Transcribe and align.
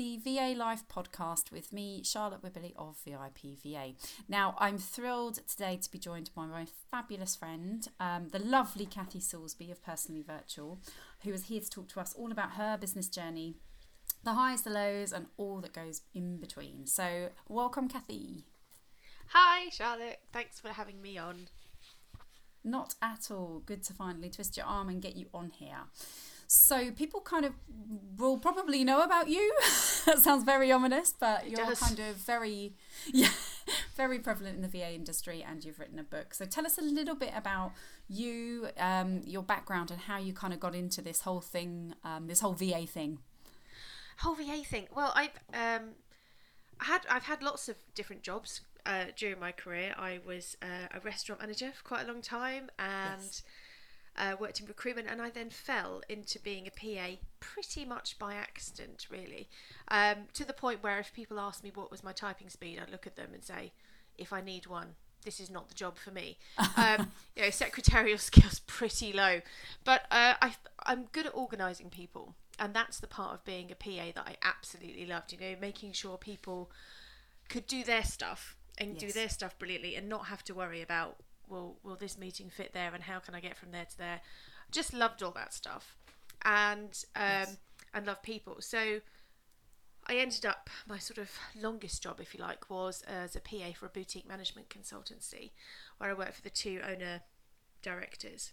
the 0.00 0.16
VA 0.16 0.54
Life 0.56 0.84
podcast 0.88 1.52
with 1.52 1.74
me, 1.74 2.02
Charlotte 2.02 2.40
Wibberley 2.40 2.72
of 2.74 2.96
VIP 3.04 3.60
VA. 3.62 3.92
Now, 4.30 4.54
I'm 4.56 4.78
thrilled 4.78 5.46
today 5.46 5.76
to 5.76 5.92
be 5.92 5.98
joined 5.98 6.30
by 6.34 6.46
my 6.46 6.66
fabulous 6.90 7.36
friend, 7.36 7.86
um, 8.00 8.28
the 8.32 8.38
lovely 8.38 8.86
Kathy 8.86 9.20
Salisbury 9.20 9.70
of 9.70 9.84
Personally 9.84 10.22
Virtual, 10.22 10.78
who 11.22 11.34
is 11.34 11.48
here 11.48 11.60
to 11.60 11.68
talk 11.68 11.88
to 11.88 12.00
us 12.00 12.14
all 12.14 12.32
about 12.32 12.52
her 12.52 12.78
business 12.78 13.08
journey, 13.08 13.56
the 14.24 14.32
highs, 14.32 14.62
the 14.62 14.70
lows, 14.70 15.12
and 15.12 15.26
all 15.36 15.60
that 15.60 15.74
goes 15.74 16.00
in 16.14 16.38
between. 16.38 16.86
So, 16.86 17.28
welcome, 17.46 17.86
Kathy. 17.86 18.44
Hi, 19.34 19.68
Charlotte. 19.68 20.20
Thanks 20.32 20.58
for 20.58 20.68
having 20.68 21.02
me 21.02 21.18
on. 21.18 21.48
Not 22.64 22.94
at 23.02 23.30
all. 23.30 23.62
Good 23.66 23.82
to 23.84 23.92
finally 23.92 24.30
twist 24.30 24.56
your 24.56 24.64
arm 24.64 24.88
and 24.88 25.02
get 25.02 25.16
you 25.16 25.26
on 25.34 25.50
here. 25.50 25.82
So 26.52 26.90
people 26.90 27.20
kind 27.20 27.44
of 27.44 27.52
will 28.18 28.36
probably 28.36 28.82
know 28.82 29.02
about 29.02 29.28
you. 29.28 29.54
that 30.04 30.18
sounds 30.18 30.42
very 30.42 30.72
ominous, 30.72 31.12
but 31.12 31.44
It 31.44 31.50
you're 31.50 31.64
does. 31.64 31.78
kind 31.78 32.00
of 32.00 32.16
very, 32.16 32.74
yeah, 33.12 33.28
very 33.96 34.18
prevalent 34.18 34.56
in 34.56 34.62
the 34.62 34.66
VA 34.66 34.92
industry, 34.92 35.44
and 35.48 35.64
you've 35.64 35.78
written 35.78 36.00
a 36.00 36.02
book. 36.02 36.34
So 36.34 36.46
tell 36.46 36.66
us 36.66 36.76
a 36.76 36.82
little 36.82 37.14
bit 37.14 37.30
about 37.36 37.70
you, 38.08 38.66
um, 38.78 39.20
your 39.24 39.44
background, 39.44 39.92
and 39.92 40.00
how 40.00 40.18
you 40.18 40.32
kind 40.32 40.52
of 40.52 40.58
got 40.58 40.74
into 40.74 41.00
this 41.00 41.20
whole 41.20 41.40
thing, 41.40 41.94
um, 42.02 42.26
this 42.26 42.40
whole 42.40 42.54
VA 42.54 42.84
thing. 42.84 43.18
Whole 44.18 44.34
VA 44.34 44.64
thing. 44.64 44.88
Well, 44.92 45.12
I've 45.14 45.38
um, 45.54 45.90
had 46.78 47.02
I've 47.08 47.26
had 47.26 47.44
lots 47.44 47.68
of 47.68 47.76
different 47.94 48.22
jobs 48.24 48.62
uh, 48.84 49.04
during 49.16 49.38
my 49.38 49.52
career. 49.52 49.94
I 49.96 50.18
was 50.26 50.56
uh, 50.60 50.88
a 50.92 50.98
restaurant 50.98 51.42
manager 51.42 51.70
for 51.72 51.84
quite 51.84 52.08
a 52.08 52.12
long 52.12 52.22
time 52.22 52.70
and 52.76 53.22
Yes. 53.22 53.44
Uh, 54.16 54.36
worked 54.38 54.60
in 54.60 54.66
recruitment. 54.66 55.08
And 55.10 55.20
I 55.20 55.30
then 55.30 55.50
fell 55.50 56.02
into 56.08 56.38
being 56.38 56.66
a 56.66 56.70
PA 56.70 57.16
pretty 57.40 57.84
much 57.84 58.18
by 58.18 58.34
accident, 58.34 59.06
really. 59.10 59.48
Um, 59.88 60.28
to 60.34 60.44
the 60.44 60.52
point 60.52 60.82
where 60.82 60.98
if 60.98 61.12
people 61.12 61.40
asked 61.40 61.64
me 61.64 61.72
what 61.74 61.90
was 61.90 62.04
my 62.04 62.12
typing 62.12 62.48
speed, 62.48 62.78
I'd 62.80 62.90
look 62.90 63.06
at 63.06 63.16
them 63.16 63.30
and 63.32 63.44
say, 63.44 63.72
if 64.20 64.32
I 64.32 64.40
need 64.40 64.66
one. 64.66 64.94
This 65.24 65.40
is 65.40 65.50
not 65.50 65.68
the 65.68 65.74
job 65.74 65.98
for 65.98 66.10
me. 66.10 66.38
Um, 66.76 67.12
you 67.36 67.42
know, 67.42 67.50
secretarial 67.50 68.18
skills 68.18 68.60
pretty 68.60 69.12
low, 69.12 69.40
but 69.84 70.02
uh, 70.10 70.34
I, 70.40 70.54
I'm 70.84 71.08
good 71.12 71.26
at 71.26 71.34
organising 71.34 71.90
people, 71.90 72.36
and 72.58 72.74
that's 72.74 73.00
the 73.00 73.06
part 73.06 73.34
of 73.34 73.44
being 73.44 73.70
a 73.70 73.74
PA 73.74 74.12
that 74.14 74.26
I 74.26 74.36
absolutely 74.42 75.04
loved. 75.04 75.32
You 75.32 75.38
know, 75.38 75.56
making 75.60 75.92
sure 75.92 76.16
people 76.16 76.70
could 77.50 77.66
do 77.66 77.84
their 77.84 78.04
stuff 78.04 78.56
and 78.78 78.96
do 78.96 79.12
their 79.12 79.28
stuff 79.28 79.58
brilliantly, 79.58 79.94
and 79.94 80.08
not 80.08 80.26
have 80.26 80.42
to 80.44 80.54
worry 80.54 80.80
about 80.80 81.16
well, 81.50 81.76
will 81.82 81.96
this 81.96 82.16
meeting 82.16 82.48
fit 82.48 82.72
there, 82.72 82.94
and 82.94 83.02
how 83.02 83.18
can 83.18 83.34
I 83.34 83.40
get 83.40 83.56
from 83.56 83.72
there 83.72 83.84
to 83.84 83.98
there. 83.98 84.20
Just 84.70 84.94
loved 84.94 85.22
all 85.22 85.32
that 85.32 85.52
stuff, 85.52 85.96
and 86.44 87.04
um, 87.16 87.22
Yes. 87.22 87.56
and 87.92 88.06
love 88.06 88.22
people. 88.22 88.56
So 88.60 89.00
I 90.06 90.14
ended 90.16 90.46
up 90.46 90.70
my 90.88 90.98
sort 90.98 91.18
of 91.18 91.30
longest 91.60 92.02
job, 92.02 92.20
if 92.20 92.34
you 92.34 92.40
like, 92.40 92.70
was 92.70 93.02
as 93.02 93.36
a 93.36 93.40
PA 93.40 93.72
for 93.78 93.86
a 93.86 93.90
boutique 93.90 94.26
management 94.28 94.68
consultancy, 94.68 95.50
where 95.98 96.10
I 96.10 96.14
worked 96.14 96.34
for 96.34 96.42
the 96.42 96.50
two 96.50 96.80
owner 96.88 97.20
directors. 97.82 98.52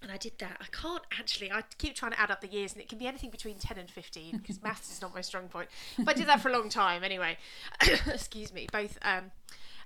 And 0.00 0.10
I 0.10 0.16
did 0.16 0.32
that. 0.40 0.56
I 0.60 0.66
can't 0.72 1.02
actually. 1.16 1.52
I 1.52 1.62
keep 1.78 1.94
trying 1.94 2.10
to 2.12 2.20
add 2.20 2.30
up 2.32 2.40
the 2.40 2.48
years, 2.48 2.72
and 2.72 2.80
it 2.82 2.88
can 2.88 2.98
be 2.98 3.06
anything 3.06 3.30
between 3.30 3.58
ten 3.58 3.78
and 3.78 3.88
fifteen 3.88 4.38
because 4.38 4.60
maths 4.62 4.90
is 4.92 5.00
not 5.00 5.14
my 5.14 5.20
strong 5.20 5.46
point. 5.48 5.68
But 5.96 6.16
I 6.16 6.18
did 6.18 6.26
that 6.26 6.40
for 6.40 6.48
a 6.48 6.52
long 6.52 6.68
time, 6.68 7.04
anyway. 7.04 7.36
Excuse 8.06 8.52
me. 8.52 8.66
Both 8.72 8.98
um, 9.02 9.30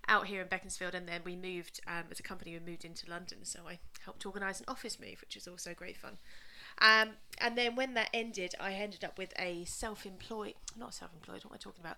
out 0.08 0.26
here 0.26 0.42
in 0.42 0.48
Beaconsfield, 0.48 0.94
and 0.94 1.08
then 1.08 1.22
we 1.24 1.36
moved 1.36 1.80
um, 1.86 2.04
as 2.10 2.20
a 2.20 2.22
company. 2.22 2.52
We 2.52 2.70
moved 2.70 2.84
into 2.84 3.08
London, 3.10 3.38
so 3.44 3.60
I 3.68 3.78
helped 4.04 4.24
organise 4.24 4.60
an 4.60 4.66
office 4.68 5.00
move, 5.00 5.20
which 5.20 5.34
was 5.34 5.48
also 5.48 5.74
great 5.74 5.96
fun. 5.96 6.18
Um, 6.80 7.10
and 7.38 7.56
then 7.56 7.74
when 7.74 7.94
that 7.94 8.10
ended, 8.12 8.54
I 8.60 8.72
ended 8.72 9.04
up 9.04 9.18
with 9.18 9.32
a 9.38 9.64
self-employed, 9.64 10.54
not 10.76 10.94
self-employed. 10.94 11.44
What 11.44 11.52
am 11.52 11.54
I 11.54 11.58
talking 11.58 11.80
about? 11.80 11.96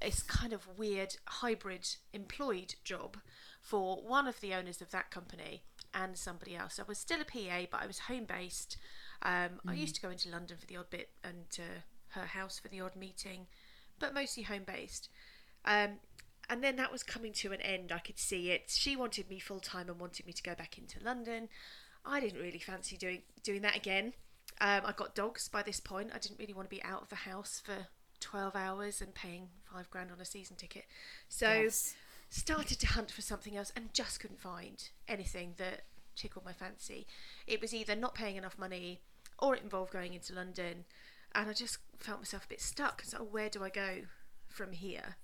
It's 0.00 0.22
kind 0.22 0.52
of 0.52 0.78
weird 0.78 1.16
hybrid 1.26 1.96
employed 2.12 2.76
job 2.84 3.16
for 3.60 3.96
one 3.96 4.26
of 4.26 4.40
the 4.40 4.54
owners 4.54 4.80
of 4.80 4.90
that 4.90 5.10
company 5.10 5.62
and 5.92 6.16
somebody 6.16 6.56
else. 6.56 6.78
I 6.78 6.84
was 6.86 6.98
still 6.98 7.20
a 7.20 7.24
PA, 7.24 7.66
but 7.70 7.82
I 7.82 7.86
was 7.86 8.00
home 8.00 8.24
based. 8.24 8.76
Um, 9.22 9.60
I 9.66 9.74
used 9.74 9.94
to 9.94 10.02
go 10.02 10.10
into 10.10 10.28
London 10.28 10.56
for 10.58 10.66
the 10.66 10.76
odd 10.76 10.90
bit 10.90 11.10
and 11.22 11.48
to 11.52 11.62
her 12.10 12.26
house 12.26 12.58
for 12.58 12.68
the 12.68 12.80
odd 12.80 12.96
meeting, 12.96 13.46
but 13.98 14.12
mostly 14.12 14.42
home 14.42 14.64
based. 14.66 15.08
Um, 15.64 15.98
and 16.48 16.62
then 16.62 16.76
that 16.76 16.92
was 16.92 17.02
coming 17.02 17.32
to 17.34 17.52
an 17.52 17.60
end. 17.60 17.92
I 17.92 17.98
could 17.98 18.18
see 18.18 18.50
it. 18.50 18.64
She 18.68 18.96
wanted 18.96 19.28
me 19.28 19.38
full 19.38 19.60
time 19.60 19.88
and 19.88 19.98
wanted 19.98 20.26
me 20.26 20.32
to 20.32 20.42
go 20.42 20.54
back 20.54 20.78
into 20.78 21.02
London. 21.02 21.48
I 22.04 22.20
didn't 22.20 22.40
really 22.40 22.58
fancy 22.58 22.96
doing 22.96 23.22
doing 23.42 23.62
that 23.62 23.76
again. 23.76 24.12
Um, 24.60 24.82
I 24.84 24.92
got 24.92 25.14
dogs 25.14 25.48
by 25.48 25.62
this 25.62 25.80
point. 25.80 26.10
I 26.14 26.18
didn't 26.18 26.38
really 26.38 26.52
want 26.54 26.68
to 26.70 26.76
be 26.76 26.82
out 26.82 27.02
of 27.02 27.08
the 27.08 27.16
house 27.16 27.60
for 27.64 27.88
twelve 28.20 28.54
hours 28.54 29.00
and 29.00 29.14
paying 29.14 29.48
five 29.72 29.90
grand 29.90 30.10
on 30.12 30.20
a 30.20 30.24
season 30.24 30.56
ticket. 30.56 30.84
So 31.28 31.48
Yes. 31.48 31.94
started 32.30 32.78
to 32.80 32.86
hunt 32.88 33.10
for 33.10 33.22
something 33.22 33.56
else 33.56 33.72
and 33.74 33.92
just 33.94 34.20
couldn't 34.20 34.40
find 34.40 34.88
anything 35.08 35.54
that 35.58 35.86
tickled 36.14 36.44
my 36.44 36.52
fancy. 36.52 37.06
It 37.46 37.60
was 37.60 37.74
either 37.74 37.96
not 37.96 38.14
paying 38.14 38.36
enough 38.36 38.58
money 38.58 39.00
or 39.38 39.56
it 39.56 39.62
involved 39.62 39.92
going 39.92 40.14
into 40.14 40.32
London, 40.32 40.84
and 41.34 41.50
I 41.50 41.52
just 41.52 41.78
felt 41.98 42.20
myself 42.20 42.44
a 42.44 42.48
bit 42.48 42.60
stuck. 42.60 43.02
So 43.02 43.18
where 43.24 43.48
do 43.48 43.64
I 43.64 43.68
go 43.68 44.02
from 44.46 44.72
here? 44.72 45.16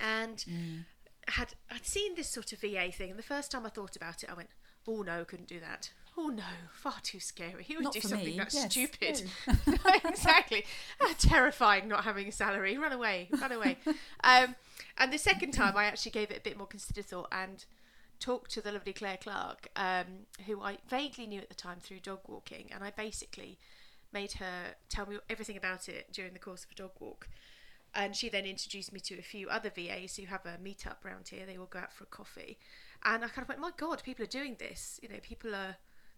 And 0.00 0.44
had 1.28 1.54
I'd 1.70 1.86
seen 1.86 2.14
this 2.14 2.28
sort 2.28 2.52
of 2.52 2.60
VA 2.60 2.90
thing, 2.92 3.10
and 3.10 3.18
the 3.18 3.24
first 3.24 3.50
time 3.50 3.66
I 3.66 3.68
thought 3.68 3.96
about 3.96 4.22
it, 4.22 4.30
I 4.30 4.34
went, 4.34 4.48
"Oh 4.86 5.02
no, 5.02 5.24
couldn't 5.24 5.48
do 5.48 5.60
that. 5.60 5.90
Oh 6.18 6.28
no, 6.28 6.42
far 6.72 6.94
too 7.02 7.20
scary. 7.20 7.62
He 7.62 7.76
would 7.76 7.84
Not 7.84 7.92
do 7.92 8.00
something 8.00 8.26
me. 8.26 8.38
that 8.38 8.52
Yes, 8.52 8.72
stupid?" 8.72 9.22
no. 9.46 9.76
exactly. 10.04 10.64
Terrifying 11.18 11.88
not 11.88 12.04
having 12.04 12.28
a 12.28 12.32
salary. 12.32 12.76
Run 12.76 12.92
away, 12.92 13.28
run 13.40 13.52
away. 13.52 13.78
um, 14.24 14.56
and 14.98 15.12
the 15.12 15.18
second 15.18 15.52
time, 15.52 15.76
I 15.76 15.84
actually 15.84 16.12
gave 16.12 16.30
it 16.30 16.38
a 16.38 16.42
bit 16.42 16.56
more 16.58 16.66
considered 16.66 17.06
thought 17.06 17.28
and 17.32 17.64
talked 18.18 18.50
to 18.52 18.60
the 18.60 18.72
lovely 18.72 18.92
Claire 18.92 19.18
Clark, 19.18 19.68
um, 19.76 20.26
who 20.46 20.60
I 20.60 20.78
vaguely 20.88 21.26
knew 21.26 21.40
at 21.40 21.48
the 21.48 21.54
time 21.54 21.78
through 21.80 22.00
dog 22.00 22.20
walking, 22.26 22.70
and 22.72 22.84
I 22.84 22.90
basically 22.90 23.58
made 24.12 24.32
her 24.32 24.74
tell 24.88 25.06
me 25.06 25.16
everything 25.30 25.56
about 25.56 25.88
it 25.88 26.12
during 26.12 26.32
the 26.32 26.38
course 26.38 26.64
of 26.64 26.70
a 26.72 26.74
dog 26.74 26.90
walk. 26.98 27.28
And 27.94 28.14
she 28.14 28.28
then 28.28 28.44
introduced 28.44 28.92
me 28.92 29.00
to 29.00 29.18
a 29.18 29.22
few 29.22 29.48
other 29.48 29.70
VAs 29.70 30.16
who 30.16 30.26
have 30.26 30.46
a 30.46 30.58
meetup 30.62 31.04
around 31.04 31.28
here. 31.28 31.44
They 31.46 31.58
all 31.58 31.66
go 31.66 31.80
out 31.80 31.92
for 31.92 32.04
a 32.04 32.06
coffee, 32.08 32.58
and 33.04 33.24
I 33.24 33.28
kind 33.28 33.42
of 33.42 33.48
went, 33.48 33.60
"My 33.60 33.72
God, 33.76 34.02
people 34.04 34.24
are 34.24 34.28
doing 34.28 34.56
this. 34.58 35.00
You 35.02 35.08
know, 35.08 35.20
people 35.22 35.54
are." 35.54 35.76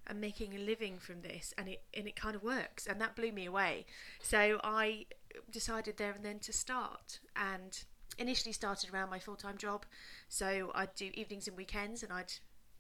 are 0.09 0.15
making 0.15 0.55
a 0.55 0.59
living 0.59 0.99
from 0.99 1.23
this 1.23 1.55
and 1.57 1.69
it 1.69 1.83
and 1.95 2.09
it 2.09 2.17
kind 2.17 2.35
of 2.35 2.43
works 2.43 2.87
and 2.87 3.01
that 3.01 3.15
blew 3.15 3.31
me 3.31 3.47
away 3.47 3.87
so 4.21 4.61
i 4.65 5.07
decided 5.51 5.97
there 5.97 6.11
and 6.11 6.25
then 6.25 6.41
to 6.41 6.53
start 6.53 7.21
and 7.37 7.85
initially 8.19 8.53
started 8.53 8.93
around 8.93 9.09
my 9.11 9.19
full-time 9.19 9.57
job 9.57 9.87
so 10.29 10.73
i'd 10.75 10.95
do 10.97 11.11
evenings 11.15 11.47
and 11.47 11.57
weekends 11.57 12.03
and 12.03 12.13
i'd 12.13 12.33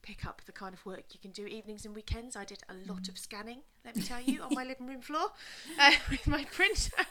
pick 0.02 0.26
up 0.26 0.42
the 0.46 0.52
kind 0.52 0.74
of 0.74 0.84
work 0.84 1.04
you 1.12 1.20
can 1.20 1.30
do 1.30 1.46
evenings 1.46 1.84
and 1.84 1.94
weekends. 1.94 2.36
I 2.36 2.44
did 2.44 2.62
a 2.68 2.74
lot 2.90 3.08
of 3.08 3.18
scanning 3.18 3.62
let 3.84 3.96
me 3.96 4.02
tell 4.02 4.20
you 4.20 4.42
on 4.42 4.54
my 4.54 4.64
living 4.64 4.86
room 4.86 5.00
floor 5.00 5.32
uh, 5.80 5.92
with 6.10 6.26
my 6.26 6.44
printer. 6.44 7.04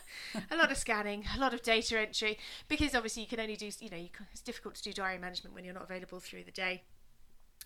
A 0.49 0.55
lot 0.55 0.71
of 0.71 0.77
scanning 0.77 1.25
a 1.35 1.39
lot 1.39 1.53
of 1.53 1.61
data 1.61 1.99
entry 1.99 2.37
because 2.67 2.95
obviously 2.95 3.23
you 3.23 3.27
can 3.27 3.39
only 3.39 3.55
do 3.55 3.69
you 3.79 3.89
know 3.89 3.97
you 3.97 4.09
can, 4.09 4.25
it's 4.31 4.41
difficult 4.41 4.75
to 4.75 4.83
do 4.83 4.93
diary 4.93 5.17
management 5.17 5.53
when 5.53 5.65
you're 5.65 5.73
not 5.73 5.83
available 5.83 6.19
through 6.19 6.43
the 6.43 6.51
day. 6.51 6.83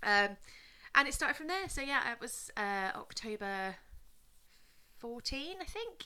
Um, 0.02 0.38
and 0.96 1.08
it 1.08 1.14
started 1.14 1.36
from 1.36 1.48
there. 1.48 1.70
So 1.70 1.82
yeah, 1.82 2.12
it 2.12 2.20
was 2.20 2.50
uh, 2.58 2.92
October 2.96 3.76
14, 4.98 5.58
I 5.62 5.66
think. 5.66 6.06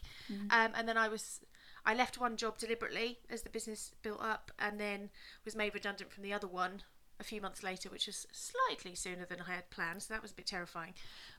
Um, 0.52 0.72
and 0.76 0.88
then 0.88 0.98
I 0.98 1.08
was, 1.08 1.42
I 1.86 1.94
left 1.94 2.20
one 2.20 2.36
job 2.36 2.58
deliberately 2.58 3.20
as 3.30 3.44
the 3.44 3.50
business 3.50 3.94
built 4.02 4.22
up, 4.22 4.52
and 4.60 4.80
then 4.80 5.10
was 5.46 5.56
made 5.56 5.74
redundant 5.74 6.12
from 6.12 6.24
the 6.24 6.34
other 6.34 6.48
one 6.48 6.82
a 7.20 7.24
few 7.24 7.42
months 7.42 7.64
later, 7.64 7.90
which 7.90 8.08
was 8.08 8.26
slightly 8.32 8.96
sooner 8.96 9.26
than 9.26 9.40
I 9.48 9.56
had 9.56 9.70
planned. 9.70 10.04
So 10.04 10.14
that 10.14 10.22
was 10.22 10.32
a 10.32 10.36
bit 10.36 10.46
terrifying. 10.46 10.94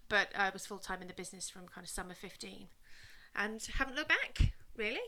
But 0.09 0.29
I 0.37 0.51
was 0.51 0.67
full 0.67 0.79
time 0.79 1.03
in 1.03 1.09
the 1.09 1.15
business 1.15 1.49
from 1.49 1.67
kind 1.69 1.85
of 1.85 1.91
summer 1.91 2.15
15, 2.15 2.67
and 3.37 3.67
haven't 3.79 3.97
looked 3.97 4.09
back 4.09 4.53
really. 4.77 4.99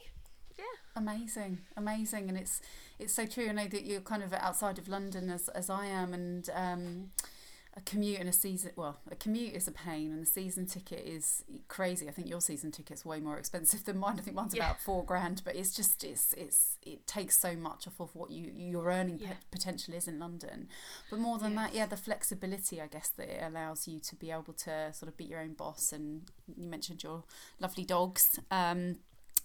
Yeah. 0.58 0.64
Amazing, 0.96 1.58
amazing, 1.76 2.28
and 2.28 2.36
it's 2.36 2.60
it's 2.98 3.14
so 3.14 3.26
true. 3.26 3.48
I 3.48 3.52
know 3.52 3.66
that 3.68 3.84
you're 3.84 4.00
kind 4.00 4.22
of 4.22 4.32
outside 4.34 4.78
of 4.78 4.88
London 4.88 5.30
as 5.30 5.48
as 5.48 5.70
I 5.70 5.86
am, 5.86 6.12
and 6.12 6.48
um, 6.54 7.10
a 7.74 7.80
commute 7.80 8.20
and 8.20 8.28
a 8.28 8.32
season. 8.32 8.72
Well, 8.76 8.98
a 9.10 9.16
commute 9.16 9.54
is 9.54 9.66
a 9.66 9.72
pain, 9.72 10.12
and 10.12 10.20
the 10.22 10.26
season 10.26 10.66
ticket 10.66 11.06
is 11.06 11.42
crazy. 11.68 12.06
I 12.06 12.10
think 12.12 12.28
your 12.28 12.40
season 12.42 12.70
ticket's 12.70 13.04
way 13.04 13.18
more 13.20 13.38
expensive 13.38 13.84
than 13.86 13.96
mine. 13.98 14.18
I 14.18 14.22
think 14.22 14.36
mine's 14.36 14.54
Yeah. 14.54 14.64
about 14.66 14.80
four 14.80 15.04
grand, 15.04 15.42
but 15.44 15.56
it's 15.56 15.74
just 15.74 16.04
it's 16.04 16.34
it's 16.34 16.76
it 16.82 17.06
takes 17.06 17.38
so 17.38 17.56
much 17.56 17.86
off 17.86 17.98
of 18.00 18.14
what 18.14 18.30
you 18.30 18.52
your 18.54 18.90
earning 18.90 19.18
Yeah. 19.18 19.28
pe- 19.30 19.36
potential 19.50 19.94
is 19.94 20.06
in 20.06 20.18
London. 20.18 20.68
But 21.10 21.18
more 21.20 21.38
than 21.38 21.54
that, 21.54 21.74
yeah, 21.74 21.86
the 21.86 21.96
flexibility 21.96 22.80
I 22.80 22.88
guess 22.88 23.08
that 23.16 23.28
it 23.28 23.42
allows 23.42 23.88
you 23.88 23.98
to 24.00 24.16
be 24.16 24.30
able 24.30 24.52
to 24.64 24.92
sort 24.92 25.08
of 25.08 25.16
be 25.16 25.24
your 25.24 25.40
own 25.40 25.54
boss. 25.54 25.92
And 25.92 26.30
you 26.56 26.68
mentioned 26.68 27.02
your 27.02 27.24
lovely 27.58 27.84
dogs. 27.84 28.38
Um, 28.50 28.98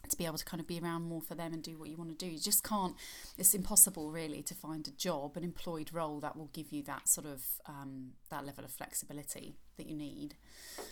to 0.09 0.17
be 0.17 0.25
able 0.25 0.37
to 0.37 0.45
kind 0.45 0.59
of 0.61 0.67
be 0.67 0.79
around 0.79 1.03
more 1.03 1.21
for 1.21 1.35
them 1.35 1.53
and 1.53 1.61
do 1.63 1.77
what 1.77 1.89
you 1.89 1.97
want 1.97 2.17
to 2.17 2.25
do. 2.25 2.31
You 2.31 2.39
just 2.39 2.63
can't, 2.63 2.95
it's 3.37 3.53
impossible 3.53 4.11
really 4.11 4.41
to 4.43 4.53
find 4.55 4.87
a 4.87 4.91
job, 4.91 5.37
an 5.37 5.43
employed 5.43 5.91
role 5.93 6.19
that 6.21 6.35
will 6.35 6.49
give 6.53 6.71
you 6.71 6.83
that 6.83 7.07
sort 7.07 7.27
of, 7.27 7.43
um, 7.65 8.11
that 8.29 8.45
level 8.45 8.63
of 8.63 8.71
flexibility 8.71 9.55
that 9.77 9.87
you 9.87 9.95
need. 9.95 10.35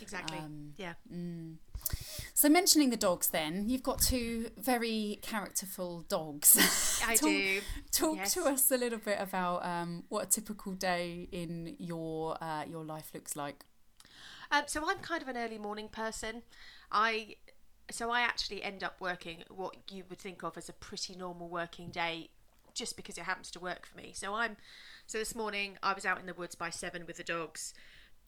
Exactly. 0.00 0.38
Um, 0.38 0.72
yeah. 0.76 0.94
Mm. 1.12 1.56
So 2.34 2.48
mentioning 2.48 2.90
the 2.90 2.96
dogs 2.96 3.28
then, 3.28 3.68
you've 3.68 3.82
got 3.82 4.00
two 4.00 4.50
very 4.56 5.18
characterful 5.22 6.04
dogs. 6.08 6.56
I 7.06 7.14
talk, 7.16 7.28
do. 7.28 7.60
Talk 7.92 8.16
Yes. 8.16 8.34
to 8.34 8.44
us 8.44 8.70
a 8.70 8.76
little 8.76 8.98
bit 8.98 9.18
about 9.20 9.64
um, 9.64 10.04
what 10.08 10.24
a 10.24 10.28
typical 10.28 10.72
day 10.72 11.28
in 11.32 11.76
your 11.78 12.36
uh, 12.42 12.64
your 12.68 12.84
life 12.84 13.10
looks 13.14 13.36
like. 13.36 13.64
Um, 14.50 14.62
so 14.66 14.88
I'm 14.88 14.98
kind 14.98 15.22
of 15.22 15.28
an 15.28 15.36
early 15.36 15.58
morning 15.58 15.88
person. 15.88 16.42
I 16.92 17.36
so 17.90 18.10
I 18.10 18.20
actually 18.20 18.62
end 18.62 18.82
up 18.82 18.96
working 19.00 19.44
what 19.48 19.76
you 19.90 20.04
would 20.08 20.18
think 20.18 20.42
of 20.42 20.56
as 20.56 20.68
a 20.68 20.72
pretty 20.72 21.14
normal 21.14 21.48
working 21.48 21.90
day, 21.90 22.30
just 22.74 22.96
because 22.96 23.16
it 23.16 23.24
happens 23.24 23.50
to 23.52 23.60
work 23.60 23.86
for 23.86 23.96
me. 23.96 24.12
So 24.14 24.34
I'm 24.34 24.56
so 25.06 25.18
this 25.18 25.34
morning 25.34 25.78
I 25.82 25.92
was 25.92 26.04
out 26.04 26.20
in 26.20 26.26
the 26.26 26.34
woods 26.34 26.54
by 26.54 26.70
seven 26.70 27.04
with 27.06 27.16
the 27.16 27.24
dogs, 27.24 27.74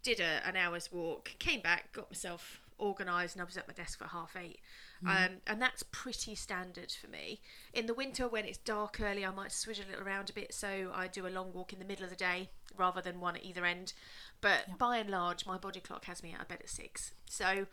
did 0.02 0.20
a, 0.20 0.46
an 0.46 0.56
hour's 0.56 0.92
walk, 0.92 1.32
came 1.38 1.60
back, 1.60 1.92
got 1.92 2.10
myself 2.10 2.60
organised, 2.80 3.34
and 3.34 3.42
I 3.42 3.44
was 3.44 3.56
at 3.56 3.66
my 3.66 3.74
desk 3.74 3.98
for 3.98 4.06
half 4.06 4.36
eight. 4.36 4.60
Um, 5.06 5.36
and 5.46 5.62
that's 5.62 5.84
pretty 5.84 6.34
standard 6.34 6.90
for 6.90 7.08
me. 7.08 7.40
In 7.72 7.86
the 7.86 7.94
winter, 7.94 8.26
when 8.26 8.44
it's 8.44 8.58
dark 8.58 9.00
early, 9.00 9.24
I 9.24 9.30
might 9.30 9.52
switch 9.52 9.78
a 9.78 9.88
little 9.88 10.06
around 10.06 10.30
a 10.30 10.32
bit. 10.32 10.52
So 10.52 10.90
I 10.94 11.06
do 11.06 11.26
a 11.26 11.28
long 11.28 11.52
walk 11.52 11.72
in 11.72 11.78
the 11.78 11.84
middle 11.84 12.04
of 12.04 12.10
the 12.10 12.16
day 12.16 12.50
rather 12.76 13.00
than 13.00 13.20
one 13.20 13.36
at 13.36 13.44
either 13.44 13.64
end. 13.64 13.92
But 14.40 14.78
by 14.78 14.98
and 14.98 15.10
large, 15.10 15.46
my 15.46 15.56
body 15.56 15.80
clock 15.80 16.04
has 16.06 16.22
me 16.22 16.32
out 16.34 16.42
of 16.42 16.48
bed 16.48 16.58
at 16.62 16.68
six. 16.68 17.12
So, 17.26 17.66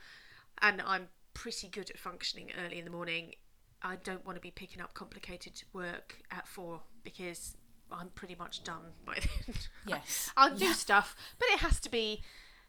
and 0.61 0.81
I'm 0.85 1.07
pretty 1.35 1.67
good 1.67 1.91
at 1.91 1.99
functioning 1.99 2.49
early 2.65 2.79
in 2.79 2.85
the 2.85 2.91
morning. 2.91 3.35
I 3.83 3.97
don't 3.97 4.25
want 4.25 4.35
to 4.37 4.41
be 4.41 4.49
picking 4.49 4.81
up 4.81 4.95
complicated 4.95 5.61
work 5.71 6.15
at 6.31 6.47
four 6.47 6.81
because 7.03 7.55
I'm 7.91 8.09
pretty 8.09 8.33
much 8.33 8.63
done 8.63 8.81
by 9.05 9.15
then. 9.45 9.55
Yes. 9.85 10.31
I'll 10.37 10.55
do 10.55 10.65
Yeah. 10.65 10.73
stuff, 10.73 11.15
but 11.37 11.47
it 11.51 11.59
has 11.59 11.79
to 11.81 11.89
be 11.91 12.23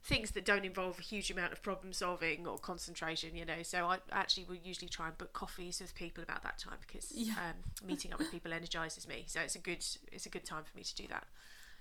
things 0.04 0.32
that 0.32 0.44
don't 0.44 0.64
involve 0.64 0.98
a 0.98 1.02
huge 1.02 1.30
amount 1.30 1.52
of 1.52 1.62
problem 1.62 1.92
solving 1.92 2.46
or 2.46 2.58
concentration, 2.58 3.34
you 3.34 3.44
know. 3.46 3.62
So 3.62 3.86
I 3.86 3.98
actually 4.12 4.44
will 4.44 4.56
usually 4.56 4.88
try 4.88 5.08
and 5.08 5.16
book 5.16 5.32
coffees 5.32 5.80
with 5.80 5.94
people 5.94 6.22
about 6.22 6.42
that 6.42 6.58
time 6.58 6.76
because 6.86 7.10
Yeah. 7.14 7.32
um, 7.32 7.86
meeting 7.88 8.12
up 8.12 8.18
with 8.18 8.30
people 8.30 8.52
energizes 8.52 9.08
me. 9.08 9.24
So 9.26 9.40
it's 9.40 9.54
a 9.54 9.58
good 9.60 9.84
it's 10.12 10.26
a 10.26 10.28
good 10.30 10.44
time 10.44 10.64
for 10.64 10.76
me 10.76 10.82
to 10.84 10.94
do 10.94 11.06
that. 11.08 11.24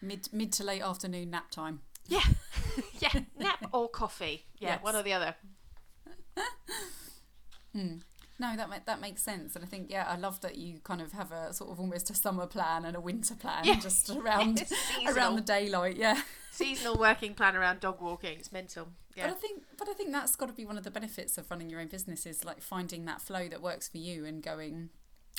Mid 0.01 0.29
mid 0.31 0.51
to 0.53 0.63
late 0.63 0.81
afternoon 0.81 1.29
nap 1.31 1.51
time. 1.51 1.81
Yeah, 2.07 2.21
yeah, 2.99 3.21
nap 3.37 3.65
or 3.73 3.89
coffee. 3.89 4.45
Yeah, 4.59 4.69
Yes. 4.75 4.83
one 4.83 4.95
or 4.95 5.03
the 5.03 5.13
other. 5.13 5.35
Hmm. 7.75 7.97
No, 8.37 8.55
that 8.57 8.69
ma- 8.69 8.79
that 8.85 8.99
makes 8.99 9.21
sense, 9.23 9.55
and 9.55 9.63
I 9.63 9.67
think 9.67 9.89
yeah, 9.89 10.05
I 10.09 10.17
love 10.17 10.41
that 10.41 10.55
you 10.57 10.79
kind 10.83 11.01
of 11.01 11.13
have 11.13 11.31
a 11.31 11.53
sort 11.53 11.71
of 11.71 11.79
almost 11.79 12.09
a 12.09 12.13
summer 12.13 12.45
plan 12.47 12.83
and 12.83 12.95
a 12.95 12.99
winter 12.99 13.33
plan, 13.35 13.63
Yeah. 13.63 13.79
just 13.79 14.09
around 14.09 14.63
around 15.07 15.35
the 15.35 15.41
daylight. 15.41 15.95
Yeah. 15.95 16.21
Seasonal 16.51 16.97
working 16.97 17.33
plan 17.33 17.55
around 17.55 17.79
dog 17.81 18.01
walking. 18.01 18.37
It's 18.39 18.51
mental. 18.51 18.87
But 19.15 19.17
Yeah. 19.17 19.27
I 19.31 19.33
think, 19.33 19.63
but 19.77 19.87
I 19.89 19.93
think 19.93 20.11
that's 20.11 20.35
got 20.35 20.47
to 20.47 20.53
be 20.53 20.65
one 20.65 20.77
of 20.77 20.83
the 20.83 20.91
benefits 20.91 21.37
of 21.37 21.49
running 21.51 21.69
your 21.69 21.79
own 21.81 21.87
business 21.87 22.25
is 22.25 22.43
like 22.45 22.61
finding 22.61 23.03
that 23.05 23.21
flow 23.21 23.47
that 23.49 23.61
works 23.61 23.87
for 23.89 23.97
you 23.97 24.25
and 24.25 24.41
going, 24.43 24.89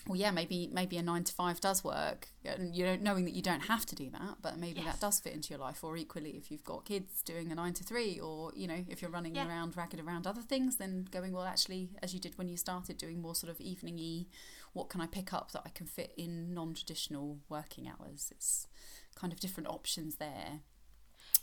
well, 0.07 0.17
yeah, 0.19 0.31
maybe 0.31 0.69
maybe 0.73 0.97
a 0.99 1.03
nine 1.03 1.25
to 1.25 1.33
five 1.33 1.61
does 1.61 1.83
work, 1.83 2.29
and 2.45 2.75
you 2.77 2.85
know, 2.85 2.97
knowing 2.97 3.25
that 3.25 3.35
you 3.35 3.43
don't 3.43 3.63
have 3.63 3.85
to 3.87 3.95
do 3.97 4.09
that, 4.11 4.37
but 4.41 4.59
maybe 4.59 4.81
Yes. 4.81 4.95
that 4.95 5.01
does 5.01 5.19
fit 5.21 5.33
into 5.33 5.51
your 5.51 5.59
life. 5.59 5.83
Or 5.83 5.97
equally, 5.97 6.31
if 6.37 6.51
you've 6.51 6.65
got 6.65 6.85
kids 6.85 7.23
doing 7.23 7.51
a 7.51 7.55
nine 7.55 7.73
to 7.75 7.85
three, 7.85 8.21
or 8.21 8.53
you 8.55 8.67
know, 8.67 8.85
if 8.89 9.03
you're 9.03 9.11
running 9.11 9.35
Yeah. 9.37 9.49
around 9.49 9.77
ragged 9.77 10.01
around 10.01 10.27
other 10.27 10.43
things, 10.43 10.77
then 10.77 11.07
going 11.11 11.33
well, 11.33 11.45
actually, 11.45 11.91
as 12.03 12.15
you 12.15 12.21
did 12.21 12.39
when 12.39 12.49
you 12.49 12.57
started 12.57 12.99
doing 12.99 13.21
more 13.21 13.35
sort 13.35 13.51
of 13.51 13.61
evening-y, 13.61 14.27
what 14.73 14.89
can 14.89 15.01
I 15.01 15.07
pick 15.07 15.33
up 15.33 15.53
that 15.53 15.63
I 15.65 15.71
can 15.71 15.87
fit 15.87 16.13
in 16.17 16.55
non-traditional 16.55 17.41
working 17.49 17.89
hours? 17.89 18.29
It's 18.31 18.69
kind 19.15 19.33
of 19.33 19.41
different 19.41 19.69
options 19.69 20.17
there. 20.17 20.61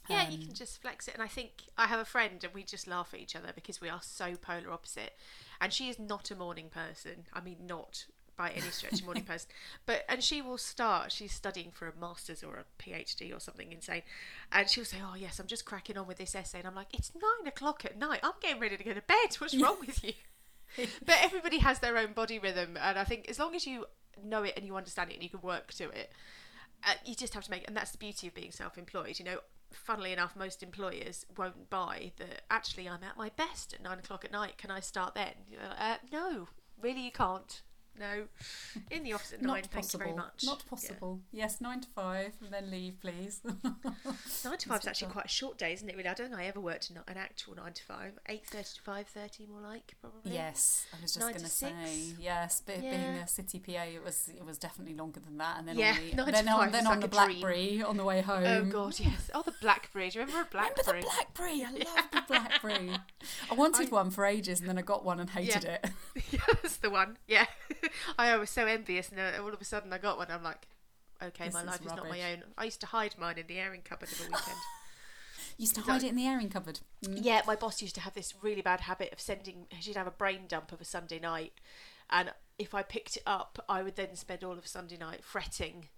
Yeah, 0.10 0.28
you 0.30 0.38
Um, 0.38 0.46
can 0.48 0.54
just 0.54 0.82
flex 0.82 1.08
it. 1.08 1.14
And 1.14 1.24
I 1.24 1.28
think 1.28 1.64
I 1.78 1.88
have 1.88 2.00
a 2.00 2.06
friend, 2.06 2.44
and 2.44 2.54
we 2.54 2.64
just 2.64 2.88
laugh 2.88 3.14
at 3.14 3.20
each 3.22 3.36
other 3.36 3.54
because 3.54 3.80
we 3.80 3.90
are 3.90 4.02
so 4.02 4.36
polar 4.36 4.72
opposite. 4.72 5.18
And 5.62 5.72
she 5.72 5.88
is 5.90 5.98
not 5.98 6.30
a 6.30 6.36
morning 6.36 6.70
person. 6.70 7.26
I 7.32 7.40
mean, 7.40 7.66
not 7.66 8.06
by 8.38 8.52
any 8.52 8.70
stretch 8.70 9.02
a 9.02 9.06
morning 9.06 9.24
person. 9.28 9.50
But 9.86 10.04
and 10.10 10.24
she 10.24 10.42
will 10.42 10.58
start. 10.58 11.12
She's 11.12 11.32
studying 11.32 11.72
for 11.72 11.88
a 11.88 11.94
master's 12.00 12.44
or 12.44 12.58
a 12.58 12.84
PhD 12.84 13.36
or 13.36 13.40
something 13.40 13.72
insane, 13.72 14.04
and 14.52 14.70
she'll 14.70 14.86
say, 14.86 14.98
"Oh 15.04 15.16
yes, 15.16 15.40
I'm 15.40 15.48
just 15.48 15.66
cracking 15.66 15.98
on 15.98 16.08
with 16.08 16.18
this 16.18 16.36
essay." 16.36 16.60
And 16.60 16.68
I'm 16.68 16.76
like, 16.76 16.94
"It's 16.94 17.12
nine 17.16 17.48
o'clock 17.48 17.86
at 17.86 17.98
night. 17.98 18.20
I'm 18.24 18.34
getting 18.42 18.62
ready 18.62 18.78
to 18.78 18.84
go 18.84 18.94
to 18.94 19.02
bed. 19.02 19.36
What's 19.40 19.58
wrong 19.58 19.78
with 19.80 20.04
you?" 20.04 20.14
but 21.06 21.18
everybody 21.22 21.60
has 21.60 21.80
their 21.80 21.98
own 21.98 22.14
body 22.14 22.40
rhythm, 22.40 22.78
and 22.82 22.98
I 22.98 23.04
think 23.04 23.30
as 23.30 23.40
long 23.40 23.56
as 23.56 23.68
you 23.68 23.86
know 24.24 24.44
it 24.44 24.54
and 24.58 24.66
you 24.66 24.76
understand 24.76 25.12
it 25.12 25.16
and 25.16 25.24
you 25.24 25.30
can 25.30 25.42
work 25.42 25.74
to 25.74 25.90
it, 25.90 26.12
uh, 26.86 26.94
you 27.06 27.16
just 27.16 27.34
have 27.34 27.44
to 27.44 27.52
make 27.52 27.68
and 27.68 27.76
that's 27.76 27.92
the 27.92 27.98
beauty 27.98 28.28
of 28.28 28.34
being 28.34 28.52
self-employed 28.52 29.18
you 29.20 29.26
know 29.26 29.38
funnily 29.72 30.12
enough 30.12 30.36
most 30.36 30.62
employers 30.62 31.26
won't 31.38 31.70
buy 31.70 32.12
that 32.18 32.44
actually 32.50 32.88
i'm 32.88 33.04
at 33.04 33.18
my 33.18 33.32
best 33.36 33.74
at 33.74 33.82
nine 33.82 33.98
o'clock 34.00 34.24
at 34.24 34.32
night 34.32 34.58
can 34.58 34.70
i 34.70 34.80
start 34.80 35.16
then 35.16 35.34
you 35.50 35.58
know, 35.58 35.64
uh, 35.80 35.96
no 36.12 36.48
really 36.82 37.02
you 37.02 37.12
can't 37.12 37.62
no 38.00 38.24
in 38.92 39.04
the 39.04 39.14
office 39.14 39.34
at 39.34 39.42
nine 39.42 39.64
thank 39.72 39.92
you 39.94 40.00
very 40.00 40.14
much 40.14 40.44
Not 40.46 40.64
Yeah. 40.66 40.70
possible. 40.70 41.20
Yes, 41.32 41.62
nine 41.62 41.82
to 41.82 41.88
five, 41.90 42.34
and 42.44 42.52
then 42.52 42.72
leave, 42.72 43.00
please. 43.02 43.42
nine 44.46 44.58
to 44.58 44.70
five 44.70 44.82
is 44.82 44.88
actually 44.88 45.12
quite 45.12 45.26
a 45.26 45.30
short 45.30 45.58
day 45.58 45.74
isn't 45.74 45.88
it 45.90 45.96
really 45.96 46.10
i 46.10 46.14
don't 46.14 46.30
think 46.30 46.40
i 46.40 46.46
ever 46.46 46.60
worked 46.60 46.90
an 46.90 47.00
an 47.08 47.18
actual 47.18 47.56
nine 47.56 47.74
to 47.74 47.84
five 47.84 48.14
8.30 48.30 48.76
to 48.76 48.82
5.30 48.82 49.50
more 49.50 49.62
like 49.62 49.94
probably 50.02 50.32
yes, 50.34 50.86
I 50.94 51.02
was 51.02 51.14
just 51.14 51.20
going 51.20 51.34
to 51.36 51.40
to 51.44 51.50
say 51.50 51.74
yes. 52.20 52.62
But 52.66 52.80
being 52.82 52.94
Yeah. 52.94 53.24
a 53.24 53.28
city 53.28 53.60
PA, 53.60 53.84
it 53.84 54.04
was 54.04 54.30
it 54.36 54.46
was 54.46 54.58
definitely 54.58 54.96
longer 54.96 55.20
than 55.20 55.38
that. 55.38 55.60
And 55.60 55.68
then 55.68 55.78
Yeah, 55.78 55.96
on 55.98 56.10
the, 56.16 56.16
nine 56.16 56.26
to 56.26 56.32
then 56.32 56.48
on 56.48 56.60
five 56.60 56.72
then 56.72 56.88
on 56.88 57.00
like 57.00 57.12
the 57.12 57.18
a 57.18 57.26
dream. 57.26 57.40
BlackBerry 57.42 57.84
on 57.84 57.98
the 57.98 58.04
way 58.04 58.20
oh, 58.20 58.22
home. 58.24 58.44
oh 58.46 58.66
god 58.66 59.00
yes 59.00 59.30
oh 59.34 59.42
the 59.44 59.54
blackberry 59.62 60.10
do 60.10 60.20
you 60.20 60.26
remember 60.26 60.48
a 60.52 60.58
Remember 60.58 60.74
blackberry 60.84 61.02
the 61.02 61.08
BlackBerry? 61.08 61.64
I 61.64 61.72
love 61.72 62.06
the 62.12 62.24
BlackBerry. 62.28 62.90
I 63.52 63.54
wanted 63.54 63.88
I- 63.88 63.92
one 63.96 64.10
for 64.12 64.26
ages, 64.26 64.60
and 64.62 64.70
then 64.70 64.78
I 64.78 64.82
got 64.82 65.04
one 65.06 65.20
and 65.20 65.30
hated 65.30 65.66
it. 65.66 65.90
That's 66.62 66.78
the 66.78 66.90
one. 66.90 67.18
Yeah. 67.28 67.46
I 68.18 68.36
was 68.38 68.50
so 68.50 68.66
envious, 68.66 69.10
and 69.10 69.18
then 69.18 69.40
all 69.40 69.54
of 69.54 69.62
a 69.62 69.66
sudden 69.66 69.92
I 69.94 69.98
got 69.98 70.18
one. 70.18 70.28
I'm 70.30 70.44
like, 70.44 70.68
okay, 71.22 71.46
This 71.46 71.54
my 71.54 71.62
is 71.62 71.68
life 71.68 71.82
is 71.82 71.88
not 71.88 72.10
my 72.10 72.32
own. 72.32 72.44
I 72.58 72.66
used 72.66 72.82
to 72.82 72.88
hide 72.88 73.16
mine 73.18 73.38
in 73.38 73.48
the 73.48 73.60
airing 73.60 73.82
cupboard 73.82 74.12
of 74.12 74.20
a 74.20 74.24
weekend. 74.24 74.58
Used 75.58 75.76
to 75.76 75.82
hide 75.82 76.04
it 76.04 76.10
in 76.10 76.16
the 76.16 76.26
airing 76.26 76.50
cupboard. 76.50 76.80
Mm. 77.06 77.20
yeah, 77.22 77.42
my 77.46 77.56
boss 77.56 77.80
used 77.80 77.94
to 77.96 78.02
have 78.02 78.16
this 78.16 78.34
really 78.42 78.64
bad 78.64 78.82
habit 78.82 79.14
of 79.14 79.20
sending. 79.20 79.68
She'd 79.80 79.96
have 79.96 80.08
a 80.08 80.12
brain 80.12 80.46
dump 80.48 80.72
of 80.72 80.82
a 80.82 80.86
Sunday 80.86 81.20
night, 81.20 81.54
and 82.10 82.32
if 82.58 82.74
I 82.74 82.82
picked 82.82 83.18
it 83.18 83.24
up, 83.28 83.64
I 83.70 83.84
would 83.84 83.96
then 83.96 84.16
spend 84.16 84.44
all 84.44 84.54
of 84.58 84.66
Sunday 84.66 84.98
night 84.98 85.24
fretting 85.24 85.90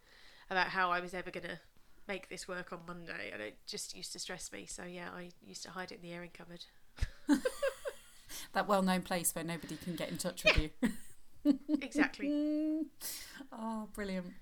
about 0.49 0.67
how 0.67 0.91
I 0.91 0.99
was 0.99 1.13
ever 1.13 1.31
going 1.31 1.47
to 1.47 1.59
make 2.05 2.27
this 2.27 2.49
work 2.49 2.73
on 2.73 2.79
Monday, 2.85 3.29
and 3.31 3.41
it 3.41 3.57
just 3.65 3.95
used 3.95 4.11
to 4.13 4.19
stress 4.19 4.51
me. 4.51 4.65
So 4.65 4.83
yeah, 4.83 5.09
I 5.15 5.29
used 5.45 5.63
to 5.63 5.69
hide 5.69 5.91
it 5.91 5.99
in 6.03 6.09
the 6.09 6.13
airing 6.13 6.31
cupboard. 6.33 6.65
That 8.53 8.67
well-known 8.67 9.01
place 9.01 9.33
where 9.35 9.43
nobody 9.43 9.75
can 9.77 9.95
get 9.95 10.09
in 10.09 10.17
touch 10.17 10.43
with 10.43 10.57
you. 10.57 10.69
Exactly. 11.81 12.83
Oh, 13.51 13.87
brilliant. 13.93 14.33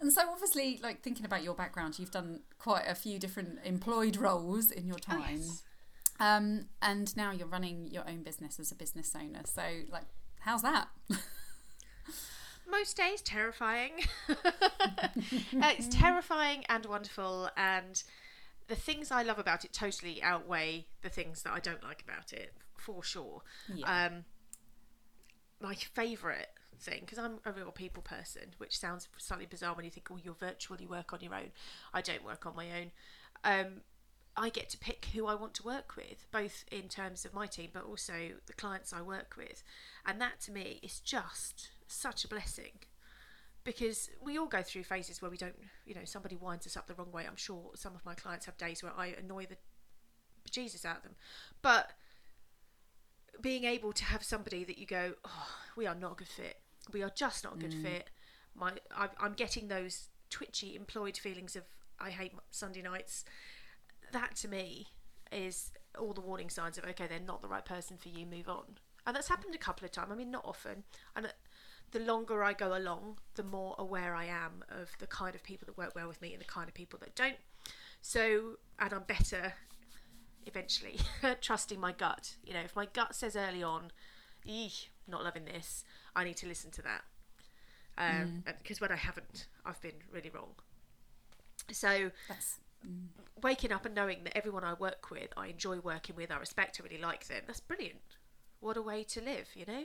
And 0.00 0.12
so, 0.12 0.22
obviously, 0.30 0.78
like 0.82 1.02
thinking 1.02 1.24
about 1.24 1.42
your 1.42 1.54
background, 1.54 1.98
you've 1.98 2.10
done 2.10 2.40
quite 2.58 2.84
a 2.86 2.94
few 2.94 3.18
different 3.18 3.60
employed 3.64 4.16
roles 4.16 4.70
in 4.70 4.86
your 4.86 4.96
Oh, 5.08 5.12
time. 5.12 5.36
yes. 5.38 5.62
Um, 6.20 6.66
and 6.82 7.14
now 7.16 7.30
you're 7.30 7.46
running 7.46 7.88
your 7.90 8.06
own 8.08 8.22
business 8.22 8.58
as 8.60 8.70
a 8.70 8.74
business 8.74 9.14
owner. 9.14 9.40
So, 9.44 9.62
like, 9.90 10.04
how's 10.40 10.62
that? 10.62 10.88
most 12.70 12.96
days 12.96 13.22
terrifying. 13.22 13.92
uh, 14.28 14.34
it's 15.52 15.88
terrifying 15.88 16.64
and 16.68 16.84
wonderful, 16.86 17.48
and 17.56 18.02
the 18.68 18.76
things 18.76 19.10
I 19.10 19.22
love 19.22 19.38
about 19.38 19.64
it 19.64 19.72
totally 19.72 20.22
outweigh 20.22 20.86
the 21.02 21.08
things 21.08 21.42
that 21.42 21.52
I 21.52 21.60
don't 21.60 21.82
like 21.82 22.02
about 22.02 22.32
it, 22.32 22.52
for 22.76 23.02
sure. 23.02 23.42
Yeah. 23.72 24.06
Um, 24.06 24.24
my 25.60 25.74
favourite 25.74 26.48
thing, 26.78 27.00
because 27.00 27.18
I'm 27.18 27.38
a 27.44 27.52
real 27.52 27.70
people 27.70 28.02
person, 28.02 28.54
which 28.58 28.78
sounds 28.78 29.08
slightly 29.18 29.46
bizarre 29.46 29.74
when 29.74 29.84
you 29.84 29.90
think, 29.90 30.08
oh, 30.10 30.18
you're 30.22 30.34
virtual, 30.34 30.76
you 30.80 30.88
work 30.88 31.12
on 31.12 31.20
your 31.20 31.34
own. 31.34 31.50
I 31.92 32.00
don't 32.00 32.24
work 32.24 32.46
on 32.46 32.54
my 32.54 32.66
own. 32.70 32.90
Um, 33.44 33.66
I 34.36 34.50
get 34.50 34.68
to 34.70 34.78
pick 34.78 35.06
who 35.14 35.26
I 35.26 35.34
want 35.34 35.54
to 35.54 35.62
work 35.62 35.96
with, 35.96 36.26
both 36.30 36.64
in 36.70 36.88
terms 36.88 37.24
of 37.24 37.32
my 37.32 37.46
team, 37.46 37.70
but 37.72 37.84
also 37.84 38.32
the 38.46 38.52
clients 38.52 38.92
I 38.92 39.00
work 39.00 39.34
with. 39.36 39.62
And 40.04 40.20
that 40.20 40.40
to 40.42 40.52
me 40.52 40.78
is 40.82 41.00
just 41.00 41.70
such 41.86 42.24
a 42.24 42.28
blessing 42.28 42.72
because 43.64 44.10
we 44.22 44.38
all 44.38 44.46
go 44.46 44.62
through 44.62 44.84
phases 44.84 45.22
where 45.22 45.30
we 45.30 45.36
don't, 45.36 45.56
you 45.86 45.94
know, 45.94 46.04
somebody 46.04 46.36
winds 46.36 46.66
us 46.66 46.76
up 46.76 46.86
the 46.86 46.94
wrong 46.94 47.10
way. 47.10 47.24
I'm 47.26 47.36
sure 47.36 47.70
some 47.74 47.94
of 47.94 48.04
my 48.04 48.14
clients 48.14 48.46
have 48.46 48.56
days 48.58 48.82
where 48.82 48.92
I 48.96 49.14
annoy 49.18 49.46
the 49.46 49.56
Jesus 50.50 50.84
out 50.84 50.98
of 50.98 51.02
them. 51.02 51.16
But 51.62 51.92
being 53.42 53.64
able 53.64 53.92
to 53.92 54.04
have 54.04 54.22
somebody 54.22 54.64
that 54.64 54.78
you 54.78 54.86
go, 54.86 55.12
oh, 55.24 55.48
we 55.76 55.86
are 55.86 55.94
not 55.94 56.12
a 56.12 56.14
good 56.16 56.28
fit. 56.28 56.58
We 56.92 57.02
are 57.02 57.10
just 57.14 57.44
not 57.44 57.56
a 57.56 57.58
good 57.58 57.72
mm. 57.72 57.82
fit. 57.82 58.10
My, 58.54 58.72
I, 58.96 59.08
I'm 59.20 59.34
getting 59.34 59.68
those 59.68 60.08
twitchy, 60.30 60.74
employed 60.76 61.16
feelings 61.16 61.56
of 61.56 61.64
I 61.98 62.10
hate 62.10 62.32
Sunday 62.50 62.82
nights. 62.82 63.24
That 64.12 64.36
to 64.36 64.48
me 64.48 64.88
is 65.32 65.72
all 65.98 66.12
the 66.12 66.20
warning 66.20 66.50
signs 66.50 66.78
of 66.78 66.84
okay, 66.84 67.06
they're 67.06 67.18
not 67.18 67.42
the 67.42 67.48
right 67.48 67.64
person 67.64 67.96
for 67.96 68.08
you. 68.08 68.26
Move 68.26 68.48
on. 68.48 68.64
and 69.06 69.16
that's 69.16 69.28
happened 69.28 69.54
a 69.54 69.58
couple 69.58 69.84
of 69.84 69.92
times. 69.92 70.10
I 70.12 70.14
mean, 70.14 70.30
not 70.30 70.44
often. 70.44 70.84
And 71.14 71.32
the 71.92 72.00
longer 72.00 72.42
I 72.42 72.52
go 72.52 72.76
along, 72.76 73.18
the 73.34 73.42
more 73.42 73.74
aware 73.78 74.14
I 74.14 74.26
am 74.26 74.64
of 74.70 74.90
the 74.98 75.06
kind 75.06 75.34
of 75.34 75.42
people 75.42 75.66
that 75.66 75.78
work 75.78 75.94
well 75.94 76.08
with 76.08 76.20
me 76.20 76.32
and 76.32 76.40
the 76.40 76.46
kind 76.46 76.68
of 76.68 76.74
people 76.74 76.98
that 77.00 77.14
don't. 77.14 77.36
So, 78.02 78.58
and 78.78 78.92
I'm 78.92 79.04
better 79.04 79.54
eventually 80.46 80.98
trusting 81.40 81.80
my 81.80 81.92
gut. 81.92 82.36
You 82.44 82.54
know, 82.54 82.60
if 82.60 82.76
my 82.76 82.86
gut 82.86 83.14
says 83.14 83.36
early 83.36 83.62
on, 83.62 83.92
"Eeh, 84.46 84.88
not 85.06 85.24
loving 85.24 85.44
this," 85.44 85.84
I 86.14 86.24
need 86.24 86.36
to 86.38 86.46
listen 86.46 86.70
to 86.72 86.82
that. 86.82 87.04
Um, 87.98 88.28
because 88.62 88.80
when 88.80 88.92
I 88.92 88.96
haven't, 88.96 89.46
I've 89.64 89.80
been 89.80 90.02
really 90.12 90.30
wrong. 90.30 90.54
So, 91.72 92.10
That's 92.28 92.58
mm, 92.86 93.08
waking 93.42 93.72
up 93.72 93.84
and 93.86 93.94
knowing 93.94 94.24
that 94.24 94.36
everyone 94.36 94.64
I 94.64 94.74
work 94.74 95.10
with, 95.10 95.32
I 95.36 95.48
enjoy 95.48 95.78
working 95.80 96.16
with, 96.16 96.30
I 96.30 96.38
respect, 96.38 96.80
I 96.80 96.84
really 96.84 97.00
like 97.00 97.26
them. 97.28 97.42
That's 97.46 97.60
brilliant. 97.60 98.00
What 98.60 98.76
a 98.76 98.82
way 98.82 99.02
to 99.04 99.20
live, 99.22 99.48
you 99.54 99.64
know? 99.66 99.84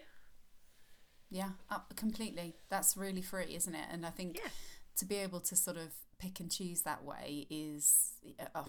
yeah, 1.30 1.51
completely. 1.96 2.56
That's 2.70 2.98
really 2.98 3.22
free, 3.22 3.56
isn't 3.56 3.74
it? 3.74 3.86
And 3.89 4.06
I 4.06 4.10
think 4.10 4.36
Yeah. 4.36 4.50
to 4.98 5.06
be 5.06 5.15
able 5.18 5.39
to 5.41 5.56
sort 5.56 5.77
of 5.77 5.91
pick 6.22 6.40
and 6.40 6.51
choose 6.51 6.82
that 6.84 7.04
way 7.04 7.48
is 7.50 8.13
uh, 8.56 8.63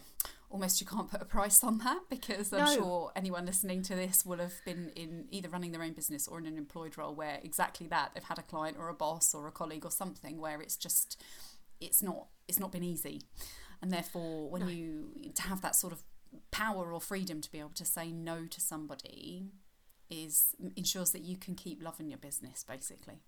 almost 0.50 0.80
you 0.80 0.86
can't 0.86 1.10
put 1.10 1.20
a 1.20 1.24
price 1.24 1.62
on 1.62 1.78
that 1.78 2.00
because 2.08 2.52
I'm 2.52 2.64
No. 2.64 2.74
sure 2.74 3.12
anyone 3.14 3.44
listening 3.46 3.82
to 3.84 3.94
this 3.94 4.24
will 4.24 4.38
have 4.38 4.54
been 4.64 4.90
in 4.96 5.26
either 5.30 5.48
running 5.50 5.72
their 5.72 5.82
own 5.82 5.92
business 5.92 6.26
or 6.26 6.38
in 6.38 6.46
an 6.46 6.56
employed 6.56 6.96
role 6.96 7.14
where 7.14 7.38
exactly 7.42 7.86
that 7.88 8.12
they've 8.14 8.24
had 8.32 8.38
a 8.38 8.42
client 8.42 8.76
or 8.78 8.88
a 8.88 8.94
boss 8.94 9.34
or 9.34 9.46
a 9.46 9.52
colleague 9.52 9.84
or 9.84 9.90
something 9.90 10.40
where 10.40 10.60
it's 10.62 10.76
just 10.76 11.22
it's 11.80 12.02
not 12.02 12.26
it's 12.48 12.58
not 12.60 12.72
been 12.72 12.82
easy 12.84 13.22
and 13.82 13.90
therefore 13.90 14.48
when 14.50 14.62
No. 14.62 14.68
you 14.68 15.12
to 15.34 15.42
have 15.42 15.60
that 15.62 15.74
sort 15.76 15.92
of 15.92 16.02
power 16.50 16.92
or 16.92 17.00
freedom 17.00 17.40
to 17.42 17.50
be 17.52 17.58
able 17.58 17.70
to 17.82 17.84
say 17.84 18.10
no 18.10 18.46
to 18.46 18.60
somebody 18.60 19.50
is 20.08 20.54
ensures 20.76 21.10
that 21.12 21.22
you 21.22 21.36
can 21.36 21.54
keep 21.54 21.82
loving 21.82 22.08
your 22.08 22.18
business 22.18 22.64
basically 22.64 23.18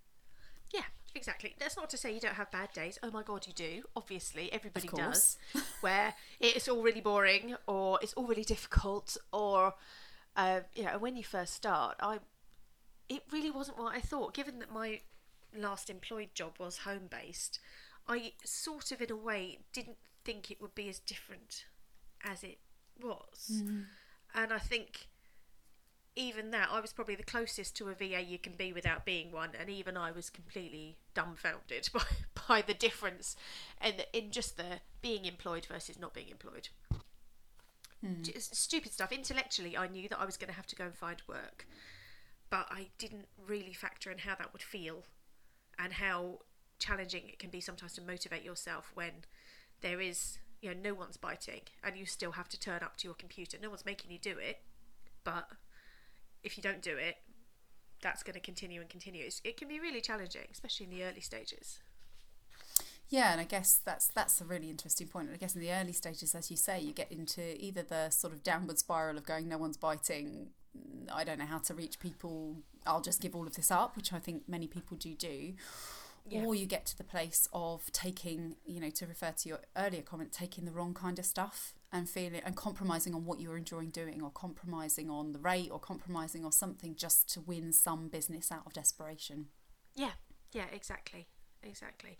Yeah, 0.73 0.85
exactly. 1.15 1.55
That's 1.59 1.77
not 1.77 1.89
to 1.91 1.97
say 1.97 2.13
you 2.13 2.19
don't 2.19 2.35
have 2.35 2.51
bad 2.51 2.71
days. 2.73 2.99
Oh 3.01 3.11
my 3.11 3.23
god, 3.23 3.47
you 3.47 3.53
do. 3.53 3.83
Obviously, 3.95 4.51
everybody 4.51 4.87
does. 4.87 5.37
where 5.81 6.13
it's 6.39 6.67
all 6.67 6.81
really 6.81 7.01
boring, 7.01 7.55
or 7.67 7.99
it's 8.01 8.13
all 8.13 8.25
really 8.25 8.43
difficult, 8.43 9.17
or 9.31 9.73
uh, 10.35 10.61
you 10.75 10.83
know, 10.83 10.97
when 10.97 11.15
you 11.15 11.23
first 11.23 11.53
start, 11.53 11.95
I 11.99 12.19
it 13.09 13.23
really 13.31 13.51
wasn't 13.51 13.77
what 13.77 13.95
I 13.95 13.99
thought. 13.99 14.33
Given 14.33 14.59
that 14.59 14.71
my 14.71 15.01
last 15.57 15.89
employed 15.89 16.29
job 16.33 16.53
was 16.59 16.79
home 16.79 17.07
based, 17.09 17.59
I 18.07 18.33
sort 18.43 18.91
of, 18.91 19.01
in 19.01 19.11
a 19.11 19.15
way, 19.15 19.59
didn't 19.73 19.97
think 20.23 20.51
it 20.51 20.61
would 20.61 20.75
be 20.75 20.89
as 20.89 20.99
different 20.99 21.65
as 22.23 22.43
it 22.43 22.57
was. 23.01 23.63
And 24.33 24.51
I 24.51 24.57
think 24.57 25.07
even 26.15 26.51
that, 26.51 26.69
I 26.71 26.79
was 26.79 26.93
probably 26.93 27.15
the 27.15 27.23
closest 27.23 27.75
to 27.77 27.89
a 27.89 27.93
VA 27.93 28.21
you 28.21 28.39
can 28.39 28.53
be 28.53 28.71
without 28.71 29.05
being 29.05 29.31
one, 29.31 29.49
and 29.59 29.69
even 29.69 29.97
I 29.97 30.11
was 30.11 30.29
completely 30.29 30.97
dumbfounded 31.13 31.89
by, 31.93 32.01
by 32.47 32.61
the 32.61 32.73
difference 32.73 33.35
in, 33.83 33.95
in 34.13 34.31
just 34.31 34.57
the 34.57 34.79
being 35.01 35.25
employed 35.25 35.65
versus 35.65 35.99
not 35.99 36.13
being 36.13 36.29
employed. 36.29 36.69
Hmm. 38.01 38.21
Just 38.21 38.55
stupid 38.55 38.93
stuff. 38.93 39.11
Intellectually, 39.11 39.77
I 39.77 39.87
knew 39.87 40.07
that 40.09 40.19
I 40.19 40.25
was 40.25 40.37
going 40.37 40.49
to 40.49 40.55
have 40.55 40.67
to 40.67 40.75
go 40.75 40.85
and 40.85 40.95
find 40.95 41.21
work, 41.27 41.67
but 42.49 42.67
I 42.69 42.87
didn't 42.97 43.27
really 43.45 43.73
factor 43.73 44.09
in 44.09 44.19
how 44.19 44.35
that 44.35 44.53
would 44.53 44.61
feel 44.61 45.03
and 45.77 45.93
how 45.93 46.39
challenging 46.79 47.23
it 47.27 47.39
can 47.39 47.49
be 47.49 47.59
sometimes 47.59 47.93
to 47.93 48.01
motivate 48.01 48.43
yourself 48.43 48.91
when 48.93 49.11
there 49.81 49.99
is, 49.99 50.37
you 50.61 50.69
know, 50.69 50.79
no 50.81 50.93
one's 50.93 51.17
biting 51.17 51.61
and 51.83 51.97
you 51.97 52.05
still 52.05 52.33
have 52.33 52.47
to 52.49 52.59
turn 52.59 52.81
up 52.83 52.95
to 52.97 53.07
your 53.07 53.15
computer. 53.15 53.57
No 53.61 53.69
one's 53.69 53.85
making 53.85 54.11
you 54.11 54.19
do 54.19 54.37
it, 54.37 54.59
but 55.23 55.49
if 56.45 56.57
you 56.57 56.63
don't 56.63 56.81
do 56.81 56.95
it, 56.95 57.17
that's 58.01 58.23
going 58.23 58.35
to 58.35 58.39
continue 58.39 58.79
and 58.79 58.89
continue. 58.89 59.25
It's, 59.25 59.41
it 59.43 59.57
can 59.57 59.67
be 59.67 59.79
really 59.79 59.99
challenging, 59.99 60.47
especially 60.51 60.85
in 60.85 60.91
the 60.91 61.03
early 61.03 61.21
stages. 61.21 61.79
Yeah, 63.09 63.31
and 63.31 63.41
I 63.41 63.43
guess 63.43 63.81
that's 63.85 64.07
that's 64.07 64.41
a 64.41 64.45
really 64.45 64.69
interesting 64.69 65.07
point. 65.07 65.29
I 65.31 65.37
guess 65.37 65.55
in 65.55 65.61
the 65.61 65.71
early 65.71 65.93
stages, 65.93 66.33
as 66.33 66.49
you 66.49 66.57
say, 66.57 66.79
you 66.79 66.91
get 66.91 67.11
into 67.11 67.41
either 67.63 67.83
the 67.83 68.09
sort 68.09 68.33
of 68.33 68.43
downward 68.43 68.79
spiral 68.79 69.17
of 69.17 69.25
going, 69.25 69.47
no 69.47 69.57
one's 69.57 69.77
biting. 69.77 70.49
I 71.13 71.23
don't 71.23 71.39
know 71.39 71.45
how 71.45 71.59
to 71.59 71.73
reach 71.73 71.99
people. 71.99 72.57
I'll 72.85 73.01
just 73.01 73.21
give 73.21 73.35
all 73.35 73.45
of 73.47 73.55
this 73.55 73.69
up, 73.69 73.95
which 73.95 74.11
I 74.11 74.19
think 74.19 74.43
many 74.47 74.67
people 74.67 74.97
do 74.97 75.13
do. 75.13 75.53
Yeah. 76.27 76.43
Or 76.43 76.55
you 76.55 76.65
get 76.65 76.87
to 76.87 76.97
the 76.97 77.03
place 77.03 77.47
of 77.53 77.91
taking, 77.91 78.55
you 78.65 78.79
know, 78.79 78.89
to 78.89 79.05
refer 79.05 79.31
to 79.31 79.49
your 79.49 79.59
earlier 79.77 80.01
comment, 80.01 80.31
taking 80.31 80.65
the 80.65 80.71
wrong 80.71 80.95
kind 80.95 81.19
of 81.19 81.25
stuff 81.25 81.75
and 81.93 82.09
feeling 82.09 82.41
and 82.43 82.55
compromising 82.55 83.13
on 83.13 83.25
what 83.25 83.39
you're 83.39 83.57
enjoying 83.57 83.91
doing, 83.91 84.23
or 84.23 84.31
compromising 84.31 85.07
on 85.07 85.33
the 85.33 85.39
rate, 85.39 85.69
or 85.71 85.77
compromising 85.77 86.43
on 86.43 86.51
something 86.51 86.95
just 86.95 87.31
to 87.33 87.41
win 87.41 87.71
some 87.71 88.07
business 88.07 88.51
out 88.51 88.63
of 88.65 88.73
desperation. 88.73 89.49
Yeah, 89.95 90.13
yeah, 90.51 90.65
exactly, 90.73 91.27
exactly. 91.61 92.17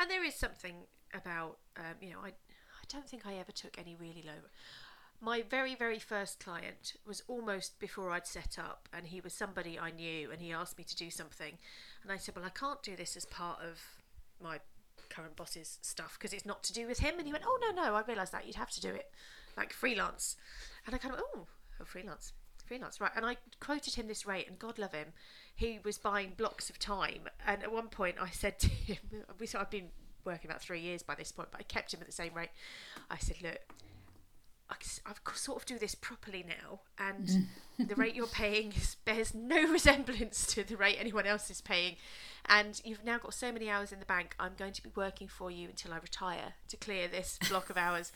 And 0.00 0.10
there 0.10 0.24
is 0.24 0.34
something 0.34 0.74
about, 1.14 1.58
um, 1.76 1.94
you 2.00 2.10
know, 2.10 2.18
I, 2.24 2.30
I 2.30 2.84
don't 2.88 3.08
think 3.08 3.24
I 3.24 3.34
ever 3.34 3.52
took 3.52 3.78
any 3.78 3.94
really 3.94 4.24
low. 4.26 4.48
My 5.20 5.42
very, 5.42 5.74
very 5.74 5.98
first 5.98 6.38
client 6.38 6.94
was 7.06 7.22
almost 7.28 7.78
before 7.78 8.10
I'd 8.10 8.26
set 8.26 8.58
up, 8.58 8.88
and 8.92 9.06
he 9.06 9.20
was 9.20 9.32
somebody 9.32 9.78
I 9.78 9.90
knew, 9.90 10.30
and 10.30 10.40
he 10.40 10.52
asked 10.52 10.76
me 10.76 10.84
to 10.84 10.96
do 10.96 11.10
something, 11.10 11.56
and 12.02 12.12
I 12.12 12.16
said, 12.16 12.36
well, 12.36 12.44
I 12.44 12.50
can't 12.50 12.82
do 12.82 12.94
this 12.94 13.16
as 13.16 13.24
part 13.24 13.60
of 13.60 13.80
my 14.42 14.60
current 15.08 15.36
boss's 15.36 15.78
stuff 15.82 16.16
because 16.18 16.32
it's 16.32 16.44
not 16.44 16.62
to 16.64 16.72
do 16.72 16.86
with 16.86 16.98
him. 16.98 17.14
And 17.18 17.26
he 17.26 17.32
went, 17.32 17.44
oh 17.46 17.58
no, 17.60 17.70
no, 17.70 17.94
I 17.94 18.02
realised 18.02 18.32
that 18.32 18.46
you'd 18.46 18.56
have 18.56 18.70
to 18.70 18.80
do 18.80 18.88
it 18.88 19.10
like 19.56 19.72
freelance, 19.72 20.36
and 20.86 20.94
I 20.94 20.98
kind 20.98 21.14
of, 21.14 21.20
oh, 21.34 21.46
oh 21.80 21.84
freelance. 21.84 22.32
Freelance, 22.66 22.98
right? 22.98 23.12
And 23.14 23.26
I 23.26 23.36
quoted 23.60 23.94
him 23.94 24.08
this 24.08 24.26
rate, 24.26 24.48
and 24.48 24.58
God 24.58 24.78
love 24.78 24.92
him, 24.92 25.08
he 25.54 25.78
was 25.84 25.98
buying 25.98 26.32
blocks 26.36 26.70
of 26.70 26.78
time. 26.78 27.28
And 27.46 27.62
at 27.62 27.70
one 27.70 27.88
point, 27.88 28.16
I 28.20 28.30
said 28.30 28.58
to 28.60 28.68
him, 28.68 28.96
"We 29.38 29.46
I've 29.54 29.70
been 29.70 29.90
working 30.24 30.50
about 30.50 30.62
three 30.62 30.80
years 30.80 31.02
by 31.02 31.14
this 31.14 31.30
point, 31.30 31.50
but 31.50 31.60
I 31.60 31.64
kept 31.64 31.92
him 31.92 32.00
at 32.00 32.06
the 32.06 32.12
same 32.12 32.32
rate." 32.34 32.48
I 33.10 33.18
said, 33.18 33.36
"Look, 33.42 33.58
I 34.70 34.76
I've 35.06 35.20
sort 35.36 35.60
of 35.60 35.66
do 35.66 35.78
this 35.78 35.94
properly 35.94 36.44
now, 36.46 36.80
and 36.98 37.48
the 37.78 37.94
rate 37.94 38.14
you're 38.14 38.26
paying 38.26 38.72
is, 38.72 38.96
bears 39.04 39.34
no 39.34 39.68
resemblance 39.70 40.46
to 40.54 40.64
the 40.64 40.76
rate 40.76 40.96
anyone 40.98 41.26
else 41.26 41.50
is 41.50 41.60
paying. 41.60 41.96
And 42.46 42.80
you've 42.84 43.04
now 43.04 43.18
got 43.18 43.32
so 43.32 43.50
many 43.52 43.70
hours 43.70 43.92
in 43.92 44.00
the 44.00 44.06
bank. 44.06 44.34
I'm 44.38 44.52
going 44.58 44.74
to 44.74 44.82
be 44.82 44.90
working 44.94 45.28
for 45.28 45.50
you 45.50 45.68
until 45.68 45.92
I 45.94 45.96
retire 45.96 46.54
to 46.68 46.76
clear 46.76 47.08
this 47.08 47.38
block 47.48 47.70
of 47.70 47.76
hours." 47.76 48.12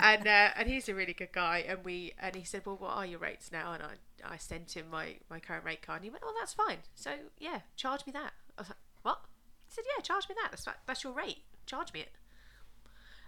and 0.00 0.26
uh, 0.26 0.50
and 0.56 0.68
he's 0.68 0.88
a 0.88 0.94
really 0.94 1.12
good 1.12 1.32
guy. 1.32 1.64
And 1.66 1.84
we 1.84 2.14
and 2.18 2.34
he 2.34 2.44
said, 2.44 2.62
"Well, 2.64 2.76
what 2.76 2.92
are 2.92 3.06
your 3.06 3.18
rates 3.18 3.52
now?" 3.52 3.72
And 3.72 3.82
I 3.82 4.34
I 4.34 4.36
sent 4.36 4.76
him 4.76 4.86
my 4.90 5.16
my 5.28 5.38
current 5.38 5.64
rate 5.64 5.82
card. 5.82 5.98
And 5.98 6.04
he 6.04 6.10
went, 6.10 6.22
"Oh, 6.26 6.34
that's 6.38 6.54
fine. 6.54 6.78
So 6.94 7.10
yeah, 7.38 7.60
charge 7.76 8.06
me 8.06 8.12
that." 8.12 8.32
I 8.56 8.62
was 8.62 8.68
like, 8.68 8.78
"What?" 9.02 9.20
He 9.68 9.74
said, 9.74 9.84
"Yeah, 9.96 10.02
charge 10.02 10.28
me 10.28 10.34
that. 10.40 10.50
That's 10.50 10.66
that's 10.86 11.04
your 11.04 11.12
rate. 11.12 11.42
Charge 11.66 11.92
me 11.92 12.00
it." 12.00 12.12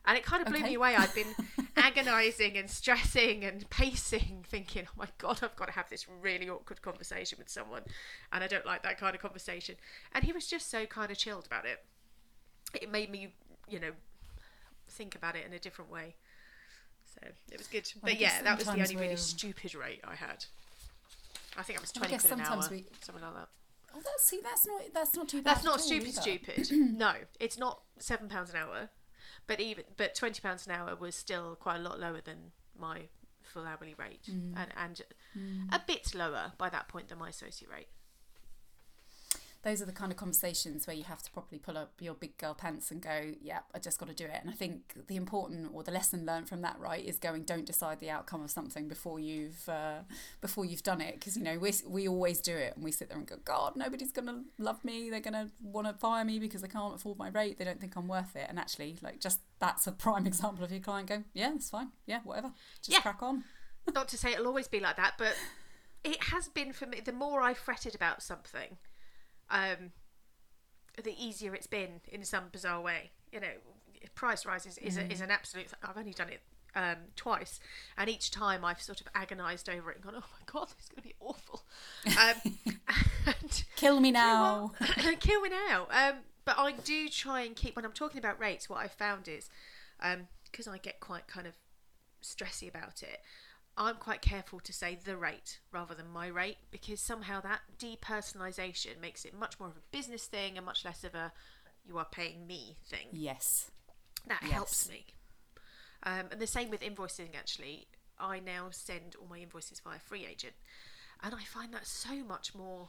And 0.04 0.18
it 0.18 0.24
kind 0.24 0.42
of 0.42 0.48
blew 0.48 0.58
Okay. 0.58 0.70
me 0.70 0.74
away. 0.74 0.96
I'd 0.96 1.14
been 1.14 1.34
agonising 1.76 2.56
and 2.58 2.68
stressing 2.68 3.44
and 3.44 3.68
pacing, 3.70 4.44
thinking, 4.48 4.86
"Oh 4.88 4.94
my 4.96 5.06
god, 5.18 5.40
I've 5.42 5.54
got 5.54 5.66
to 5.66 5.72
have 5.72 5.88
this 5.90 6.06
really 6.08 6.48
awkward 6.48 6.82
conversation 6.82 7.38
with 7.38 7.48
someone," 7.48 7.82
and 8.32 8.42
I 8.42 8.48
don't 8.48 8.66
like 8.66 8.82
that 8.82 8.98
kind 8.98 9.14
of 9.14 9.20
conversation. 9.22 9.76
And 10.12 10.24
he 10.24 10.32
was 10.32 10.46
just 10.48 10.70
so 10.70 10.86
kind 10.86 11.10
of 11.12 11.18
chilled 11.18 11.46
about 11.46 11.66
it. 11.66 11.84
It 12.74 12.90
made 12.90 13.10
me, 13.10 13.34
you 13.68 13.78
know, 13.78 13.92
think 14.88 15.14
about 15.14 15.36
it 15.36 15.46
in 15.46 15.52
a 15.52 15.58
different 15.58 15.90
way. 15.90 16.16
So 17.14 17.28
it 17.52 17.58
was 17.58 17.68
good. 17.68 17.88
Well, 18.02 18.12
but 18.12 18.20
yeah, 18.20 18.42
that 18.42 18.56
was 18.58 18.66
the 18.66 18.72
only 18.72 18.94
really 18.96 19.06
we're- 19.08 19.16
stupid 19.16 19.74
rate 19.74 20.00
I 20.02 20.14
had. 20.16 20.46
I 21.56 21.62
think 21.62 21.78
it 21.78 21.82
was 21.82 21.92
Well, 21.94 22.04
I 22.04 22.08
twenty 22.08 22.14
guess 22.22 22.26
quid 22.26 22.40
an 22.40 22.46
hour, 22.46 22.68
we- 22.70 22.86
something 23.02 23.22
like 23.22 23.34
that. 23.34 23.48
Oh, 23.94 24.00
that's 24.02 24.24
see, 24.24 24.40
that's 24.42 24.66
not 24.66 24.82
that's 24.94 25.14
not 25.14 25.28
too 25.28 25.42
bad. 25.42 25.54
That's 25.56 25.64
not 25.64 25.80
stupid. 25.80 26.08
either. 26.08 26.20
Stupid. 26.64 26.70
no, 26.98 27.12
it's 27.38 27.58
not 27.58 27.82
seven 27.98 28.28
pounds 28.28 28.48
an 28.50 28.56
hour, 28.56 28.88
but 29.46 29.60
even 29.60 29.84
but 29.96 30.14
twenty 30.14 30.40
pounds 30.40 30.66
an 30.66 30.72
hour 30.72 30.94
was 30.96 31.14
still 31.14 31.56
quite 31.56 31.76
a 31.76 31.82
lot 31.82 31.98
lower 32.00 32.20
than 32.20 32.52
my 32.78 33.08
full 33.42 33.66
hourly 33.66 33.94
rate, 33.94 34.22
Mm. 34.30 34.54
and 34.56 34.72
and 34.76 35.02
a 35.72 35.80
bit 35.86 36.14
lower 36.14 36.52
by 36.58 36.68
that 36.70 36.88
point 36.88 37.08
than 37.08 37.18
my 37.18 37.28
associate 37.30 37.70
rate. 37.70 37.88
Those 39.62 39.80
are 39.80 39.84
the 39.86 39.92
kind 39.92 40.10
of 40.10 40.18
conversations 40.18 40.86
where 40.88 40.96
you 40.96 41.04
have 41.04 41.22
to 41.22 41.30
properly 41.30 41.58
pull 41.60 41.78
up 41.78 41.92
your 42.00 42.14
big 42.14 42.36
girl 42.36 42.52
pants 42.54 42.90
and 42.90 43.00
go, 43.00 43.34
"Yep, 43.40 43.64
I 43.74 43.78
just 43.78 43.98
got 43.98 44.08
to 44.08 44.14
do 44.14 44.24
it." 44.24 44.38
And 44.40 44.50
I 44.50 44.54
think 44.54 45.06
the 45.06 45.14
important 45.14 45.70
or 45.72 45.84
the 45.84 45.92
lesson 45.92 46.26
learned 46.26 46.48
from 46.48 46.62
that, 46.62 46.80
right, 46.80 47.04
is 47.04 47.18
going, 47.18 47.44
don't 47.44 47.64
decide 47.64 48.00
the 48.00 48.10
outcome 48.10 48.42
of 48.42 48.50
something 48.50 48.88
before 48.88 49.20
you've 49.20 49.68
uh, 49.68 50.00
before 50.40 50.64
you've 50.64 50.82
done 50.82 51.00
it, 51.00 51.14
because 51.14 51.36
you 51.36 51.44
know 51.44 51.58
we 51.58 51.72
we 51.86 52.08
always 52.08 52.40
do 52.40 52.56
it 52.56 52.74
and 52.74 52.82
we 52.84 52.90
sit 52.90 53.08
there 53.08 53.18
and 53.18 53.26
go, 53.26 53.36
"God, 53.44 53.76
nobody's 53.76 54.10
gonna 54.10 54.42
love 54.58 54.84
me. 54.84 55.10
They're 55.10 55.20
gonna 55.20 55.50
want 55.62 55.86
to 55.86 55.94
fire 55.94 56.24
me 56.24 56.40
because 56.40 56.62
they 56.62 56.68
can't 56.68 56.94
afford 56.96 57.16
my 57.18 57.28
rate. 57.28 57.58
They 57.58 57.64
don't 57.64 57.80
think 57.80 57.94
I'm 57.96 58.08
worth 58.08 58.34
it." 58.34 58.46
And 58.48 58.58
actually, 58.58 58.98
like, 59.00 59.20
just 59.20 59.40
that's 59.60 59.86
a 59.86 59.92
prime 60.06 60.26
example 60.26 60.64
of 60.64 60.72
your 60.72 60.80
client 60.80 61.08
going, 61.08 61.24
"Yeah, 61.34 61.52
it's 61.54 61.70
fine. 61.70 61.92
Yeah, 62.06 62.20
whatever. 62.24 62.52
Just 62.82 62.90
Yeah. 62.96 63.00
crack 63.02 63.22
on." 63.22 63.44
Not 63.94 64.08
to 64.08 64.18
say 64.18 64.32
it'll 64.32 64.46
always 64.48 64.66
be 64.68 64.80
like 64.80 64.96
that, 64.96 65.14
but 65.18 65.36
it 66.02 66.20
has 66.24 66.48
been 66.48 66.72
for 66.72 66.86
me. 66.86 67.00
The 67.00 67.12
more 67.12 67.40
I 67.42 67.54
fretted 67.54 67.94
about 67.94 68.22
something, 68.22 68.78
um, 69.52 69.92
the 71.02 71.14
easier 71.22 71.54
it's 71.54 71.68
been 71.68 72.00
in 72.08 72.24
some 72.24 72.44
bizarre 72.50 72.80
way. 72.80 73.10
You 73.32 73.40
know, 73.40 73.46
price 74.14 74.44
rises 74.44 74.78
is, 74.78 74.96
a, 74.96 75.10
is 75.10 75.20
an 75.20 75.30
absolute. 75.30 75.66
I've 75.82 75.96
only 75.96 76.12
done 76.12 76.28
it 76.28 76.40
um, 76.74 76.96
twice, 77.16 77.60
and 77.96 78.10
each 78.10 78.30
time 78.30 78.64
I've 78.64 78.80
sort 78.80 79.00
of 79.00 79.06
agonised 79.14 79.68
over 79.68 79.90
it 79.90 79.96
and 79.96 80.04
gone, 80.04 80.14
"Oh 80.16 80.18
my 80.18 80.44
god, 80.52 80.68
this 80.76 80.84
is 80.84 80.88
going 80.88 81.02
to 81.02 81.08
be 81.08 81.14
awful." 81.20 81.62
Um, 82.06 82.58
and 83.26 83.64
Kill 83.76 84.00
me 84.00 84.10
now. 84.12 84.72
kill 85.20 85.42
me 85.42 85.50
now. 85.50 85.86
Um, 85.90 86.16
but 86.44 86.58
I 86.58 86.72
do 86.72 87.08
try 87.08 87.42
and 87.42 87.54
keep 87.54 87.76
when 87.76 87.84
I'm 87.84 87.92
talking 87.92 88.18
about 88.18 88.40
rates. 88.40 88.68
What 88.68 88.78
I've 88.78 88.92
found 88.92 89.28
is 89.28 89.48
because 90.50 90.66
I 90.66 90.78
get 90.78 90.98
quite 90.98 91.28
kind 91.28 91.46
of 91.46 91.54
stressy 92.22 92.68
about 92.68 93.02
it. 93.02 93.20
I'm 93.76 93.96
quite 93.96 94.20
careful 94.20 94.60
to 94.60 94.72
say 94.72 94.98
the 95.02 95.16
rate 95.16 95.60
rather 95.72 95.94
than 95.94 96.10
my 96.10 96.26
rate 96.26 96.58
because 96.70 97.00
somehow 97.00 97.40
that 97.40 97.60
depersonalization 97.78 99.00
makes 99.00 99.24
it 99.24 99.32
much 99.38 99.58
more 99.58 99.68
of 99.70 99.76
a 99.76 99.96
business 99.96 100.26
thing 100.26 100.56
and 100.56 100.66
much 100.66 100.84
less 100.84 101.04
of 101.04 101.14
a 101.14 101.32
you 101.84 101.96
are 101.98 102.04
paying 102.04 102.46
me 102.46 102.76
thing. 102.86 103.08
Yes. 103.12 103.70
That 104.26 104.40
Yes. 104.42 104.52
helps 104.52 104.88
me. 104.88 105.06
Um, 106.04 106.26
and 106.30 106.40
the 106.40 106.46
same 106.46 106.70
with 106.70 106.82
invoicing, 106.82 107.34
actually. 107.36 107.88
I 108.18 108.40
now 108.40 108.68
send 108.70 109.16
all 109.16 109.26
my 109.26 109.38
invoices 109.38 109.80
via 109.80 109.98
FreeAgent. 109.98 110.52
And 111.22 111.34
I 111.34 111.42
find 111.44 111.72
that 111.74 111.86
so 111.86 112.22
much 112.22 112.54
more 112.54 112.88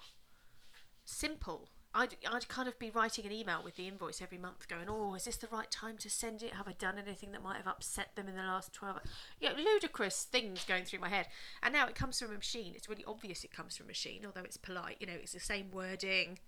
simple. 1.06 1.70
I'd, 1.96 2.16
I'd 2.32 2.48
kind 2.48 2.68
of 2.68 2.80
be 2.80 2.90
writing 2.90 3.26
an 3.26 3.32
email 3.32 3.62
with 3.64 3.76
the 3.76 3.88
invoice 3.88 4.22
every 4.22 4.40
month 4.40 4.68
going, 4.68 4.86
oh, 4.90 5.14
is 5.14 5.26
this 5.26 5.38
the 5.38 5.48
right 5.48 5.70
time 5.70 5.98
to 5.98 6.10
send 6.10 6.42
it? 6.42 6.54
Have 6.54 6.68
I 6.68 6.72
done 6.72 6.96
anything 6.98 7.32
that 7.34 7.44
might 7.44 7.58
have 7.58 7.68
upset 7.68 8.16
them 8.16 8.28
in 8.28 8.36
the 8.36 8.42
last 8.42 8.74
12 8.74 9.00
Yeah, 9.40 9.52
ludicrous 9.56 10.24
things 10.24 10.66
going 10.66 10.86
through 10.86 11.00
my 11.00 11.10
head. 11.10 11.28
And 11.62 11.72
now 11.72 11.88
it 11.88 11.94
comes 11.94 12.20
from 12.20 12.32
a 12.32 12.36
machine. 12.36 12.74
It's 12.76 12.90
really 12.90 13.06
obvious 13.06 13.44
it 13.44 13.54
comes 13.54 13.78
from 13.78 13.86
a 13.86 13.88
machine, 13.88 14.26
although 14.26 14.42
it's 14.42 14.58
polite. 14.58 14.98
You 15.00 15.08
know, 15.08 15.14
it's 15.14 15.34
the 15.34 15.40
same 15.40 15.70
wording. 15.72 16.40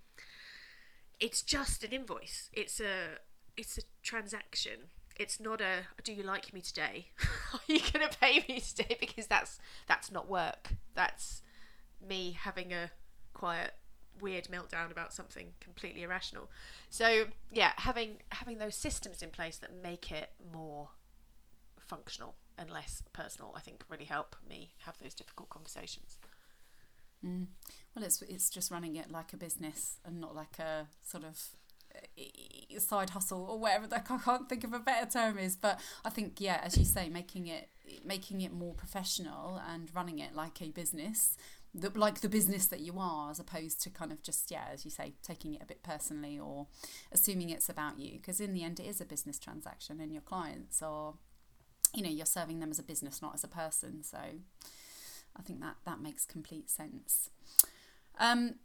It's 1.20 1.44
just 1.44 1.84
an 1.84 1.92
invoice. 1.92 2.50
It's 2.52 2.80
a 2.80 3.20
it's 3.56 3.78
a 3.78 3.82
transaction. 4.02 4.90
It's 5.16 5.40
not 5.40 5.62
a 5.62 5.84
do 6.04 6.12
you 6.12 6.24
like 6.24 6.54
me 6.54 6.62
today? 6.62 7.08
Are 7.54 7.60
you 7.68 7.80
gonna 7.94 8.10
pay 8.20 8.44
me 8.50 8.60
today? 8.60 8.98
Because 9.00 9.28
that's 9.28 9.60
that's 9.88 10.12
not 10.12 10.28
work. 10.28 10.70
That's 10.96 11.44
me 12.06 12.36
having 12.38 12.74
a 12.74 12.92
quiet 13.34 13.76
weird 14.22 14.46
meltdown 14.46 14.92
about 14.92 15.14
something 15.14 15.54
completely 15.60 16.04
irrational. 16.04 16.50
So 16.90 17.26
yeah, 17.52 17.74
having 17.78 18.18
having 18.30 18.58
those 18.58 18.76
systems 18.76 19.22
in 19.22 19.30
place 19.30 19.58
that 19.58 19.72
make 19.82 20.12
it 20.12 20.32
more 20.54 20.90
functional 21.80 22.36
and 22.58 22.70
less 22.70 23.04
personal, 23.14 23.54
I 23.56 23.60
think 23.60 23.84
really 23.90 24.06
help 24.06 24.36
me 24.48 24.72
have 24.86 24.98
those 24.98 25.14
difficult 25.14 25.50
conversations. 25.50 26.18
Mm. 27.26 27.48
Well, 27.96 28.06
it's 28.06 28.22
it's 28.22 28.50
just 28.50 28.72
running 28.72 28.96
it 28.96 29.12
like 29.12 29.34
a 29.34 29.38
business 29.38 30.00
and 30.06 30.20
not 30.20 30.36
like 30.36 30.60
a 30.60 30.88
sort 31.04 31.24
of 31.24 31.42
uh, 31.96 32.80
side 32.80 33.12
hustle 33.12 33.46
or 33.50 33.60
whatever 33.60 33.88
that 33.88 34.06
I 34.10 34.18
can't 34.18 34.50
think 34.50 34.64
of 34.64 34.74
a 34.74 34.80
better 34.80 35.10
term 35.10 35.38
is. 35.38 35.56
But 35.56 35.80
I 36.04 36.10
think 36.10 36.40
yeah, 36.40 36.60
as 36.64 36.78
you 36.78 36.86
say, 36.86 37.10
making 37.10 37.48
it 37.48 37.70
making 38.04 38.42
it 38.42 38.54
more 38.54 38.74
professional 38.74 39.62
and 39.68 39.90
running 39.94 40.20
it 40.20 40.36
like 40.36 40.62
a 40.62 40.70
business. 40.70 41.38
The, 41.78 41.92
like 41.94 42.22
the 42.22 42.30
business 42.30 42.68
that 42.68 42.80
you 42.80 42.98
are, 43.00 43.32
as 43.32 43.40
opposed 43.40 43.82
to 43.82 43.90
kind 43.90 44.14
of 44.14 44.24
just 44.24 44.50
yeah, 44.50 44.64
as 44.72 44.86
you 44.86 44.92
say, 44.92 45.14
taking 45.22 45.56
it 45.56 45.62
a 45.62 45.66
bit 45.66 45.84
personally 45.84 46.40
or 46.40 46.68
assuming 47.12 47.50
it's 47.50 47.68
about 47.68 48.00
you, 48.00 48.14
because 48.14 48.40
in 48.40 48.54
the 48.54 48.64
end, 48.64 48.80
it 48.80 48.86
is 48.86 49.02
a 49.02 49.06
business 49.06 49.38
transaction, 49.38 50.00
and 50.00 50.14
your 50.14 50.22
clients 50.22 50.82
are, 50.82 51.16
you 51.94 52.02
know, 52.02 52.10
you're 52.10 52.26
serving 52.26 52.62
them 52.62 52.72
as 52.72 52.80
a 52.80 52.84
business, 52.84 53.22
not 53.22 53.34
as 53.34 53.44
a 53.44 53.50
person. 53.50 54.04
So, 54.04 54.18
I 54.18 55.42
think 55.44 55.60
that 55.60 55.76
that 55.86 56.00
makes 56.02 56.26
complete 56.26 56.70
sense. 56.70 57.30
Um, 58.18 58.56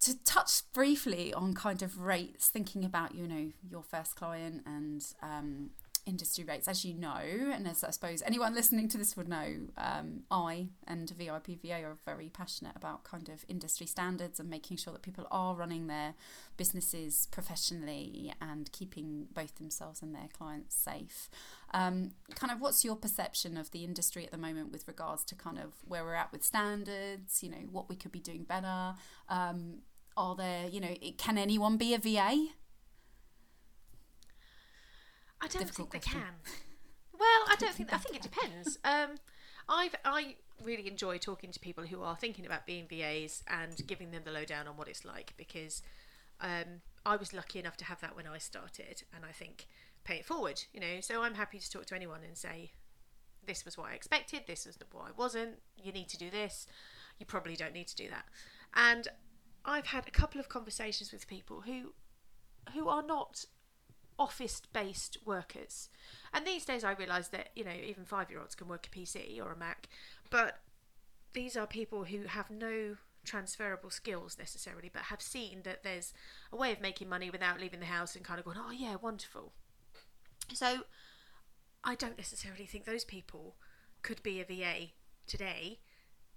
to 0.00 0.24
touch 0.24 0.62
briefly 0.72 1.34
on 1.34 1.54
kind 1.54 1.82
of 1.82 1.98
rates, 1.98 2.48
thinking 2.48 2.84
about 2.84 3.14
you 3.14 3.26
know 3.26 3.52
your 3.68 3.82
first 3.82 4.16
client 4.16 4.62
and 4.66 5.04
um, 5.22 5.70
industry 6.08 6.42
rates, 6.42 6.66
as 6.66 6.84
you 6.84 6.94
know, 6.94 7.20
and 7.20 7.68
as 7.68 7.84
I 7.84 7.90
suppose 7.90 8.22
anyone 8.24 8.54
listening 8.54 8.88
to 8.88 8.98
this 8.98 9.16
would 9.16 9.28
know, 9.28 9.68
um, 9.76 10.22
I 10.30 10.68
and 10.86 11.12
VIPVA 11.16 11.84
are 11.84 11.98
very 12.04 12.30
passionate 12.30 12.74
about 12.74 13.04
kind 13.04 13.28
of 13.28 13.44
industry 13.46 13.86
standards 13.86 14.40
and 14.40 14.48
making 14.48 14.78
sure 14.78 14.92
that 14.94 15.02
people 15.02 15.26
are 15.30 15.54
running 15.54 15.86
their 15.86 16.14
businesses 16.56 17.28
professionally 17.30 18.32
and 18.40 18.72
keeping 18.72 19.28
both 19.32 19.56
themselves 19.56 20.00
and 20.02 20.14
their 20.14 20.28
clients 20.32 20.74
safe. 20.74 21.28
Um, 21.74 22.12
kind 22.34 22.50
of, 22.50 22.60
what's 22.60 22.84
your 22.84 22.96
perception 22.96 23.58
of 23.58 23.70
the 23.70 23.84
industry 23.84 24.24
at 24.24 24.30
the 24.30 24.38
moment 24.38 24.72
with 24.72 24.88
regards 24.88 25.24
to 25.24 25.34
kind 25.34 25.58
of 25.58 25.74
where 25.86 26.02
we're 26.02 26.14
at 26.14 26.32
with 26.32 26.42
standards? 26.42 27.42
You 27.42 27.50
know, 27.50 27.68
what 27.70 27.88
we 27.90 27.96
could 27.96 28.12
be 28.12 28.20
doing 28.20 28.44
better. 28.44 28.94
Um, 29.28 29.82
are 30.16 30.34
there, 30.34 30.66
you 30.66 30.80
know, 30.80 30.94
can 31.18 31.36
anyone 31.38 31.76
be 31.76 31.94
a 31.94 31.98
VA? 31.98 32.48
I 35.40 35.46
don't 35.48 35.62
Difficult 35.62 35.90
think 35.92 36.04
they 36.04 36.10
question. 36.10 36.20
can. 36.20 36.34
Well, 37.18 37.44
I 37.48 37.56
don't 37.58 37.74
think. 37.74 37.92
I 37.92 37.98
think 37.98 38.14
it 38.14 38.22
depends. 38.22 38.78
Um, 38.84 39.16
I've 39.68 39.96
I 40.04 40.36
really 40.62 40.86
enjoy 40.86 41.18
talking 41.18 41.50
to 41.50 41.58
people 41.58 41.84
who 41.84 42.00
are 42.00 42.14
thinking 42.16 42.46
about 42.46 42.64
being 42.64 42.86
VAs 42.88 43.42
and 43.48 43.74
giving 43.88 44.12
them 44.12 44.22
the 44.24 44.30
lowdown 44.30 44.68
on 44.68 44.76
what 44.76 44.86
it's 44.86 45.04
like 45.04 45.34
because 45.36 45.82
um, 46.40 46.80
I 47.04 47.16
was 47.16 47.32
lucky 47.34 47.58
enough 47.58 47.76
to 47.78 47.84
have 47.86 48.00
that 48.02 48.14
when 48.14 48.28
I 48.28 48.38
started, 48.38 49.02
and 49.12 49.24
I 49.24 49.32
think 49.32 49.66
pay 50.04 50.18
it 50.18 50.26
forward. 50.26 50.62
You 50.72 50.78
know, 50.78 51.00
so 51.00 51.22
I'm 51.22 51.34
happy 51.34 51.58
to 51.58 51.68
talk 51.68 51.86
to 51.86 51.96
anyone 51.96 52.20
and 52.24 52.36
say, 52.36 52.70
this 53.44 53.64
was 53.64 53.76
what 53.76 53.90
I 53.90 53.94
expected. 53.94 54.42
This 54.46 54.64
was 54.66 54.78
what 54.92 55.06
I 55.06 55.10
wasn't. 55.16 55.56
You 55.82 55.90
need 55.90 56.08
to 56.10 56.18
do 56.18 56.30
this. 56.30 56.68
You 57.18 57.26
probably 57.26 57.56
don't 57.56 57.72
need 57.74 57.88
to 57.88 57.96
do 57.96 58.08
that. 58.10 58.26
And 58.74 59.08
I've 59.64 59.86
had 59.86 60.06
a 60.06 60.12
couple 60.12 60.40
of 60.40 60.48
conversations 60.48 61.10
with 61.10 61.26
people 61.26 61.62
who 61.62 61.94
who 62.74 62.88
are 62.88 63.02
not 63.02 63.44
office 64.18 64.62
based 64.72 65.18
workers. 65.24 65.88
And 66.32 66.46
these 66.46 66.64
days 66.64 66.84
I 66.84 66.92
realise 66.92 67.28
that, 67.28 67.50
you 67.54 67.64
know, 67.64 67.72
even 67.86 68.04
five 68.04 68.30
year 68.30 68.40
olds 68.40 68.54
can 68.54 68.68
work 68.68 68.86
a 68.86 68.96
PC 68.96 69.42
or 69.42 69.52
a 69.52 69.56
Mac, 69.56 69.88
but 70.30 70.58
these 71.32 71.56
are 71.56 71.66
people 71.66 72.04
who 72.04 72.22
have 72.22 72.50
no 72.50 72.96
transferable 73.24 73.90
skills 73.90 74.36
necessarily, 74.38 74.90
but 74.92 75.02
have 75.02 75.20
seen 75.20 75.60
that 75.64 75.82
there's 75.82 76.12
a 76.52 76.56
way 76.56 76.72
of 76.72 76.80
making 76.80 77.08
money 77.08 77.30
without 77.30 77.60
leaving 77.60 77.80
the 77.80 77.86
house 77.86 78.16
and 78.16 78.24
kind 78.24 78.38
of 78.38 78.44
going, 78.44 78.56
oh, 78.58 78.72
yeah, 78.72 78.96
wonderful. 79.00 79.52
So 80.52 80.84
I 81.84 81.94
don't 81.94 82.16
necessarily 82.16 82.66
think 82.66 82.84
those 82.84 83.04
people 83.04 83.56
could 84.02 84.22
be 84.22 84.40
a 84.40 84.44
VA 84.44 84.92
today. 85.26 85.80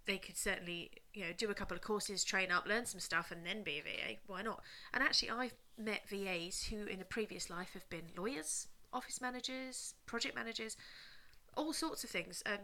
They 0.06 0.17
could 0.17 0.38
certainly, 0.38 0.91
you 1.13 1.22
know, 1.22 1.32
do 1.38 1.50
a 1.50 1.54
couple 1.54 1.78
of 1.78 1.82
courses, 1.82 2.24
train 2.24 2.52
up, 2.52 2.67
learn 2.67 2.86
some 2.86 3.00
stuff, 3.00 3.32
and 3.32 3.46
then 3.46 3.63
be 3.63 3.80
a 3.80 3.84
VA. 3.84 4.17
Why 4.28 4.41
not? 4.41 4.62
And 4.94 5.04
actually, 5.04 5.30
I've 5.30 5.56
met 5.84 6.08
VAs 6.10 6.63
who, 6.65 6.86
in 6.86 7.02
a 7.02 7.06
previous 7.06 7.50
life, 7.50 7.72
have 7.74 7.89
been 7.89 8.12
lawyers, 8.17 8.67
office 8.94 9.22
managers, 9.22 9.96
project 10.06 10.36
managers, 10.36 10.78
all 11.56 11.74
sorts 11.74 12.04
of 12.04 12.10
things, 12.10 12.41
and 12.46 12.60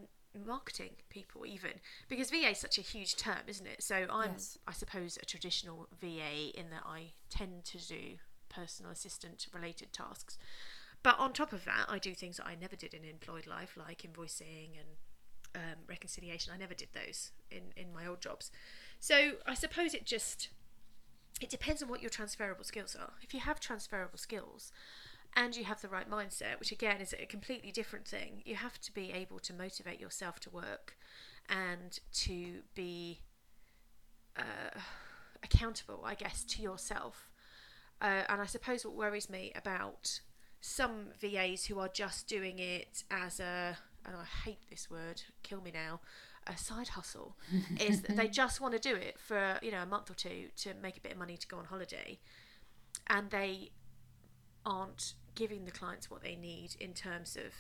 marketing 0.46 0.92
people 1.10 1.46
even 1.48 1.72
because 2.10 2.30
VA 2.30 2.50
is 2.52 2.60
such 2.60 2.78
a 2.78 2.82
huge 2.82 3.16
term, 3.16 3.40
isn't 3.48 3.66
it? 3.66 3.82
So 3.82 4.06
I'm, 4.10 4.34
Yes. 4.34 4.58
I 4.68 4.74
suppose, 4.74 5.18
a 5.22 5.26
traditional 5.26 5.88
VA 6.00 6.52
in 6.54 6.70
that 6.70 6.84
I 6.86 7.12
tend 7.30 7.66
to 7.66 7.78
do 7.80 8.18
personal 8.50 8.92
assistant 8.92 9.48
related 9.54 9.94
tasks. 9.94 10.38
But 11.04 11.18
on 11.20 11.34
top 11.34 11.54
of 11.54 11.66
that, 11.66 11.86
I 11.88 12.00
do 12.00 12.14
things 12.14 12.38
that 12.38 12.48
I 12.48 12.56
never 12.56 12.76
did 12.76 12.94
in 12.94 13.04
employed 13.04 13.48
life, 13.48 13.78
like 13.78 14.04
invoicing 14.04 14.72
and 14.78 14.98
um, 15.56 15.80
reconciliation. 15.88 16.54
I 16.54 16.58
never 16.58 16.74
did 16.74 16.90
those 16.94 17.32
in, 17.50 17.62
in 17.76 17.94
my 17.94 18.06
old 18.06 18.22
jobs. 18.22 18.52
So 19.00 19.34
I 19.46 19.54
suppose 19.54 19.94
it 19.94 20.06
just 20.06 20.50
it 21.42 21.50
depends 21.50 21.84
on 21.84 21.90
what 21.90 22.02
your 22.02 22.10
transferable 22.10 22.64
skills 22.64 22.96
are. 23.00 23.14
If 23.22 23.34
you 23.34 23.40
have 23.42 23.60
transferable 23.60 24.18
skills 24.18 24.72
and 25.36 25.56
you 25.56 25.66
have 25.66 25.82
the 25.82 25.88
right 25.88 26.10
mindset, 26.10 26.60
which 26.60 26.72
again 26.72 27.00
is 27.02 27.14
a 27.14 27.26
completely 27.26 27.72
different 27.72 28.08
thing, 28.08 28.42
you 28.46 28.56
have 28.56 28.80
to 28.82 28.94
be 28.94 29.12
able 29.12 29.40
to 29.40 29.54
motivate 29.54 30.00
yourself 30.00 30.40
to 30.42 30.50
work 30.50 30.98
and 31.50 32.00
to 32.14 32.62
be 32.76 33.22
uh, 34.38 34.80
accountable, 35.44 36.04
I 36.06 36.16
guess, 36.16 36.44
to 36.44 36.62
yourself. 36.62 37.32
Uh, 38.02 38.24
and 38.30 38.42
I 38.42 38.46
suppose 38.46 38.86
what 38.86 38.96
worries 38.96 39.30
me 39.30 39.52
about 39.56 40.20
some 40.62 41.08
VAs 41.20 41.66
who 41.66 41.80
are 41.80 41.88
just 41.88 42.28
doing 42.28 42.60
it 42.60 43.04
as 43.10 43.40
a, 43.40 43.78
and 44.06 44.16
I 44.16 44.26
hate 44.46 44.70
this 44.70 44.90
word, 44.90 45.22
kill 45.44 45.62
me 45.62 45.72
now, 45.72 46.00
a 46.48 46.58
side 46.58 46.90
hustle, 46.90 47.36
is 47.80 48.02
that 48.04 48.16
they 48.16 48.28
just 48.42 48.62
want 48.62 48.74
to 48.74 48.80
do 48.80 48.96
it 48.96 49.20
for 49.20 49.60
you 49.62 49.72
know 49.72 49.82
a 49.82 49.86
month 49.86 50.10
or 50.10 50.16
two 50.16 50.48
to 50.58 50.74
make 50.82 50.98
a 50.98 51.02
bit 51.02 51.12
of 51.14 51.18
money 51.18 51.38
to 51.38 51.48
go 51.48 51.58
on 51.58 51.66
holiday, 51.66 52.20
and 53.08 53.30
they 53.30 53.72
aren't 54.66 55.14
giving 55.36 55.66
the 55.66 55.72
clients 55.72 56.10
what 56.10 56.22
they 56.22 56.36
need 56.36 56.76
in 56.80 56.94
terms 56.94 57.38
of 57.38 57.54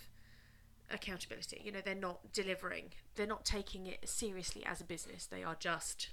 accountability. 0.92 1.62
You 1.64 1.72
know, 1.72 1.80
they're 1.84 1.96
not 1.96 2.34
delivering. 2.34 2.92
They're 3.16 3.28
not 3.28 3.46
taking 3.46 3.88
it 3.88 4.08
seriously 4.08 4.66
as 4.66 4.82
a 4.82 4.84
business. 4.84 5.26
They 5.26 5.44
are 5.44 5.56
just, 5.60 6.10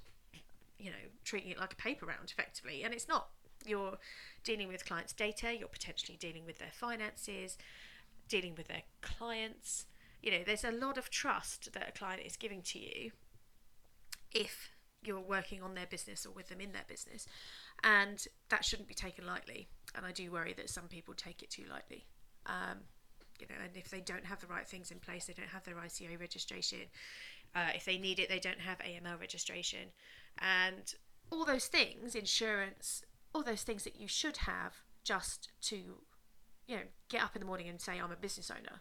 you 0.78 0.90
know, 0.90 0.96
treating 1.24 1.50
it 1.50 1.58
like 1.58 1.72
a 1.72 1.76
paper 1.76 2.06
round 2.06 2.30
effectively. 2.30 2.82
And 2.84 2.92
it's 2.94 3.08
not. 3.08 3.28
You're 3.66 3.96
dealing 4.42 4.68
with 4.68 4.84
clients' 4.84 5.14
data, 5.14 5.56
you're 5.56 5.68
potentially 5.68 6.18
dealing 6.18 6.44
with 6.44 6.58
their 6.58 6.72
finances, 6.72 7.56
dealing 8.28 8.54
with 8.56 8.68
their 8.68 8.82
clients. 9.00 9.86
You 10.24 10.30
know, 10.30 10.38
there's 10.44 10.64
a 10.64 10.70
lot 10.70 10.96
of 10.96 11.10
trust 11.10 11.74
that 11.74 11.86
a 11.86 11.92
client 11.92 12.22
is 12.24 12.36
giving 12.36 12.62
to 12.62 12.78
you 12.78 13.10
if 14.32 14.70
you're 15.04 15.20
working 15.20 15.62
on 15.62 15.74
their 15.74 15.84
business 15.86 16.24
or 16.24 16.32
with 16.32 16.48
them 16.48 16.62
in 16.62 16.72
their 16.72 16.86
business. 16.88 17.26
And 17.82 18.24
that 18.48 18.64
shouldn't 18.64 18.88
be 18.88 18.94
taken 18.94 19.26
lightly. 19.26 19.68
And 19.94 20.06
I 20.06 20.12
do 20.12 20.32
worry 20.32 20.54
that 20.54 20.70
some 20.70 20.88
people 20.88 21.12
take 21.12 21.42
it 21.42 21.50
too 21.50 21.64
lightly. 21.70 22.06
Um, 22.46 22.78
you 23.38 23.46
know, 23.50 23.56
and 23.62 23.76
if 23.76 23.90
they 23.90 24.00
don't 24.00 24.24
have 24.24 24.40
the 24.40 24.46
right 24.46 24.66
things 24.66 24.90
in 24.90 24.98
place, 24.98 25.26
they 25.26 25.34
don't 25.34 25.50
have 25.50 25.64
their 25.64 25.74
ICO 25.74 26.18
registration. 26.18 26.78
Uh, 27.54 27.68
if 27.74 27.84
they 27.84 27.98
need 27.98 28.18
it, 28.18 28.30
they 28.30 28.38
don't 28.38 28.60
have 28.60 28.78
AML 28.78 29.20
registration, 29.20 29.90
and 30.38 30.94
all 31.30 31.44
those 31.44 31.66
things, 31.66 32.14
insurance, 32.14 33.02
all 33.34 33.42
those 33.42 33.62
things 33.62 33.84
that 33.84 34.00
you 34.00 34.08
should 34.08 34.38
have 34.38 34.74
just 35.04 35.50
to, 35.62 35.76
you 36.66 36.76
know, 36.76 36.82
get 37.08 37.22
up 37.22 37.36
in 37.36 37.40
the 37.40 37.46
morning 37.46 37.68
and 37.68 37.80
say 37.80 38.00
I'm 38.00 38.10
a 38.10 38.16
business 38.16 38.50
owner. 38.50 38.80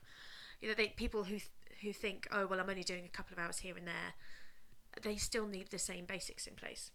You 0.63 0.69
know, 0.69 0.75
they 0.75 0.87
people 0.87 1.25
who 1.25 1.39
who 1.81 1.91
think, 1.91 2.25
oh 2.31 2.47
well, 2.47 2.61
I'm 2.61 2.69
only 2.69 2.83
doing 2.83 3.03
a 3.03 3.09
couple 3.09 3.33
of 3.33 3.39
hours 3.39 3.59
here 3.59 3.75
and 3.75 3.85
there. 3.85 4.13
They 5.01 5.17
still 5.17 5.45
need 5.45 5.71
the 5.71 5.77
same 5.77 6.05
basics 6.05 6.47
in 6.47 6.55
place. 6.55 6.89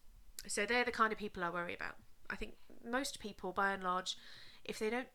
So 0.47 0.65
they're 0.65 0.87
the 0.87 0.91
kind 0.91 1.13
of 1.13 1.19
people 1.19 1.45
I 1.45 1.51
worry 1.51 1.75
about. 1.75 1.97
I 2.31 2.37
think 2.37 2.55
most 2.83 3.21
people, 3.21 3.53
by 3.53 3.73
and 3.73 3.83
large, 3.83 4.17
if 4.65 4.79
they 4.79 4.89
don't 4.89 5.09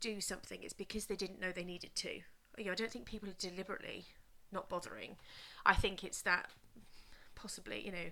do 0.00 0.20
something, 0.20 0.58
it's 0.64 0.72
because 0.72 1.06
they 1.06 1.14
didn't 1.14 1.40
know 1.40 1.52
they 1.52 1.62
needed 1.62 1.94
to. 1.94 2.20
You 2.58 2.64
know, 2.64 2.72
I 2.72 2.74
don't 2.74 2.90
think 2.90 3.04
people 3.04 3.28
are 3.28 3.38
deliberately 3.38 4.06
not 4.50 4.68
bothering. 4.68 5.14
I 5.64 5.74
think 5.74 6.02
it's 6.02 6.22
that 6.22 6.50
possibly, 7.36 7.80
you 7.86 7.92
know, 7.92 8.10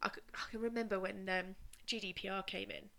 I, 0.00 0.10
I 0.34 0.50
can 0.52 0.60
remember 0.60 1.00
when 1.00 1.28
um, 1.28 1.56
GDPR 1.88 2.46
came 2.46 2.70
in 2.70 2.90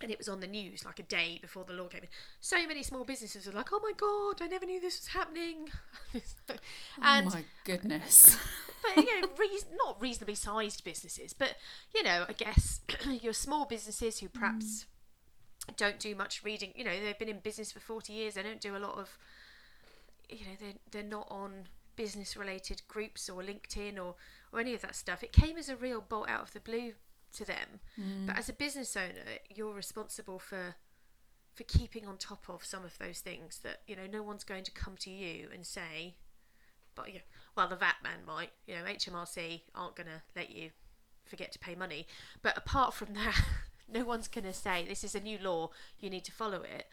and 0.00 0.10
it 0.10 0.18
was 0.18 0.28
on 0.28 0.40
the 0.40 0.46
news 0.46 0.84
like 0.84 0.98
a 0.98 1.02
day 1.02 1.38
before 1.40 1.64
the 1.64 1.72
law 1.72 1.88
came 1.88 2.02
in. 2.02 2.08
So 2.40 2.66
many 2.66 2.82
small 2.82 3.04
businesses 3.04 3.46
were 3.46 3.52
like, 3.52 3.72
"Oh 3.72 3.80
my 3.82 3.92
god, 3.96 4.42
I 4.42 4.48
never 4.48 4.66
knew 4.66 4.80
this 4.80 5.00
was 5.00 5.08
happening." 5.08 5.70
and, 7.02 7.26
oh 7.26 7.30
my 7.30 7.44
goodness! 7.64 8.36
but 8.82 9.04
you 9.04 9.20
know, 9.20 9.28
re- 9.38 9.60
not 9.74 10.00
reasonably 10.00 10.34
sized 10.34 10.84
businesses, 10.84 11.32
but 11.32 11.56
you 11.94 12.02
know, 12.02 12.24
I 12.28 12.32
guess 12.32 12.80
your 13.22 13.32
small 13.32 13.64
businesses 13.64 14.20
who 14.20 14.28
perhaps 14.28 14.86
mm. 15.68 15.76
don't 15.76 15.98
do 15.98 16.14
much 16.14 16.44
reading. 16.44 16.72
You 16.76 16.84
know, 16.84 16.92
they've 17.02 17.18
been 17.18 17.28
in 17.28 17.40
business 17.40 17.72
for 17.72 17.80
forty 17.80 18.12
years. 18.12 18.34
They 18.34 18.42
don't 18.42 18.60
do 18.60 18.76
a 18.76 18.78
lot 18.78 18.98
of. 18.98 19.18
You 20.28 20.44
know, 20.44 20.56
they're 20.60 20.74
they're 20.90 21.10
not 21.10 21.26
on 21.30 21.68
business 21.96 22.36
related 22.36 22.82
groups 22.86 23.28
or 23.28 23.42
LinkedIn 23.42 23.98
or 23.98 24.14
or 24.52 24.60
any 24.60 24.74
of 24.74 24.82
that 24.82 24.94
stuff. 24.94 25.24
It 25.24 25.32
came 25.32 25.56
as 25.58 25.68
a 25.68 25.76
real 25.76 26.00
bolt 26.00 26.28
out 26.28 26.42
of 26.42 26.52
the 26.52 26.60
blue 26.60 26.92
to 27.34 27.44
them. 27.44 27.80
Mm. 28.00 28.26
But 28.26 28.38
as 28.38 28.48
a 28.48 28.52
business 28.52 28.96
owner, 28.96 29.38
you're 29.54 29.74
responsible 29.74 30.38
for 30.38 30.76
for 31.58 31.64
keeping 31.64 32.06
on 32.06 32.16
top 32.16 32.44
of 32.48 32.64
some 32.64 32.84
of 32.84 32.96
those 32.98 33.18
things 33.18 33.58
that 33.64 33.80
you 33.88 33.96
know 33.96 34.06
no 34.10 34.22
one's 34.22 34.44
going 34.44 34.62
to 34.62 34.70
come 34.70 34.94
to 34.96 35.10
you 35.10 35.48
and 35.52 35.66
say 35.66 36.14
but 36.94 37.08
you 37.08 37.14
know, 37.14 37.20
well 37.56 37.66
the 37.66 37.74
VAT 37.74 37.96
man 38.00 38.18
might 38.24 38.50
you 38.64 38.76
know 38.76 38.82
HMRC 38.84 39.62
aren't 39.74 39.96
going 39.96 40.06
to 40.06 40.22
let 40.36 40.50
you 40.50 40.70
forget 41.26 41.50
to 41.50 41.58
pay 41.58 41.74
money 41.74 42.06
but 42.42 42.56
apart 42.56 42.94
from 42.94 43.12
that 43.14 43.42
no 43.92 44.04
one's 44.04 44.28
going 44.28 44.44
to 44.44 44.52
say 44.52 44.84
this 44.88 45.02
is 45.02 45.16
a 45.16 45.20
new 45.20 45.36
law 45.36 45.70
you 45.98 46.08
need 46.08 46.24
to 46.24 46.30
follow 46.30 46.62
it 46.62 46.86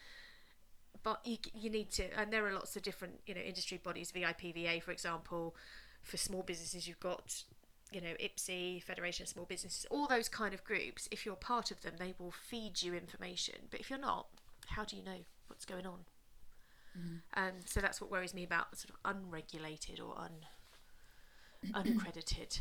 but 1.04 1.22
you, 1.24 1.38
you 1.54 1.70
need 1.70 1.92
to 1.92 2.06
and 2.20 2.34
there 2.34 2.48
are 2.48 2.52
lots 2.52 2.76
of 2.76 2.82
different 2.82 3.20
you 3.28 3.36
know 3.36 3.42
industry 3.42 3.78
bodies 3.78 4.12
VIPVA 4.12 4.82
for 4.82 4.92
example 4.92 5.56
for 6.02 6.18
small 6.18 6.42
businesses 6.42 6.88
you've 6.88 7.00
got 7.00 7.44
you 7.92 8.02
know, 8.02 8.14
IPSE, 8.20 8.84
Federation 8.84 9.24
of 9.24 9.30
Small 9.30 9.46
Businesses, 9.46 9.86
all 9.90 10.08
those 10.08 10.28
kind 10.28 10.54
of 10.54 10.64
groups, 10.64 11.08
if 11.12 11.26
you're 11.26 11.36
part 11.36 11.72
of 11.72 11.82
them, 11.82 11.94
they 11.98 12.14
will 12.18 12.32
feed 12.32 12.82
you 12.82 12.94
information. 12.94 13.56
But 13.70 13.80
if 13.80 13.90
you're 13.90 14.00
not, 14.00 14.28
how 14.68 14.84
do 14.84 14.96
you 14.96 15.04
know 15.04 15.26
what's 15.48 15.66
going 15.66 15.86
on? 15.86 16.00
Mm. 16.98 17.22
And 17.34 17.56
so 17.66 17.82
that's 17.82 18.02
what 18.02 18.10
worries 18.10 18.34
me 18.34 18.44
about 18.44 18.78
sort 18.78 18.92
of 18.92 18.98
unregulated 19.06 20.00
or 20.00 20.18
un 20.18 20.32
unaccredited 21.74 22.60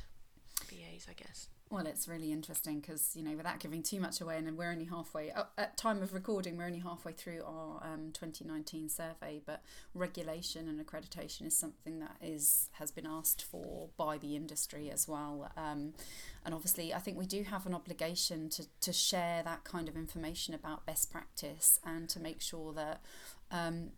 VAs, 0.68 1.06
I 1.08 1.14
guess. 1.16 1.48
Well, 1.70 1.86
it's 1.86 2.06
really 2.06 2.30
interesting 2.30 2.80
because 2.80 3.16
you 3.16 3.22
know, 3.22 3.36
without 3.36 3.58
giving 3.58 3.82
too 3.82 3.98
much 3.98 4.20
away, 4.20 4.36
and 4.36 4.56
we're 4.56 4.70
only 4.70 4.84
halfway 4.84 5.30
uh, 5.30 5.44
at 5.56 5.76
time 5.76 6.02
of 6.02 6.12
recording, 6.12 6.56
we're 6.56 6.66
only 6.66 6.78
halfway 6.80 7.12
through 7.12 7.42
our 7.44 7.82
um, 7.82 8.10
2019 8.12 8.88
survey. 8.88 9.40
But 9.44 9.62
regulation 9.94 10.68
and 10.68 10.78
accreditation 10.78 11.46
is 11.46 11.56
something 11.56 12.00
that 12.00 12.16
is 12.22 12.68
has 12.72 12.90
been 12.90 13.06
asked 13.06 13.42
for 13.42 13.88
by 13.96 14.18
the 14.18 14.36
industry 14.36 14.90
as 14.90 15.08
well. 15.08 15.50
Um, 15.56 15.94
and 16.44 16.54
obviously, 16.54 16.92
I 16.92 16.98
think 16.98 17.18
we 17.18 17.26
do 17.26 17.42
have 17.44 17.66
an 17.66 17.74
obligation 17.74 18.50
to 18.50 18.66
to 18.82 18.92
share 18.92 19.42
that 19.42 19.64
kind 19.64 19.88
of 19.88 19.96
information 19.96 20.54
about 20.54 20.84
best 20.86 21.10
practice 21.10 21.80
and 21.84 22.08
to 22.10 22.20
make 22.20 22.42
sure 22.42 22.72
that 22.74 23.00
um, 23.50 23.90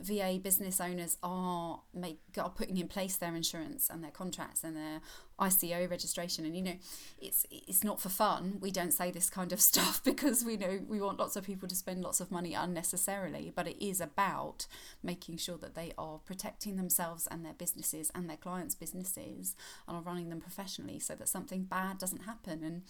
VA 0.00 0.38
business 0.42 0.80
owners 0.80 1.16
are 1.22 1.80
make 1.94 2.20
are 2.38 2.50
putting 2.50 2.76
in 2.76 2.88
place 2.88 3.16
their 3.16 3.34
insurance 3.34 3.88
and 3.90 4.02
their 4.02 4.10
contracts 4.10 4.64
and 4.64 4.76
their 4.76 5.00
ICO 5.40 5.88
registration. 5.90 6.44
And 6.44 6.56
you 6.56 6.62
know 6.62 6.76
it's 7.20 7.46
it's 7.50 7.84
not 7.84 8.00
for 8.00 8.08
fun. 8.08 8.58
We 8.60 8.70
don't 8.70 8.92
say 8.92 9.10
this 9.10 9.30
kind 9.30 9.52
of 9.52 9.60
stuff 9.70 10.02
because 10.04 10.44
we 10.44 10.56
know 10.56 10.80
we 10.86 11.00
want 11.00 11.18
lots 11.18 11.36
of 11.36 11.44
people 11.44 11.68
to 11.68 11.74
spend 11.74 12.02
lots 12.02 12.20
of 12.20 12.30
money 12.30 12.54
unnecessarily. 12.54 13.52
But 13.54 13.68
it 13.68 13.84
is 13.84 14.00
about 14.00 14.66
making 15.02 15.38
sure 15.38 15.58
that 15.58 15.74
they 15.74 15.92
are 15.98 16.18
protecting 16.18 16.76
themselves 16.76 17.26
and 17.30 17.44
their 17.44 17.54
businesses 17.54 18.10
and 18.14 18.28
their 18.28 18.36
clients 18.36 18.74
businesses 18.74 19.56
and 19.86 19.96
are 19.96 20.02
running 20.02 20.28
them 20.28 20.40
professionally 20.40 20.98
so 20.98 21.14
that 21.14 21.28
something 21.28 21.64
bad 21.64 21.98
doesn't 21.98 22.22
happen. 22.22 22.62
And 22.62 22.82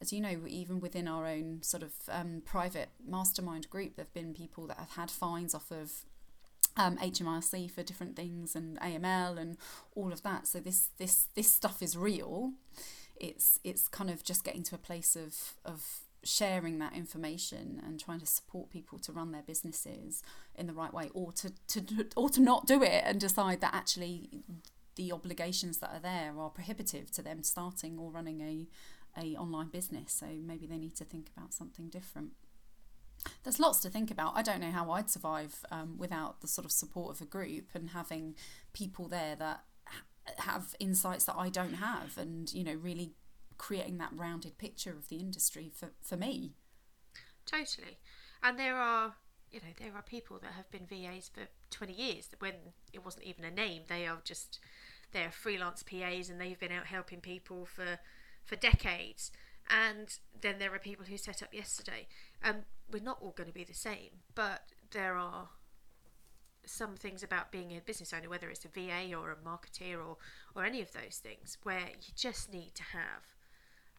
as 0.00 0.12
you 0.12 0.20
know 0.20 0.40
even 0.46 0.80
within 0.80 1.08
our 1.08 1.26
own 1.26 1.62
sort 1.62 1.82
of 1.82 1.92
um, 2.10 2.42
private 2.44 2.88
mastermind 3.06 3.68
group 3.70 3.96
there 3.96 4.04
have 4.04 4.14
been 4.14 4.34
people 4.34 4.66
that 4.66 4.78
have 4.78 4.92
had 4.92 5.10
fines 5.10 5.54
off 5.54 5.70
of 5.70 6.04
um, 6.78 6.96
HMRC 6.96 7.70
for 7.70 7.82
different 7.82 8.16
things 8.16 8.54
and 8.54 8.78
AML 8.80 9.38
and 9.38 9.58
all 9.94 10.12
of 10.12 10.22
that. 10.22 10.46
So 10.46 10.60
this 10.60 10.90
this 10.98 11.26
this 11.34 11.52
stuff 11.52 11.82
is 11.82 11.96
real. 11.96 12.52
It's 13.16 13.58
it's 13.64 13.88
kind 13.88 14.08
of 14.08 14.22
just 14.22 14.44
getting 14.44 14.62
to 14.64 14.76
a 14.76 14.78
place 14.78 15.16
of 15.16 15.54
of 15.64 15.84
sharing 16.24 16.78
that 16.78 16.94
information 16.94 17.80
and 17.84 18.00
trying 18.00 18.20
to 18.20 18.26
support 18.26 18.70
people 18.70 18.98
to 18.98 19.12
run 19.12 19.32
their 19.32 19.42
businesses 19.42 20.22
in 20.56 20.66
the 20.66 20.72
right 20.72 20.92
way 20.92 21.10
or 21.14 21.32
to, 21.32 21.52
to 21.68 22.06
or 22.16 22.28
to 22.28 22.40
not 22.40 22.66
do 22.66 22.82
it 22.82 23.02
and 23.06 23.20
decide 23.20 23.60
that 23.60 23.72
actually 23.72 24.28
the 24.96 25.12
obligations 25.12 25.78
that 25.78 25.90
are 25.90 26.00
there 26.00 26.34
are 26.38 26.50
prohibitive 26.50 27.10
to 27.12 27.22
them 27.22 27.42
starting 27.42 27.98
or 27.98 28.10
running 28.10 28.40
a 28.40 28.66
a 29.20 29.36
online 29.36 29.68
business 29.68 30.12
so 30.12 30.26
maybe 30.26 30.66
they 30.66 30.76
need 30.76 30.94
to 30.94 31.04
think 31.04 31.30
about 31.36 31.54
something 31.54 31.88
different 31.88 32.32
there's 33.44 33.60
lots 33.60 33.80
to 33.80 33.90
think 33.90 34.10
about. 34.10 34.36
I 34.36 34.42
don't 34.42 34.60
know 34.60 34.70
how 34.70 34.90
I'd 34.90 35.10
survive 35.10 35.64
um, 35.70 35.96
without 35.98 36.40
the 36.40 36.48
sort 36.48 36.64
of 36.64 36.72
support 36.72 37.14
of 37.14 37.20
a 37.20 37.26
group 37.26 37.70
and 37.74 37.90
having 37.90 38.34
people 38.72 39.08
there 39.08 39.36
that 39.36 39.64
have 40.36 40.74
insights 40.78 41.24
that 41.24 41.36
I 41.36 41.48
don't 41.48 41.74
have, 41.74 42.16
and 42.18 42.52
you 42.52 42.64
know, 42.64 42.74
really 42.74 43.12
creating 43.56 43.98
that 43.98 44.12
rounded 44.14 44.58
picture 44.58 44.90
of 44.90 45.08
the 45.08 45.16
industry 45.16 45.70
for 45.74 45.90
for 46.02 46.16
me. 46.16 46.54
Totally, 47.46 47.98
and 48.42 48.58
there 48.58 48.76
are 48.76 49.14
you 49.50 49.60
know 49.60 49.72
there 49.78 49.94
are 49.94 50.02
people 50.02 50.38
that 50.40 50.52
have 50.52 50.70
been 50.70 50.86
VAs 50.86 51.30
for 51.32 51.48
20 51.70 51.92
years 51.92 52.28
when 52.38 52.54
it 52.92 53.04
wasn't 53.04 53.24
even 53.24 53.44
a 53.44 53.50
name. 53.50 53.82
They 53.88 54.06
are 54.06 54.20
just 54.24 54.58
they're 55.12 55.32
freelance 55.32 55.82
PAs 55.82 56.28
and 56.28 56.40
they've 56.40 56.58
been 56.58 56.72
out 56.72 56.86
helping 56.86 57.20
people 57.20 57.66
for 57.66 57.98
for 58.44 58.56
decades. 58.56 59.30
And 59.70 60.16
then 60.40 60.58
there 60.58 60.74
are 60.74 60.78
people 60.78 61.04
who 61.06 61.16
set 61.16 61.42
up 61.42 61.52
yesterday. 61.52 62.06
Um, 62.42 62.64
we're 62.90 63.02
not 63.02 63.18
all 63.20 63.34
going 63.36 63.48
to 63.48 63.54
be 63.54 63.64
the 63.64 63.74
same, 63.74 64.22
but 64.34 64.62
there 64.92 65.16
are 65.16 65.48
some 66.64 66.96
things 66.96 67.22
about 67.22 67.50
being 67.50 67.72
a 67.72 67.80
business 67.80 68.12
owner, 68.12 68.28
whether 68.28 68.48
it's 68.48 68.64
a 68.64 68.68
VA 68.68 69.14
or 69.14 69.30
a 69.30 69.36
marketeer 69.36 69.96
or, 69.98 70.16
or 70.54 70.64
any 70.64 70.80
of 70.80 70.92
those 70.92 71.20
things, 71.22 71.58
where 71.62 71.80
you 71.80 72.12
just 72.14 72.52
need 72.52 72.74
to 72.74 72.82
have 72.82 73.34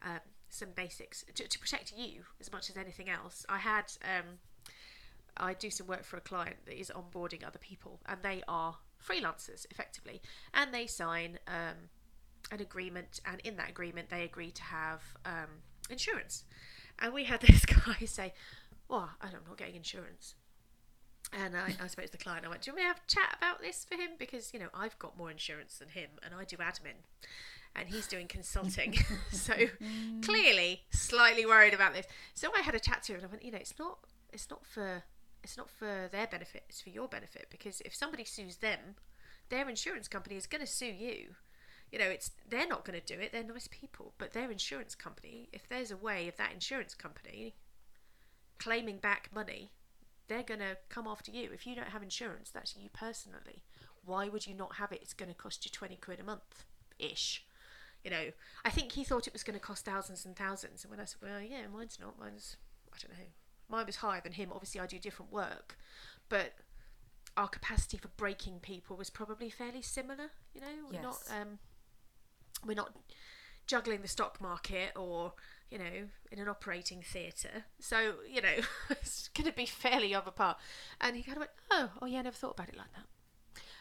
um, 0.03 0.19
some 0.49 0.69
basics 0.75 1.23
to, 1.35 1.47
to, 1.47 1.59
protect 1.59 1.93
you 1.95 2.23
as 2.39 2.51
much 2.51 2.69
as 2.69 2.77
anything 2.77 3.09
else. 3.09 3.45
I 3.49 3.57
had 3.57 3.91
um, 4.03 4.37
I 5.37 5.53
do 5.53 5.69
some 5.69 5.87
work 5.87 6.03
for 6.03 6.17
a 6.17 6.21
client 6.21 6.57
that 6.65 6.79
is 6.79 6.91
onboarding 6.95 7.45
other 7.45 7.59
people, 7.59 7.99
and 8.05 8.21
they 8.21 8.43
are 8.47 8.77
freelancers 9.05 9.65
effectively, 9.71 10.21
and 10.53 10.73
they 10.73 10.87
sign 10.87 11.39
um, 11.47 11.89
an 12.51 12.61
agreement, 12.61 13.19
and 13.25 13.39
in 13.41 13.55
that 13.57 13.69
agreement 13.69 14.09
they 14.09 14.23
agree 14.23 14.51
to 14.51 14.63
have 14.63 15.01
um, 15.25 15.61
insurance. 15.89 16.43
And 16.99 17.13
we 17.13 17.25
had 17.25 17.41
this 17.41 17.65
guy 17.65 18.05
say, 18.05 18.33
well, 18.87 19.09
I'm 19.21 19.31
not 19.47 19.57
getting 19.57 19.75
insurance. 19.75 20.35
And 21.31 21.55
I, 21.55 21.75
I 21.81 21.87
spoke 21.87 22.05
to 22.05 22.11
the 22.11 22.17
client. 22.17 22.45
I 22.45 22.49
went, 22.49 22.63
"Do 22.63 22.71
you 22.71 22.73
want 22.73 22.77
me 22.77 22.83
to 22.83 22.87
have 22.87 23.01
a 23.05 23.11
chat 23.11 23.37
about 23.37 23.61
this 23.61 23.85
for 23.85 23.95
him? 23.95 24.11
Because 24.17 24.51
you 24.51 24.59
know 24.59 24.69
I've 24.73 24.97
got 24.97 25.15
more 25.15 25.29
insurance 25.29 25.77
than 25.77 25.89
him, 25.89 26.09
and 26.23 26.33
I 26.33 26.43
do 26.43 26.57
admin, 26.57 27.05
and 27.75 27.87
he's 27.87 28.07
doing 28.07 28.27
consulting. 28.27 28.95
so 29.31 29.53
mm. 29.53 30.23
clearly, 30.23 30.81
slightly 30.89 31.45
worried 31.45 31.73
about 31.75 31.93
this. 31.93 32.07
So 32.33 32.49
I 32.57 32.61
had 32.61 32.73
a 32.73 32.79
chat 32.79 33.03
to 33.03 33.13
him, 33.13 33.19
and 33.19 33.27
I 33.27 33.29
went, 33.29 33.43
you 33.43 33.51
know, 33.51 33.59
it's 33.59 33.75
not, 33.77 33.99
it's 34.33 34.49
not 34.49 34.65
for, 34.65 35.03
it's 35.43 35.57
not 35.57 35.69
for 35.69 36.09
their 36.11 36.25
benefit. 36.25 36.63
It's 36.67 36.81
for 36.81 36.89
your 36.89 37.07
benefit. 37.07 37.47
Because 37.51 37.81
if 37.81 37.93
somebody 37.93 38.23
sues 38.23 38.57
them, 38.57 38.95
their 39.49 39.69
insurance 39.69 40.07
company 40.07 40.35
is 40.35 40.47
going 40.47 40.61
to 40.61 40.71
sue 40.71 40.85
you. 40.87 41.35
You 41.91 41.99
know, 41.99 42.05
it's 42.05 42.31
they're 42.47 42.67
not 42.67 42.85
going 42.85 42.99
to 42.99 43.05
do 43.05 43.19
it. 43.19 43.31
They're 43.31 43.43
nice 43.43 43.67
people, 43.67 44.13
but 44.17 44.33
their 44.33 44.51
insurance 44.51 44.95
company, 44.95 45.49
if 45.51 45.67
there's 45.67 45.91
a 45.91 45.97
way 45.97 46.27
of 46.27 46.37
that 46.37 46.53
insurance 46.53 46.93
company 46.93 47.55
claiming 48.59 48.97
back 48.97 49.29
money, 49.33 49.71
they're 50.27 50.43
going 50.43 50.59
to 50.59 50.77
come 50.89 51.07
after 51.07 51.31
you. 51.31 51.49
If 51.53 51.65
you 51.65 51.75
don't 51.75 51.89
have 51.89 52.03
insurance, 52.03 52.51
that's 52.51 52.75
you 52.75 52.89
personally. 52.93 53.63
Why 54.05 54.29
would 54.29 54.45
you 54.45 54.53
not 54.53 54.75
have 54.75 54.91
it? 54.91 54.99
It's 55.01 55.13
going 55.13 55.29
to 55.29 55.35
cost 55.35 55.65
you 55.65 55.71
20 55.71 55.95
quid 55.97 56.19
a 56.19 56.23
month 56.23 56.65
ish. 56.99 57.45
You 58.03 58.11
know, 58.11 58.31
I 58.63 58.69
think 58.69 58.93
he 58.93 59.03
thought 59.03 59.27
it 59.27 59.33
was 59.33 59.43
going 59.43 59.59
to 59.59 59.65
cost 59.65 59.85
thousands 59.85 60.25
and 60.25 60.35
thousands. 60.35 60.83
And 60.83 60.91
when 60.91 60.99
I 60.99 61.05
said, 61.05 61.17
well, 61.21 61.41
yeah, 61.41 61.63
mine's 61.73 61.97
not. 61.99 62.17
Mine's, 62.19 62.55
I 62.93 62.97
don't 63.01 63.17
know. 63.17 63.25
Mine 63.67 63.85
was 63.85 63.97
higher 63.97 64.21
than 64.21 64.33
him. 64.33 64.49
Obviously, 64.53 64.79
I 64.79 64.85
do 64.85 64.99
different 64.99 65.33
work. 65.33 65.77
But 66.29 66.53
our 67.35 67.47
capacity 67.47 67.97
for 67.97 68.07
breaking 68.09 68.59
people 68.59 68.95
was 68.95 69.09
probably 69.09 69.49
fairly 69.49 69.81
similar. 69.81 70.31
You 70.53 70.61
know, 70.61 70.67
we're 70.89 71.01
not 71.01 71.17
um, 71.29 71.59
we're 72.65 72.75
not 72.75 72.95
juggling 73.67 74.01
the 74.01 74.07
stock 74.07 74.41
market 74.41 74.91
or 74.95 75.33
you 75.69 75.77
know 75.77 76.07
in 76.31 76.39
an 76.39 76.47
operating 76.47 77.01
theatre. 77.01 77.65
So 77.79 78.15
you 78.29 78.41
know 78.41 78.55
it's 78.89 79.29
going 79.29 79.47
to 79.49 79.55
be 79.55 79.65
fairly 79.65 80.13
of 80.13 80.27
a 80.27 80.31
part. 80.31 80.57
And 80.99 81.15
he 81.15 81.23
kind 81.23 81.37
of 81.37 81.41
went, 81.41 81.51
oh, 81.71 81.89
oh 82.01 82.05
yeah, 82.05 82.19
I 82.19 82.23
never 82.23 82.35
thought 82.35 82.55
about 82.55 82.69
it 82.69 82.77
like 82.77 82.93
that. 82.95 83.05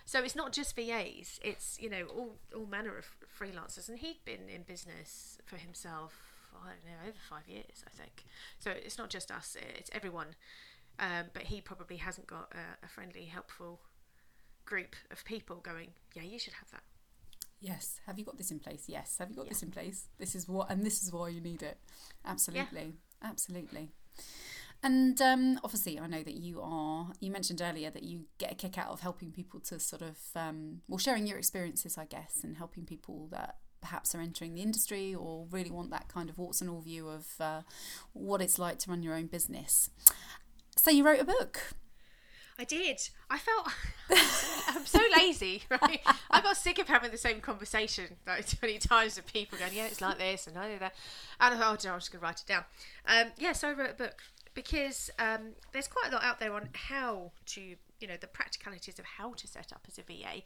So 0.05 0.23
it's 0.23 0.37
not 0.37 0.53
just 0.53 0.75
VAs; 0.75 1.39
it's 1.43 1.79
you 1.81 1.91
know 1.91 2.07
all 2.15 2.37
all 2.57 2.67
manner 2.67 2.97
of 2.97 3.07
freelancers. 3.39 3.89
And 3.89 3.99
he'd 3.99 4.25
been 4.25 4.49
in 4.49 4.63
business 4.63 5.39
for 5.45 5.57
himself. 5.57 6.15
I 6.55 6.71
don't 6.71 6.87
know, 6.87 7.09
over 7.09 7.19
five 7.29 7.47
years, 7.47 7.85
I 7.87 7.91
think. 7.91 8.25
So 8.59 8.71
it's 8.71 8.97
not 8.97 9.11
just 9.11 9.31
us; 9.31 9.57
it's 9.77 9.91
everyone. 9.93 10.29
Um, 10.99 11.27
but 11.33 11.43
he 11.43 11.61
probably 11.61 11.99
hasn't 11.99 12.27
got 12.27 12.51
a, 12.53 12.85
a 12.85 12.89
friendly, 12.89 13.27
helpful 13.27 13.81
group 14.65 14.97
of 15.11 15.25
people 15.25 15.57
going. 15.57 15.91
Yeah, 16.15 16.23
you 16.23 16.39
should 16.39 16.55
have 16.55 16.71
that. 16.71 16.83
Yes. 17.61 18.01
Have 18.07 18.19
you 18.19 18.25
got 18.25 18.39
this 18.39 18.51
in 18.51 18.61
place? 18.61 18.85
Yes. 18.87 19.17
Have 19.19 19.31
you 19.31 19.37
got 19.37 19.47
Yeah. 19.47 19.51
this 19.51 19.63
in 19.63 19.71
place? 19.71 20.09
This 20.19 20.35
is 20.35 20.49
what, 20.49 20.71
and 20.71 20.85
this 20.85 21.03
is 21.03 21.13
why 21.13 21.29
you 21.29 21.41
need 21.41 21.63
it. 21.63 21.79
Absolutely. 22.25 22.95
Absolutely. 23.23 23.91
And 24.81 25.21
um, 25.21 25.59
obviously, 25.65 25.99
I 25.99 26.07
know 26.07 26.23
that 26.23 26.35
you 26.35 26.61
are. 26.63 27.13
You 27.19 27.33
mentioned 27.33 27.61
earlier 27.61 27.91
that 27.91 28.05
you 28.05 28.27
get 28.39 28.53
a 28.53 28.55
kick 28.55 28.79
out 28.79 28.91
of 28.91 29.01
helping 29.01 29.33
people 29.33 29.59
to 29.61 29.81
sort 29.81 30.03
of, 30.03 30.19
um, 30.37 30.83
well, 30.87 30.99
sharing 30.99 31.27
your 31.27 31.37
experiences, 31.37 31.99
I 31.99 32.05
guess, 32.05 32.43
and 32.45 32.57
helping 32.57 32.85
people 32.85 33.27
that 33.33 33.57
perhaps 33.81 34.15
are 34.15 34.21
entering 34.21 34.55
the 34.55 34.63
industry 34.63 35.15
or 35.15 35.47
really 35.51 35.71
want 35.71 35.91
that 35.91 36.07
kind 36.09 36.31
of 36.31 36.39
warts 36.39 36.61
and 36.61 36.71
all 36.71 36.81
view 36.81 37.09
of 37.09 37.27
uh, 37.41 37.63
what 38.13 38.41
it's 38.41 38.59
like 38.59 38.79
to 38.81 38.91
run 38.91 39.03
your 39.03 39.15
own 39.15 39.27
business. 39.27 39.91
So 40.77 40.91
you 40.93 41.05
wrote 41.05 41.21
a 41.21 41.25
book. 41.25 41.75
I 42.59 42.65
did. 42.65 43.01
I 43.31 43.39
felt 43.39 43.69
I'm 44.69 44.85
so 44.85 45.01
lazy, 45.17 45.63
right? 45.71 46.01
I 46.31 46.41
got 46.41 46.57
sick 46.57 46.79
of 46.79 46.89
having 46.89 47.11
the 47.13 47.17
same 47.19 47.41
conversation 47.41 48.17
like 48.27 48.49
twenty 48.59 48.79
times 48.79 49.17
with 49.17 49.33
people 49.33 49.59
going, 49.59 49.73
"Yeah, 49.75 49.87
it's 49.87 50.01
like 50.01 50.19
this," 50.19 50.47
and 50.47 50.59
I 50.59 50.73
do 50.73 50.79
that, 50.81 50.95
and 51.41 51.55
I 51.55 51.57
thought, 51.59 51.87
"Oh, 51.87 51.93
I'm 51.93 51.99
just 51.99 52.11
gonna 52.13 52.23
write 52.23 52.41
it 52.41 52.47
down." 52.47 52.65
Um, 53.07 53.33
yeah, 53.39 53.53
so 53.53 53.69
I 53.69 53.73
wrote 53.75 53.91
a 53.91 53.95
book 53.95 54.17
because 54.55 55.11
um, 55.21 55.51
there's 55.73 55.87
quite 55.89 56.11
a 56.11 56.15
lot 56.15 56.25
out 56.25 56.41
there 56.41 56.53
on 56.53 56.69
how 56.73 57.31
to, 57.47 57.61
you 58.01 58.09
know, 58.09 58.17
the 58.21 58.27
practicalities 58.27 58.99
of 58.99 59.05
how 59.05 59.35
to 59.35 59.47
set 59.47 59.73
up 59.73 59.83
as 59.87 59.99
a 59.99 60.03
VA, 60.03 60.43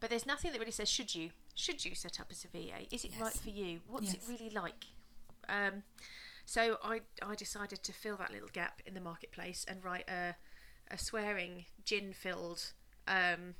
but 0.00 0.10
there's 0.10 0.26
nothing 0.26 0.50
that 0.50 0.58
really 0.58 0.72
says 0.72 0.88
should 0.88 1.14
you 1.14 1.30
should 1.54 1.84
you 1.84 1.94
set 1.94 2.18
up 2.18 2.26
as 2.30 2.44
a 2.44 2.48
VA? 2.48 2.86
Is 2.90 3.04
it 3.04 3.12
right 3.20 3.32
for 3.34 3.50
you? 3.50 3.80
What's 3.86 4.06
Yes. 4.06 4.14
it 4.16 4.22
really 4.28 4.50
like? 4.50 4.86
Um, 5.48 5.84
so 6.44 6.78
I 6.82 7.02
I 7.22 7.36
decided 7.36 7.84
to 7.84 7.92
fill 7.92 8.16
that 8.16 8.32
little 8.32 8.48
gap 8.52 8.82
in 8.84 8.94
the 8.94 9.00
marketplace 9.00 9.64
and 9.68 9.84
write 9.84 10.08
a 10.08 10.34
a 10.92 10.98
swearing 10.98 11.64
gin 11.84 12.12
filled 12.12 12.72
um, 13.08 13.54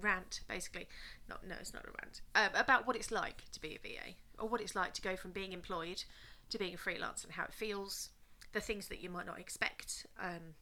rant 0.00 0.40
basically. 0.48 0.86
Not 1.28 1.46
no 1.46 1.56
it's 1.58 1.74
not 1.74 1.84
a 1.84 1.90
rant. 2.02 2.20
Um, 2.34 2.50
about 2.54 2.86
what 2.86 2.96
it's 2.96 3.10
like 3.10 3.50
to 3.52 3.60
be 3.60 3.74
a 3.74 3.78
VA 3.78 4.14
or 4.38 4.48
what 4.48 4.60
it's 4.60 4.76
like 4.76 4.92
to 4.94 5.02
go 5.02 5.16
from 5.16 5.32
being 5.32 5.52
employed 5.52 6.04
to 6.50 6.58
being 6.58 6.74
a 6.74 6.78
freelance 6.78 7.24
and 7.24 7.32
how 7.32 7.44
it 7.44 7.52
feels 7.52 8.10
the 8.52 8.60
things 8.60 8.88
that 8.88 9.02
you 9.02 9.10
might 9.10 9.26
not 9.26 9.38
expect 9.38 10.06
um, 10.22 10.54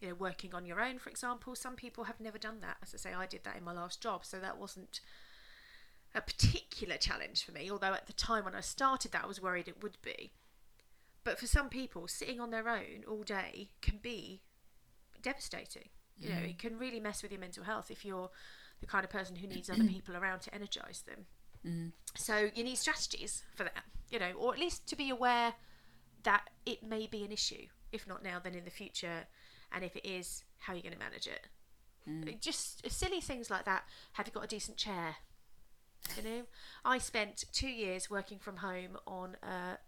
you 0.00 0.08
know 0.08 0.14
working 0.14 0.54
on 0.54 0.66
your 0.66 0.80
own 0.80 0.98
for 0.98 1.10
example. 1.10 1.54
Some 1.54 1.76
people 1.76 2.04
have 2.04 2.20
never 2.20 2.38
done 2.38 2.60
that. 2.60 2.76
As 2.82 2.94
I 2.94 2.98
say 2.98 3.14
I 3.14 3.26
did 3.26 3.44
that 3.44 3.56
in 3.56 3.64
my 3.64 3.72
last 3.72 4.02
job 4.02 4.24
so 4.24 4.38
that 4.38 4.58
wasn't 4.58 5.00
a 6.14 6.20
particular 6.20 6.96
challenge 6.96 7.44
for 7.44 7.52
me 7.52 7.70
although 7.70 7.94
at 7.94 8.06
the 8.06 8.12
time 8.12 8.44
when 8.44 8.54
I 8.54 8.60
started 8.60 9.12
that 9.12 9.24
I 9.24 9.28
was 9.28 9.40
worried 9.40 9.68
it 9.68 9.82
would 9.82 9.98
be. 10.02 10.32
But 11.24 11.38
for 11.38 11.46
some 11.46 11.68
people 11.68 12.08
sitting 12.08 12.40
on 12.40 12.50
their 12.50 12.68
own 12.68 13.04
all 13.08 13.22
day 13.22 13.68
can 13.80 13.98
be 14.02 14.42
devastating. 15.22 15.88
You 16.18 16.28
know 16.28 16.36
it 16.36 16.58
can 16.58 16.78
really 16.78 17.00
mess 17.00 17.22
with 17.22 17.32
your 17.32 17.40
mental 17.40 17.64
health 17.64 17.90
if 17.90 18.04
you're 18.04 18.30
the 18.80 18.86
kind 18.86 19.04
of 19.04 19.10
person 19.10 19.36
who 19.36 19.46
needs 19.48 19.68
other 19.70 19.84
people 19.88 20.16
around 20.16 20.40
to 20.42 20.54
energize 20.54 21.02
them. 21.02 21.26
Mm. 21.64 21.92
so 22.16 22.48
you 22.56 22.64
need 22.64 22.76
strategies 22.76 23.44
for 23.54 23.62
that 23.62 23.84
you 24.10 24.18
know 24.18 24.32
or 24.36 24.52
at 24.52 24.58
least 24.58 24.84
to 24.88 24.96
be 24.96 25.10
aware 25.10 25.54
that 26.24 26.50
it 26.66 26.82
may 26.82 27.06
be 27.06 27.22
an 27.22 27.30
issue 27.30 27.66
if 27.92 28.04
not 28.04 28.24
now 28.24 28.40
then 28.42 28.56
in 28.56 28.64
the 28.64 28.70
future 28.70 29.26
and 29.70 29.84
if 29.84 29.94
it 29.94 30.04
is 30.04 30.42
how 30.58 30.72
are 30.72 30.76
you 30.76 30.82
going 30.82 30.92
to 30.92 30.98
manage 30.98 31.28
it. 31.28 31.46
Mm. 32.08 32.40
just 32.40 32.90
silly 32.90 33.20
things 33.20 33.48
like 33.48 33.64
that. 33.64 33.84
Have 34.14 34.26
you 34.26 34.32
got 34.32 34.42
a 34.42 34.48
decent 34.48 34.76
chair? 34.76 35.16
You 36.16 36.22
know 36.24 36.42
i 36.84 36.98
spent 36.98 37.44
two 37.52 37.68
years 37.68 38.10
working 38.10 38.40
from 38.40 38.56
home 38.56 38.98
on 39.06 39.36
a 39.40 39.78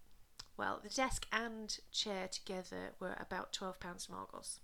well 0.57 0.79
the 0.81 0.89
desk 0.89 1.27
and 1.33 1.77
chair 1.91 2.29
together 2.29 2.93
were 3.01 3.17
about 3.19 3.53
12 3.53 3.81
pounds 3.81 4.07
from 4.07 4.15
argos 4.15 4.61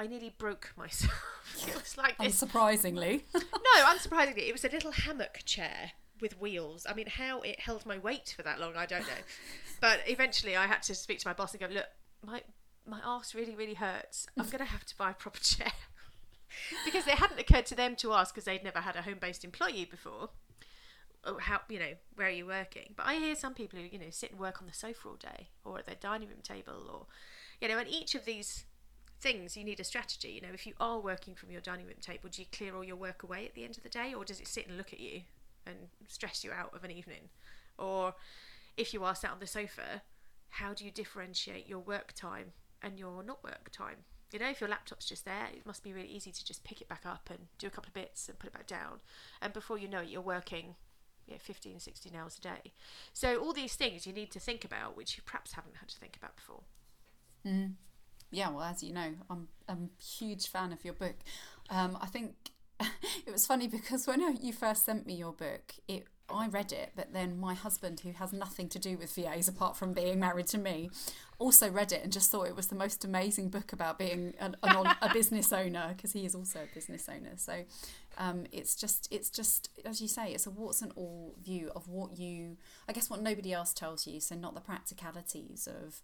i 0.00 0.06
nearly 0.06 0.34
broke 0.38 0.72
myself 0.76 1.12
it 1.68 1.74
was 1.74 1.96
like 1.98 2.16
this 2.18 2.42
Unsurprisingly. 2.42 3.22
no, 3.34 3.84
unsurprisingly, 3.84 4.48
it 4.48 4.52
was 4.52 4.64
a 4.64 4.68
little 4.68 4.92
hammock 4.92 5.40
chair 5.44 5.92
with 6.20 6.40
wheels. 6.40 6.86
I 6.88 6.94
mean, 6.94 7.06
how 7.06 7.40
it 7.40 7.60
held 7.60 7.86
my 7.86 7.98
weight 7.98 8.34
for 8.36 8.42
that 8.42 8.60
long, 8.60 8.76
I 8.76 8.86
don't 8.86 9.02
know. 9.02 9.22
But 9.80 10.00
eventually, 10.06 10.56
I 10.56 10.66
had 10.66 10.82
to 10.84 10.94
speak 10.94 11.20
to 11.20 11.28
my 11.28 11.32
boss 11.32 11.54
and 11.54 11.60
go, 11.60 11.66
"Look, 11.66 11.86
my 12.22 12.42
my 12.86 13.00
arse 13.00 13.34
really, 13.34 13.56
really 13.56 13.72
hurts. 13.72 14.26
I'm 14.36 14.44
going 14.44 14.58
to 14.58 14.64
have 14.66 14.84
to 14.84 14.96
buy 14.96 15.12
a 15.12 15.14
proper 15.14 15.40
chair." 15.40 15.72
because 16.84 17.06
it 17.06 17.14
hadn't 17.14 17.40
occurred 17.40 17.64
to 17.66 17.74
them 17.74 17.96
to 17.96 18.12
ask 18.12 18.34
because 18.34 18.44
they'd 18.44 18.62
never 18.62 18.80
had 18.80 18.96
a 18.96 19.02
home-based 19.02 19.42
employee 19.42 19.86
before. 19.86 20.28
Oh, 21.24 21.38
how 21.38 21.60
you 21.70 21.78
know 21.78 21.94
where 22.14 22.28
are 22.28 22.30
you 22.30 22.46
working? 22.46 22.92
But 22.94 23.06
I 23.06 23.14
hear 23.14 23.34
some 23.34 23.54
people 23.54 23.78
who 23.78 23.86
you 23.86 23.98
know 23.98 24.10
sit 24.10 24.32
and 24.32 24.38
work 24.38 24.60
on 24.60 24.66
the 24.66 24.74
sofa 24.74 25.08
all 25.08 25.16
day 25.16 25.48
or 25.64 25.78
at 25.78 25.86
their 25.86 25.96
dining 25.98 26.28
room 26.28 26.42
table 26.42 26.90
or 26.92 27.06
you 27.60 27.68
know, 27.68 27.78
and 27.78 27.88
each 27.88 28.14
of 28.14 28.24
these 28.24 28.64
things 29.20 29.56
you 29.56 29.64
need 29.64 29.80
a 29.80 29.84
strategy. 29.84 30.30
You 30.30 30.40
know, 30.40 30.54
if 30.54 30.66
you 30.66 30.74
are 30.80 30.98
working 30.98 31.34
from 31.34 31.50
your 31.50 31.60
dining 31.60 31.86
room 31.86 31.96
table, 32.00 32.28
do 32.30 32.42
you 32.42 32.48
clear 32.52 32.74
all 32.74 32.84
your 32.84 32.96
work 32.96 33.22
away 33.22 33.46
at 33.46 33.54
the 33.54 33.64
end 33.64 33.76
of 33.76 33.82
the 33.82 33.88
day, 33.88 34.14
or 34.14 34.24
does 34.24 34.40
it 34.40 34.48
sit 34.48 34.66
and 34.66 34.76
look 34.76 34.92
at 34.92 35.00
you 35.00 35.22
and 35.66 35.76
stress 36.08 36.42
you 36.42 36.52
out 36.52 36.74
of 36.74 36.84
an 36.84 36.90
evening? 36.90 37.28
Or 37.78 38.14
if 38.76 38.94
you 38.94 39.04
are 39.04 39.14
sat 39.14 39.30
on 39.30 39.40
the 39.40 39.46
sofa, 39.46 40.02
how 40.50 40.74
do 40.74 40.84
you 40.84 40.90
differentiate 40.90 41.68
your 41.68 41.78
work 41.78 42.12
time 42.14 42.52
and 42.82 42.98
your 42.98 43.22
not 43.22 43.44
work 43.44 43.70
time? 43.70 43.98
You 44.32 44.38
know, 44.38 44.48
if 44.48 44.60
your 44.60 44.70
laptop's 44.70 45.06
just 45.06 45.24
there, 45.24 45.48
it 45.52 45.66
must 45.66 45.82
be 45.82 45.92
really 45.92 46.08
easy 46.08 46.30
to 46.30 46.44
just 46.44 46.62
pick 46.62 46.80
it 46.80 46.88
back 46.88 47.04
up 47.04 47.28
and 47.30 47.48
do 47.58 47.66
a 47.66 47.70
couple 47.70 47.88
of 47.88 47.94
bits 47.94 48.28
and 48.28 48.38
put 48.38 48.46
it 48.46 48.52
back 48.52 48.66
down. 48.66 49.00
And 49.42 49.52
before 49.52 49.76
you 49.76 49.88
know 49.88 50.00
it, 50.00 50.08
you're 50.08 50.20
working 50.20 50.76
yeah, 51.26 51.36
15, 51.38 51.78
16 51.80 52.12
hours 52.14 52.38
a 52.38 52.40
day. 52.40 52.72
So 53.12 53.36
all 53.36 53.52
these 53.52 53.74
things 53.74 54.06
you 54.06 54.12
need 54.12 54.30
to 54.32 54.40
think 54.40 54.64
about, 54.64 54.96
which 54.96 55.16
you 55.16 55.22
perhaps 55.24 55.52
haven't 55.52 55.76
had 55.76 55.88
to 55.88 55.98
think 55.98 56.16
about 56.16 56.36
before. 56.36 56.62
Mm. 57.46 57.74
Yeah, 58.30 58.50
well, 58.50 58.62
as 58.62 58.82
you 58.82 58.92
know, 58.92 59.14
I'm, 59.28 59.48
I'm 59.68 59.90
a 59.98 60.02
huge 60.02 60.48
fan 60.48 60.72
of 60.72 60.84
your 60.84 60.94
book. 60.94 61.16
Um, 61.68 61.98
I 62.00 62.06
think 62.06 62.34
it 62.80 63.32
was 63.32 63.46
funny 63.46 63.68
because 63.68 64.06
when 64.06 64.36
you 64.40 64.52
first 64.52 64.84
sent 64.84 65.06
me 65.06 65.14
your 65.14 65.32
book, 65.32 65.74
it 65.88 66.06
I 66.32 66.46
read 66.48 66.72
it, 66.72 66.92
but 66.94 67.12
then 67.12 67.38
my 67.38 67.54
husband, 67.54 68.00
who 68.00 68.12
has 68.12 68.32
nothing 68.32 68.68
to 68.70 68.78
do 68.78 68.96
with 68.96 69.14
VAs 69.14 69.48
apart 69.48 69.76
from 69.76 69.92
being 69.92 70.20
married 70.20 70.46
to 70.48 70.58
me, 70.58 70.90
also 71.38 71.70
read 71.70 71.92
it 71.92 72.02
and 72.02 72.12
just 72.12 72.30
thought 72.30 72.46
it 72.46 72.56
was 72.56 72.68
the 72.68 72.74
most 72.74 73.04
amazing 73.04 73.48
book 73.48 73.72
about 73.72 73.98
being 73.98 74.34
a 74.40 75.12
business 75.12 75.52
owner 75.52 75.94
because 75.96 76.12
he 76.12 76.24
is 76.24 76.34
also 76.34 76.60
a 76.60 76.74
business 76.74 77.08
owner. 77.08 77.32
So 77.36 77.64
um, 78.18 78.44
it's 78.52 78.76
just 78.76 79.08
it's 79.10 79.30
just 79.30 79.70
as 79.84 80.00
you 80.00 80.08
say, 80.08 80.32
it's 80.32 80.46
a 80.46 80.50
warts 80.50 80.82
and 80.82 80.92
all 80.96 81.34
view 81.42 81.70
of 81.74 81.88
what 81.88 82.18
you, 82.18 82.56
I 82.88 82.92
guess, 82.92 83.08
what 83.08 83.22
nobody 83.22 83.52
else 83.52 83.72
tells 83.72 84.06
you. 84.06 84.20
So 84.20 84.34
not 84.34 84.54
the 84.54 84.60
practicalities 84.60 85.66
of 85.66 86.02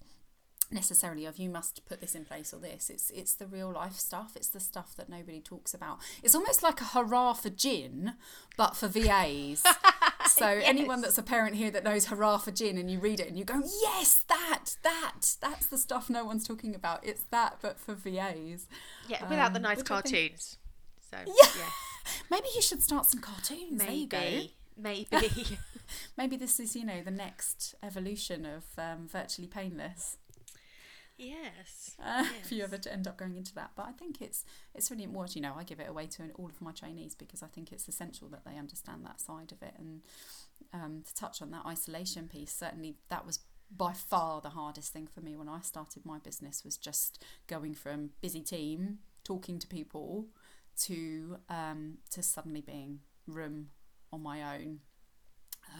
necessarily 0.70 1.24
of 1.26 1.38
you 1.38 1.48
must 1.48 1.84
put 1.86 2.00
this 2.00 2.14
in 2.14 2.24
place 2.24 2.52
or 2.52 2.58
this. 2.58 2.90
It's 2.90 3.10
it's 3.10 3.34
the 3.34 3.46
real 3.46 3.70
life 3.72 3.94
stuff. 3.94 4.32
It's 4.36 4.48
the 4.48 4.60
stuff 4.60 4.94
that 4.96 5.08
nobody 5.08 5.40
talks 5.40 5.74
about. 5.74 5.98
It's 6.22 6.34
almost 6.34 6.62
like 6.62 6.80
a 6.80 6.84
hurrah 6.84 7.34
for 7.34 7.50
gin 7.50 8.14
but 8.56 8.76
for 8.76 8.88
vas 8.88 9.62
so 10.28 10.46
anyone 10.46 11.00
that's 11.02 11.18
a 11.18 11.22
parent 11.22 11.56
here 11.56 11.70
that 11.70 11.84
knows 11.84 12.06
hurrah 12.06 12.38
for 12.38 12.50
gin 12.50 12.78
and 12.78 12.90
you 12.90 12.98
read 12.98 13.20
it 13.20 13.28
and 13.28 13.38
you 13.38 13.44
go 13.44 13.60
yes 13.82 14.24
that 14.28 14.76
that 14.82 15.36
that's 15.40 15.66
the 15.66 15.78
stuff 15.78 16.08
no 16.10 16.24
one's 16.24 16.46
talking 16.46 16.74
about. 16.74 17.04
It's 17.06 17.22
that 17.30 17.58
but 17.62 17.78
for 17.78 17.94
vas 17.94 18.66
Yeah, 19.08 19.28
without 19.28 19.52
the 19.52 19.58
Um, 19.58 19.62
nice 19.62 19.76
think- 19.78 19.88
cartoons. 19.88 20.58
So 21.10 21.18
Yeah. 21.26 21.32
yeah, 21.58 21.70
maybe 22.30 22.48
you 22.54 22.62
should 22.62 22.82
start 22.82 23.06
some 23.06 23.20
cartoons. 23.20 23.78
There 23.80 23.90
you 23.90 24.06
go. 24.06 24.18
Maybe, 24.18 25.06
maybe. 25.10 25.58
maybe 26.18 26.36
this 26.36 26.58
is 26.60 26.74
you 26.76 26.84
know 26.84 27.00
the 27.02 27.10
next 27.10 27.74
evolution 27.82 28.44
of 28.44 28.64
um, 28.76 29.06
virtually 29.08 29.48
painless 29.48 30.16
yes. 31.18 31.96
uh, 32.04 32.24
if 32.42 32.52
you 32.52 32.62
ever 32.62 32.78
to 32.78 32.92
end 32.92 33.06
up 33.06 33.16
going 33.16 33.36
into 33.36 33.54
that. 33.54 33.72
But 33.76 33.86
I 33.86 33.92
think 33.92 34.20
it's 34.20 34.44
it's 34.74 34.90
really 34.90 35.04
important. 35.04 35.36
You 35.36 35.42
know, 35.42 35.54
I 35.56 35.64
give 35.64 35.80
it 35.80 35.88
away 35.88 36.06
to 36.06 36.30
all 36.36 36.46
of 36.46 36.60
my 36.60 36.72
trainees 36.72 37.14
because 37.14 37.42
I 37.42 37.46
think 37.46 37.72
it's 37.72 37.88
essential 37.88 38.28
that 38.28 38.44
they 38.44 38.58
understand 38.58 39.04
that 39.04 39.20
side 39.20 39.52
of 39.52 39.62
it. 39.62 39.74
And 39.78 40.02
um, 40.72 41.02
to 41.06 41.14
touch 41.14 41.42
on 41.42 41.50
that 41.52 41.66
isolation 41.66 42.28
piece, 42.28 42.52
certainly 42.52 42.96
that 43.08 43.26
was 43.26 43.40
by 43.74 43.92
far 43.92 44.40
the 44.40 44.50
hardest 44.50 44.92
thing 44.92 45.08
for 45.12 45.20
me 45.20 45.34
when 45.36 45.48
I 45.48 45.60
started 45.60 46.06
my 46.06 46.18
business 46.18 46.64
was 46.64 46.76
just 46.76 47.22
going 47.46 47.74
from 47.74 48.10
busy 48.20 48.42
team, 48.42 48.98
talking 49.24 49.58
to 49.58 49.66
people, 49.66 50.26
to 50.82 51.38
um, 51.48 51.98
to 52.10 52.22
suddenly 52.22 52.60
being 52.60 53.00
room 53.26 53.68
on 54.12 54.22
my 54.22 54.56
own. 54.56 54.80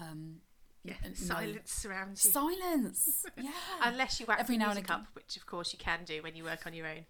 Um, 0.00 0.40
Yeah, 0.88 0.94
no- 1.08 1.14
silence 1.14 1.72
surrounds 1.72 2.24
you. 2.24 2.30
Silence. 2.30 3.26
Yeah. 3.36 3.50
Unless 3.82 4.20
you 4.20 4.26
whack 4.26 4.40
Every 4.40 4.56
the 4.56 4.60
now 4.60 4.66
and 4.70 4.74
music 4.76 4.90
again. 4.90 5.00
up, 5.00 5.06
which 5.14 5.36
of 5.36 5.46
course 5.46 5.72
you 5.72 5.78
can 5.78 6.00
do 6.04 6.22
when 6.22 6.34
you 6.36 6.44
work 6.44 6.66
on 6.66 6.74
your 6.74 6.86
own. 6.86 7.04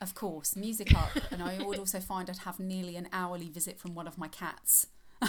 Of 0.00 0.14
course, 0.14 0.56
music 0.56 0.94
up, 0.96 1.10
and 1.30 1.42
I 1.42 1.62
would 1.62 1.78
also 1.78 2.00
find 2.00 2.28
I'd 2.28 2.38
have 2.38 2.58
nearly 2.58 2.96
an 2.96 3.08
hourly 3.12 3.48
visit 3.48 3.78
from 3.78 3.94
one 3.94 4.06
of 4.06 4.18
my 4.18 4.28
cats. 4.28 4.86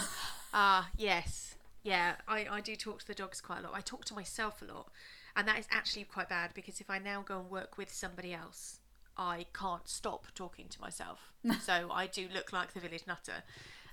Ah, 0.56 0.89
yes. 0.97 1.56
Yeah, 1.84 2.15
I, 2.28 2.45
I 2.49 2.62
do 2.62 2.76
talk 2.76 2.99
to 2.99 3.08
the 3.08 3.15
dogs 3.15 3.41
quite 3.41 3.60
a 3.60 3.62
lot. 3.63 3.71
I 3.73 3.82
talk 3.82 4.06
to 4.06 4.13
myself 4.13 4.62
a 4.62 4.65
lot. 4.65 4.89
And 5.36 5.47
that 5.47 5.58
is 5.58 5.67
actually 5.71 6.04
quite 6.04 6.30
bad 6.30 6.52
because 6.54 6.80
if 6.80 6.89
I 6.91 6.99
now 6.99 7.23
go 7.23 7.39
and 7.39 7.49
work 7.49 7.76
with 7.78 7.91
somebody 7.91 8.34
else, 8.36 8.80
I 9.17 9.47
can't 9.54 9.88
stop 9.88 10.28
talking 10.36 10.67
to 10.69 10.80
myself. 10.80 11.32
so 11.62 11.89
I 11.91 12.06
do 12.06 12.28
look 12.34 12.54
like 12.54 12.73
the 12.73 12.80
village 12.80 13.06
nutter. 13.08 13.43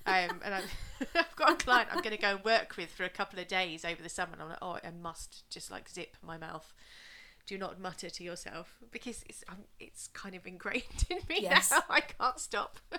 Um, 0.07 0.41
and 0.45 0.55
I've, 0.55 0.71
I've 1.15 1.37
got 1.37 1.53
a 1.53 1.57
client 1.57 1.89
I'm 1.93 2.03
going 2.03 2.17
to 2.17 2.21
go 2.21 2.31
and 2.37 2.45
work 2.45 2.77
with 2.77 2.91
for 2.91 3.05
a 3.05 3.09
couple 3.11 3.39
of 3.39 3.49
days 3.49 3.85
over 3.85 4.03
the 4.03 4.09
summer. 4.09 4.33
And 4.33 4.43
I'm 4.43 4.49
like, 4.49 4.59
oh, 4.63 4.79
I 4.83 4.91
must 4.91 5.49
just 5.51 5.71
like 5.71 5.89
zip 5.89 6.17
my 6.23 6.39
mouth. 6.39 6.73
Do 7.47 7.59
not 7.59 7.81
mutter 7.81 8.11
to 8.11 8.23
yourself 8.25 8.77
because 8.93 9.25
it's 9.29 9.43
um, 9.49 9.57
it's 9.81 10.09
kind 10.09 10.35
of 10.35 10.47
ingrained 10.47 11.05
in 11.11 11.19
me 11.29 11.39
Yes. 11.43 11.71
now. 11.71 11.83
I 11.91 12.01
can't 12.01 12.39
stop. 12.39 12.79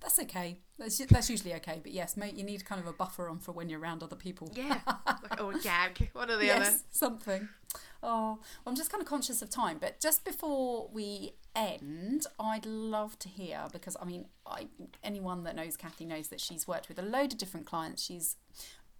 That's 0.00 0.18
okay. 0.18 0.56
That's, 0.78 0.98
that's 1.06 1.30
usually 1.30 1.54
okay. 1.54 1.78
But 1.82 1.92
yes, 1.92 2.16
mate, 2.16 2.34
you 2.34 2.42
need 2.42 2.64
kind 2.64 2.80
of 2.80 2.88
a 2.88 2.92
buffer 2.92 3.28
on 3.28 3.38
for 3.38 3.52
when 3.52 3.68
you're 3.68 3.78
around 3.78 4.02
other 4.02 4.16
people. 4.16 4.50
Yeah, 4.54 4.80
like, 5.06 5.40
or 5.40 5.52
a 5.52 5.58
gag, 5.60 6.10
one 6.12 6.28
or 6.28 6.36
the 6.36 6.44
yes, 6.46 6.66
other. 6.66 6.76
something. 6.90 7.48
Oh, 8.02 8.38
well, 8.40 8.40
I'm 8.66 8.74
just 8.74 8.90
kind 8.90 9.00
of 9.00 9.06
conscious 9.08 9.42
of 9.42 9.48
time, 9.50 9.78
but 9.80 10.00
just 10.00 10.24
before 10.24 10.88
we 10.92 11.34
end, 11.54 12.26
I'd 12.38 12.66
love 12.66 13.18
to 13.20 13.28
hear 13.28 13.66
because 13.72 13.96
I 14.00 14.04
mean, 14.04 14.26
I 14.46 14.68
anyone 15.02 15.44
that 15.44 15.56
knows 15.56 15.76
Kathy 15.76 16.04
knows 16.04 16.28
that 16.28 16.40
she's 16.40 16.66
worked 16.66 16.88
with 16.88 16.98
a 16.98 17.02
load 17.02 17.32
of 17.32 17.38
different 17.38 17.66
clients. 17.66 18.02
She's 18.02 18.36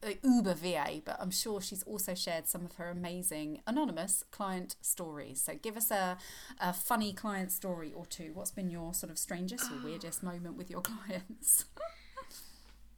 uh, 0.05 0.11
Uber 0.25 0.55
VA, 0.55 1.01
but 1.05 1.17
I'm 1.21 1.31
sure 1.31 1.61
she's 1.61 1.83
also 1.85 2.15
shared 2.15 2.49
some 2.49 2.65
of 2.65 2.73
her 2.75 2.91
amazing 2.91 3.63
anonymous 3.67 4.25
client 4.31 4.77
stories. 4.81 5.41
So 5.41 5.55
give 5.61 5.77
us 5.77 5.91
a, 5.91 6.19
a 6.61 6.73
funny 6.73 7.13
client 7.13 7.53
story 7.53 7.93
or 7.95 8.07
two. 8.07 8.33
What's 8.35 8.51
been 8.51 8.71
your 8.71 8.95
sort 8.95 9.11
of 9.11 9.19
strangest 9.19 9.71
or 9.71 9.77
ah. 9.81 9.85
weirdest 9.85 10.23
moment 10.23 10.57
with 10.57 10.71
your 10.71 10.81
clients? 10.83 11.67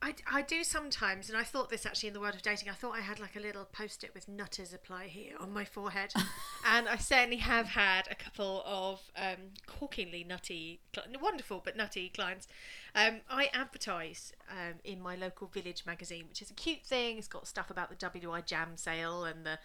I, 0.04 0.14
I 0.30 0.42
do 0.42 0.62
sometimes, 0.64 1.30
and 1.30 1.38
I 1.38 1.44
thought 1.44 1.70
this 1.70 1.86
actually 1.86 2.08
in 2.08 2.12
the 2.12 2.20
world 2.20 2.34
of 2.34 2.42
dating. 2.42 2.68
I 2.68 2.74
thought 2.74 2.94
I 2.94 3.00
had 3.00 3.18
like 3.18 3.36
a 3.36 3.40
little 3.40 3.64
post 3.64 4.04
it 4.04 4.12
with 4.12 4.28
nutters 4.28 4.74
apply 4.74 5.06
here 5.06 5.32
on 5.40 5.50
my 5.50 5.64
forehead. 5.64 6.12
and 6.66 6.86
I 6.86 6.98
certainly 6.98 7.38
have 7.38 7.68
had 7.68 8.06
a 8.10 8.14
couple 8.14 8.62
of 8.66 9.00
um, 9.16 9.54
corkingly 9.66 10.26
nutty, 10.26 10.80
wonderful 11.22 11.62
but 11.64 11.74
nutty 11.74 12.10
clients. 12.10 12.46
Um, 12.94 13.22
I 13.30 13.48
advertise 13.54 14.34
um, 14.50 14.74
in 14.84 15.00
my 15.00 15.16
local 15.16 15.46
village 15.46 15.84
magazine, 15.86 16.26
which 16.28 16.42
is 16.42 16.50
a 16.50 16.54
cute 16.54 16.84
thing. 16.84 17.16
It's 17.16 17.26
got 17.26 17.46
stuff 17.46 17.70
about 17.70 17.88
the 17.88 17.96
WI 17.96 18.42
Jam 18.42 18.76
sale 18.76 19.24
and 19.24 19.46
the 19.46 19.58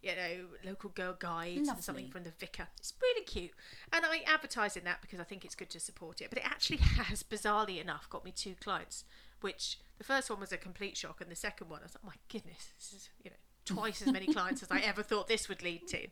you 0.00 0.16
know, 0.16 0.70
local 0.70 0.88
girl 0.90 1.14
guides 1.18 1.68
and 1.68 1.84
something 1.84 2.08
from 2.08 2.24
the 2.24 2.30
vicar. 2.30 2.66
It's 2.78 2.94
really 3.00 3.24
cute. 3.24 3.52
And 3.92 4.06
I 4.06 4.22
advertise 4.26 4.74
in 4.74 4.84
that 4.84 5.02
because 5.02 5.20
I 5.20 5.24
think 5.24 5.44
it's 5.44 5.54
good 5.54 5.70
to 5.70 5.80
support 5.80 6.22
it. 6.22 6.30
But 6.30 6.38
it 6.38 6.46
actually 6.46 6.76
has, 6.98 7.22
bizarrely 7.22 7.80
enough, 7.80 8.08
got 8.08 8.24
me 8.24 8.32
two 8.32 8.54
clients, 8.58 9.04
which 9.42 9.78
the 9.98 10.04
first 10.04 10.30
one 10.30 10.40
was 10.40 10.52
a 10.52 10.56
complete 10.56 10.96
shock, 10.96 11.20
and 11.20 11.30
the 11.30 11.36
second 11.36 11.68
one, 11.68 11.80
I 11.80 11.84
was 11.84 11.94
like, 11.94 12.02
oh 12.04 12.08
my 12.08 12.20
goodness, 12.30 12.72
this 12.78 12.92
is, 12.92 13.08
you 13.22 13.30
know, 13.30 13.36
twice 13.64 14.02
as 14.02 14.12
many 14.12 14.32
clients 14.32 14.62
as 14.62 14.70
I 14.70 14.80
ever 14.84 15.02
thought 15.02 15.28
this 15.28 15.48
would 15.48 15.62
lead 15.62 15.86
to. 15.88 16.04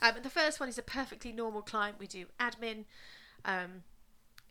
Um, 0.00 0.16
and 0.16 0.24
the 0.24 0.30
first 0.30 0.60
one 0.60 0.68
is 0.68 0.78
a 0.78 0.82
perfectly 0.82 1.32
normal 1.32 1.62
client. 1.62 1.96
We 1.98 2.06
do 2.06 2.26
admin. 2.40 2.84
Um, 3.44 3.84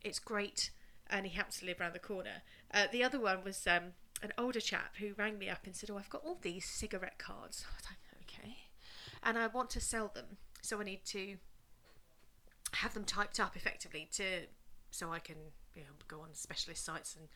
it's 0.04 0.20
great, 0.20 0.72
and 1.10 1.26
he 1.26 1.36
happens 1.36 1.60
to 1.60 1.66
live 1.66 1.82
around 1.82 1.94
the 1.94 2.00
corner. 2.00 2.44
Uh, 2.74 2.88
the 2.92 3.04
other 3.04 3.20
one 3.20 3.44
was 3.44 3.66
um, 3.68 3.94
an 4.22 4.32
older 4.38 4.62
chap 4.62 4.96
who 5.00 5.14
rang 5.18 5.38
me 5.38 5.50
up 5.50 5.66
and 5.66 5.76
said, 5.76 5.90
"Oh, 5.92 5.98
I've 5.98 6.10
got 6.10 6.24
all 6.26 6.38
these 6.42 6.66
cigarette 6.66 7.18
cards." 7.18 7.66
I 7.70 7.76
was 7.76 7.86
like, 7.86 8.24
"Okay," 8.24 8.58
and 9.24 9.38
I 9.38 9.48
want 9.48 9.70
to 9.72 9.82
sell 9.82 10.12
them, 10.14 10.38
so 10.62 10.80
I 10.80 10.84
need 10.84 11.06
to 11.06 11.38
have 12.74 12.94
them 12.94 13.04
typed 13.04 13.40
up 13.40 13.56
effectively 13.56 14.08
to 14.14 14.24
so 14.92 15.12
I 15.12 15.20
can 15.20 15.36
you 15.76 15.82
know 15.82 15.90
go 16.08 16.22
on 16.22 16.34
specialist 16.34 16.86
sites 16.86 17.16
and 17.16 17.28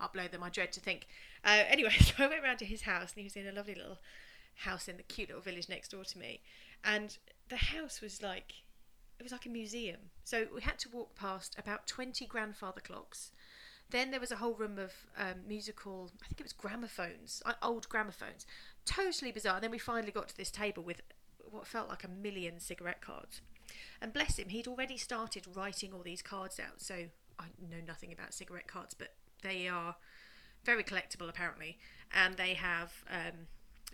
upload 0.00 0.30
them. 0.30 0.42
I 0.42 0.50
dread 0.50 0.72
to 0.72 0.80
think. 0.80 1.06
Uh, 1.44 1.62
anyway, 1.68 1.92
so 2.00 2.14
I 2.18 2.26
went 2.28 2.42
round 2.42 2.58
to 2.60 2.64
his 2.64 2.82
house, 2.82 3.12
and 3.12 3.18
he 3.18 3.24
was 3.24 3.36
in 3.36 3.46
a 3.46 3.52
lovely 3.52 3.74
little 3.74 3.98
house 4.58 4.88
in 4.88 4.96
the 4.96 5.02
cute 5.02 5.28
little 5.28 5.42
village 5.42 5.68
next 5.68 5.90
door 5.90 6.04
to 6.04 6.18
me, 6.18 6.40
and 6.84 7.18
the 7.48 7.56
house 7.56 8.00
was 8.00 8.22
like 8.22 8.54
it 9.18 9.22
was 9.22 9.32
like 9.32 9.46
a 9.46 9.50
museum. 9.50 10.10
So 10.24 10.46
we 10.54 10.62
had 10.62 10.78
to 10.80 10.88
walk 10.88 11.14
past 11.14 11.56
about 11.58 11.86
20 11.86 12.26
grandfather 12.26 12.80
clocks. 12.80 13.32
Then 13.90 14.10
there 14.10 14.20
was 14.20 14.32
a 14.32 14.36
whole 14.36 14.54
room 14.54 14.78
of 14.78 14.92
um, 15.16 15.42
musical, 15.46 16.10
I 16.22 16.26
think 16.26 16.40
it 16.40 16.44
was 16.44 16.52
gramophones, 16.52 17.42
uh, 17.44 17.52
old 17.62 17.88
gramophones. 17.88 18.46
Totally 18.84 19.30
bizarre. 19.30 19.56
And 19.56 19.64
then 19.64 19.70
we 19.70 19.78
finally 19.78 20.10
got 20.10 20.28
to 20.28 20.36
this 20.36 20.50
table 20.50 20.82
with 20.82 21.00
what 21.50 21.66
felt 21.66 21.88
like 21.88 22.02
a 22.02 22.08
million 22.08 22.58
cigarette 22.58 23.00
cards. 23.00 23.40
And 24.00 24.12
bless 24.12 24.38
him, 24.38 24.48
he'd 24.48 24.66
already 24.66 24.96
started 24.96 25.46
writing 25.54 25.92
all 25.92 26.02
these 26.02 26.22
cards 26.22 26.58
out. 26.58 26.80
So 26.80 26.94
I 27.38 27.44
know 27.60 27.82
nothing 27.86 28.12
about 28.12 28.34
cigarette 28.34 28.66
cards, 28.66 28.94
but 28.94 29.14
they 29.44 29.68
are 29.68 29.94
very 30.64 30.82
collectible 30.82 31.28
apparently. 31.28 31.78
And 32.12 32.36
they 32.36 32.54
have 32.54 32.92
um, 33.08 33.46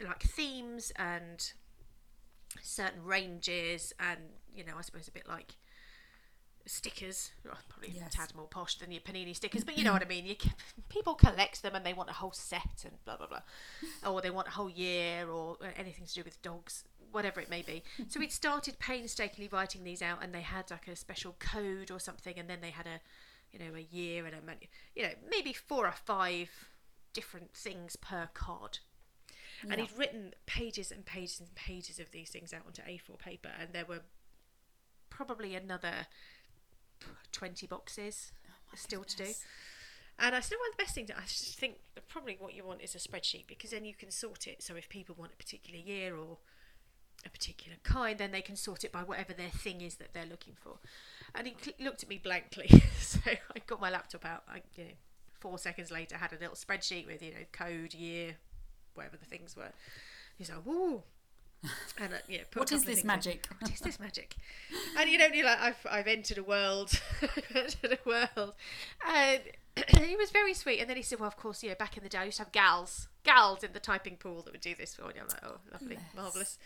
like 0.07 0.23
themes 0.23 0.91
and 0.97 1.53
certain 2.63 3.05
ranges 3.05 3.93
and 4.01 4.19
you 4.53 4.65
know 4.65 4.73
i 4.77 4.83
suppose 4.83 5.07
a 5.07 5.13
bit 5.13 5.29
like 5.29 5.55
stickers 6.67 7.31
well, 7.45 7.55
probably 7.69 7.91
Yes. 7.97 8.09
a 8.13 8.17
tad 8.17 8.35
more 8.35 8.47
posh 8.47 8.77
than 8.79 8.91
your 8.93 9.01
panini 9.01 9.35
stickers 9.35 9.65
but 9.65 9.79
you 9.79 9.85
know 9.85 9.93
what 9.93 10.03
i 10.03 10.07
mean 10.09 10.27
you, 10.27 10.35
people 10.89 11.15
collect 11.15 11.63
them 11.63 11.75
and 11.75 11.87
they 11.87 11.93
want 11.95 12.11
a 12.11 12.15
whole 12.15 12.33
set 12.33 12.85
and 12.85 12.95
blah 13.05 13.17
blah 13.17 13.27
blah 13.29 13.41
or 14.11 14.21
they 14.21 14.31
want 14.31 14.49
a 14.49 14.51
whole 14.51 14.69
year 14.71 15.29
or 15.31 15.57
uh, 15.63 15.67
anything 15.77 16.05
to 16.07 16.15
do 16.15 16.23
with 16.25 16.43
dogs 16.43 16.85
whatever 17.13 17.41
it 17.41 17.49
may 17.49 17.63
be 17.63 17.83
so 18.09 18.21
we'd 18.21 18.33
started 18.33 18.79
painstakingly 18.79 19.49
writing 19.53 19.83
these 19.85 20.03
out 20.03 20.19
and 20.23 20.35
they 20.35 20.43
had 20.43 20.71
like 20.71 20.87
a 20.89 20.95
special 20.97 21.35
code 21.39 21.91
or 21.91 21.99
something 21.99 22.35
and 22.39 22.49
then 22.51 22.61
they 22.61 22.71
had 22.71 22.87
a 22.87 23.01
you 23.53 23.59
know 23.59 23.75
a 23.75 23.87
year 23.95 24.25
and 24.27 24.35
a 24.35 24.41
month 24.47 24.61
you 24.95 25.03
know 25.03 25.11
maybe 25.31 25.53
four 25.53 25.87
or 25.87 25.93
five 25.93 26.49
different 27.13 27.53
things 27.55 27.97
per 27.97 28.29
card 28.35 28.79
and 29.69 29.81
he'd 29.81 29.99
written 29.99 30.35
pages 30.47 30.91
and 30.91 31.05
pages 31.05 31.41
and 31.41 31.55
pages 31.55 31.99
of 31.99 32.11
these 32.13 32.31
things 32.31 32.53
out 32.53 32.63
onto 32.67 32.83
A4 32.83 33.19
paper, 33.19 33.51
and 33.61 33.73
there 33.73 33.85
were 33.85 34.01
probably 35.11 35.55
another 35.55 36.07
20 37.33 37.67
boxes 37.67 38.33
oh 38.49 38.77
still 38.77 39.05
to 39.05 39.17
do. 39.17 39.27
And 40.19 40.35
I 40.35 40.41
said, 40.41 40.57
one 40.57 40.71
of 40.71 40.77
the 40.77 40.85
best 40.85 40.95
things, 40.95 41.11
I 41.11 41.23
just 41.23 41.59
think 41.59 41.77
probably 42.09 42.37
what 42.39 42.55
you 42.55 42.65
want 42.65 42.83
is 42.83 42.95
a 42.95 42.99
spreadsheet 42.99 43.47
because 43.47 43.71
then 43.71 43.85
you 43.85 43.95
can 43.95 44.11
sort 44.11 44.47
it. 44.47 44.63
So 44.63 44.77
if 44.77 44.89
people 44.89 45.15
want 45.19 45.33
a 45.33 45.37
particular 45.37 45.79
year 45.79 46.15
or 46.15 46.39
a 47.25 47.31
particular 47.31 47.77
kind, 47.83 48.19
then 48.19 48.31
they 48.33 48.43
can 48.43 48.57
sort 48.57 48.85
it 48.85 48.93
by 48.93 49.01
whatever 49.03 49.33
their 49.33 49.49
thing 49.51 49.81
is 49.81 49.97
that 49.97 50.15
they're 50.15 50.27
looking 50.27 50.55
for. 50.55 50.79
And 51.35 51.47
he 51.47 51.55
cl- 51.61 51.77
looked 51.81 52.03
at 52.03 52.09
me 52.09 52.19
blankly. 52.19 52.69
so 53.01 53.21
I 53.27 53.59
got 53.67 53.81
my 53.81 53.91
laptop 53.91 54.25
out. 54.25 54.43
I, 54.49 54.63
you 54.77 54.85
know, 54.85 54.91
four 55.39 55.59
seconds 55.59 55.91
later, 55.91 56.17
had 56.17 56.33
a 56.33 56.39
little 56.39 56.55
spreadsheet 56.57 57.07
with, 57.07 57.23
you 57.23 57.31
know, 57.31 57.45
code, 57.53 57.95
year, 57.95 58.37
whatever 58.95 59.17
the 59.17 59.27
things 59.27 59.57
were. 59.57 59.73
He's 60.37 60.51
like, 60.51 60.61
whoa. 60.61 61.03
And 61.99 62.15
uh, 62.15 62.19
yeah, 62.27 62.41
What 62.55 62.73
is 62.73 62.85
this 62.85 63.05
magic? 63.05 63.47
What 63.59 63.71
is 63.71 63.81
this 63.81 64.01
magic? 64.01 64.35
And 64.99 65.11
you 65.11 65.19
know, 65.19 65.27
you're 65.27 65.45
like, 65.45 65.61
I've, 65.61 65.87
I've 65.91 66.07
entered 66.07 66.39
a 66.39 66.43
world, 66.43 66.99
I've 67.23 67.55
entered 67.55 67.99
a 68.03 68.09
world. 68.09 68.55
And 69.07 69.43
he 70.01 70.17
was 70.17 70.31
very 70.31 70.55
sweet. 70.55 70.81
And 70.81 70.89
then 70.89 70.97
he 70.97 71.03
said, 71.03 71.21
well, 71.21 71.29
of 71.29 71.37
course, 71.37 71.63
you 71.63 71.69
know, 71.69 71.75
back 71.75 71.99
in 71.99 72.03
the 72.03 72.09
day, 72.09 72.19
I 72.19 72.25
used 72.25 72.39
to 72.39 72.45
have 72.45 72.53
gals, 72.53 73.09
gals 73.25 73.63
in 73.63 73.75
the 73.75 73.81
typing 73.81 74.17
pool 74.17 74.41
that 74.43 74.53
would 74.53 74.63
do 74.63 74.75
this 74.75 74.95
for 74.95 75.03
me. 75.03 75.15
I'm 75.21 75.29
like, 75.29 75.45
oh, 75.45 75.59
lovely, 75.71 75.97
Bless. 75.97 76.15
marvellous. 76.17 76.59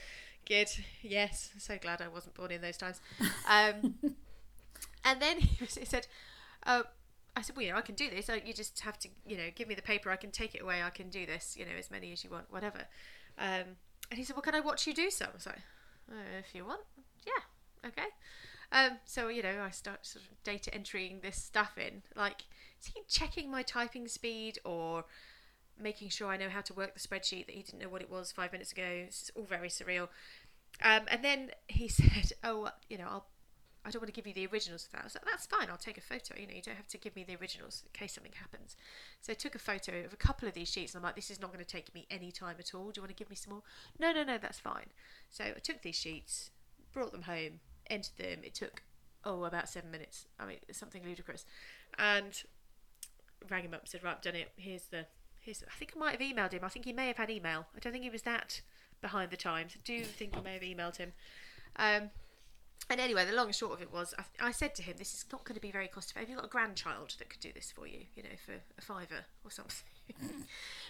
Good. 0.47 0.69
Yes. 1.03 1.51
So 1.59 1.79
glad 1.79 2.03
I 2.03 2.09
wasn't 2.09 2.35
born 2.35 2.51
in 2.51 2.61
those 2.61 2.77
times. 2.77 3.01
Um, 3.49 3.95
and 5.05 5.21
then 5.21 5.39
he, 5.41 5.65
was, 5.65 5.75
he 5.75 5.85
said, 5.85 6.07
uh, 6.65 6.83
I 7.37 7.43
said, 7.43 7.57
well, 7.57 7.65
you 7.65 7.73
know, 7.73 7.79
I 7.79 7.83
can 7.83 7.95
do 7.95 8.11
this. 8.11 8.29
You 8.29 8.53
just 8.53 8.81
have 8.81 8.99
to, 9.01 9.09
you 9.27 9.37
know, 9.37 9.49
give 9.55 9.69
me 9.69 9.75
the 9.75 9.83
paper. 9.83 10.11
I 10.11 10.17
can 10.17 10.31
take 10.31 10.55
it 10.55 10.63
away. 10.63 10.83
I 10.83 10.91
can 10.91 11.09
do 11.09 11.27
this, 11.27 11.57
you 11.59 11.65
know, 11.65 11.73
as 11.79 11.91
many 11.91 12.13
as 12.13 12.23
you 12.23 12.31
want, 12.31 12.51
whatever. 12.51 12.81
Um, 13.39 13.77
and 14.11 14.19
he 14.19 14.25
said, 14.25 14.37
well, 14.37 14.43
can 14.43 14.55
I 14.55 14.61
watch 14.61 14.87
you 14.87 14.95
do 14.95 15.11
some? 15.11 15.29
I 15.33 15.35
was 15.35 15.47
like, 15.47 15.59
uh, 16.11 16.39
if 16.39 16.55
you 16.55 16.65
want, 16.65 16.83
yeah, 17.27 17.89
okay. 17.89 18.09
Um, 18.73 18.99
so 19.05 19.29
you 19.29 19.43
know, 19.43 19.63
I 19.63 19.71
start 19.71 20.05
sort 20.07 20.25
of 20.25 20.43
data 20.43 20.75
entering 20.75 21.21
this 21.23 21.37
stuff 21.37 21.79
in. 21.79 22.03
Like, 22.17 22.45
is 22.81 22.93
he 22.95 23.03
checking 23.09 23.51
my 23.51 23.63
typing 23.63 24.09
speed 24.09 24.59
or 24.65 25.05
making 25.81 26.09
sure 26.09 26.29
I 26.29 26.37
know 26.37 26.49
how 26.49 26.61
to 26.63 26.75
work 26.75 26.95
the 26.95 27.01
spreadsheet 27.01 27.47
that 27.47 27.55
he 27.55 27.63
didn't 27.63 27.81
know 27.81 27.89
what 27.89 28.03
it 28.03 28.11
was 28.11 28.33
five 28.33 28.53
minutes 28.53 28.73
ago? 28.73 28.85
It's 28.85 29.31
all 29.35 29.45
very 29.45 29.69
surreal. 29.69 30.09
Um, 30.83 31.03
and 31.09 31.25
then 31.25 31.51
he 31.69 31.89
said, 32.01 32.33
"Oh, 32.43 32.71
you 32.89 32.99
know, 32.99 33.09
I'll." 33.09 33.27
I 33.87 33.91
don't 33.91 34.01
want 34.01 34.15
to 34.15 34.19
give 34.19 34.27
you 34.27 34.33
the 34.33 34.47
originals 34.47 34.87
of 34.87 34.93
that. 34.93 35.01
I 35.01 35.05
like, 35.05 35.25
that's 35.27 35.45
fine. 35.45 35.69
I'll 35.69 35.77
take 35.77 35.99
a 35.99 36.01
photo. 36.01 36.35
You 36.41 36.47
know, 36.47 36.55
you 36.55 36.63
don't 36.63 36.77
have 36.77 36.89
to 36.89 36.97
give 36.97 37.15
me 37.15 37.23
the 37.23 37.37
originals 37.37 37.83
in 37.85 37.93
case 37.93 38.15
something 38.15 38.33
happens. 38.35 38.77
So 39.21 39.31
I 39.31 39.35
took 39.35 39.55
a 39.55 39.59
photo 39.59 40.07
of 40.07 40.13
a 40.15 40.17
couple 40.17 40.49
of 40.49 40.55
these 40.55 40.71
sheets, 40.71 40.95
and 40.95 41.01
I'm 41.01 41.07
like, 41.07 41.17
this 41.17 41.31
is 41.31 41.39
not 41.39 41.53
going 41.53 41.63
to 41.63 41.71
take 41.71 41.95
me 41.95 42.07
any 42.11 42.33
time 42.33 42.57
at 42.59 42.75
all. 42.75 42.91
Do 42.91 42.99
you 42.99 43.03
want 43.03 43.15
to 43.15 43.15
give 43.15 43.29
me 43.29 43.37
some 43.37 43.53
more? 43.53 43.63
No, 43.99 44.11
no, 44.11 44.25
no, 44.25 44.39
that's 44.39 44.59
fine. 44.59 44.87
So 45.31 45.45
I 45.45 45.59
took 45.63 45.83
these 45.83 45.97
sheets, 45.97 46.51
brought 46.95 47.13
them 47.13 47.23
home, 47.23 47.61
entered 47.91 48.17
them. 48.17 48.39
It 48.43 48.55
took 48.55 48.83
oh 49.23 49.45
about 49.45 49.69
seven 49.69 49.91
minutes. 49.91 50.27
I 50.41 50.47
mean, 50.47 50.59
something 50.73 51.05
ludicrous. 51.05 51.45
And 51.99 52.43
rang 53.51 53.65
him 53.65 53.75
up, 53.75 53.87
said, 53.87 54.03
right, 54.03 54.17
I've 54.17 54.23
done 54.23 54.37
it. 54.37 54.51
Here's 54.57 54.87
the 54.87 55.07
here's. 55.41 55.63
I 55.63 55.79
think 55.79 55.93
I 55.95 55.99
might 55.99 56.13
have 56.13 56.21
emailed 56.21 56.53
him. 56.53 56.65
I 56.65 56.69
think 56.69 56.87
he 56.87 56.93
may 56.95 57.09
have 57.09 57.19
had 57.19 57.31
email. 57.31 57.67
I 57.77 57.81
don't 57.81 57.93
think 57.93 58.05
he 58.05 58.11
was 58.11 58.23
that 58.23 58.63
behind 59.05 59.31
the 59.31 59.37
times. 59.37 59.73
I 59.77 59.81
do 59.85 60.03
think 60.03 60.35
I 60.35 60.41
may 60.41 60.55
have 60.55 60.63
emailed 60.63 60.97
him. 60.97 61.13
Um, 61.77 62.09
and 62.89 63.01
anyway, 63.01 63.27
the 63.27 63.35
long 63.35 63.47
and 63.47 63.55
short 63.55 63.75
of 63.75 63.83
it 63.83 63.93
was, 63.93 64.15
I, 64.19 64.49
I 64.49 64.51
said 64.51 64.75
to 64.77 64.83
him, 64.83 64.95
"This 64.99 65.13
is 65.13 65.27
not 65.31 65.45
going 65.45 65.57
to 65.57 65.61
be 65.61 65.71
very 65.71 65.89
cost 65.89 66.11
effective. 66.11 66.31
You've 66.31 66.37
you 66.37 66.41
got 66.41 66.49
a 66.49 66.51
grandchild 66.51 67.15
that 67.19 67.29
could 67.29 67.41
do 67.41 67.53
this 67.55 67.71
for 67.71 67.87
you? 67.87 68.01
You 68.15 68.23
know, 68.23 68.37
for 68.45 68.55
a 68.79 68.83
fiver 68.83 69.27
or 69.45 69.51
something." 69.51 69.85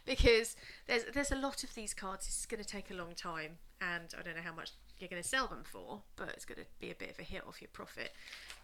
because 0.06 0.56
there's 0.86 1.04
there's 1.12 1.32
a 1.32 1.36
lot 1.36 1.64
of 1.64 1.74
these 1.74 1.92
cards. 1.92 2.26
It's 2.26 2.46
going 2.46 2.62
to 2.62 2.68
take 2.68 2.90
a 2.90 2.94
long 2.94 3.14
time, 3.16 3.58
and 3.80 4.14
I 4.16 4.22
don't 4.22 4.36
know 4.36 4.42
how 4.42 4.54
much 4.54 4.70
you're 4.98 5.08
going 5.08 5.22
to 5.22 5.28
sell 5.28 5.48
them 5.48 5.62
for, 5.64 6.02
but 6.14 6.28
it's 6.28 6.44
going 6.44 6.60
to 6.60 6.66
be 6.80 6.90
a 6.90 6.94
bit 6.94 7.10
of 7.10 7.18
a 7.18 7.24
hit 7.24 7.42
off 7.46 7.60
your 7.60 7.70
profit. 7.72 8.12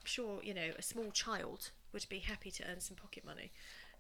I'm 0.01 0.07
sure 0.07 0.41
you 0.43 0.55
know 0.55 0.71
a 0.79 0.83
small 0.83 1.11
child 1.11 1.71
would 1.93 2.07
be 2.09 2.21
happy 2.21 2.51
to 2.53 2.65
earn 2.71 2.81
some 2.81 2.97
pocket 2.97 3.25
money. 3.25 3.51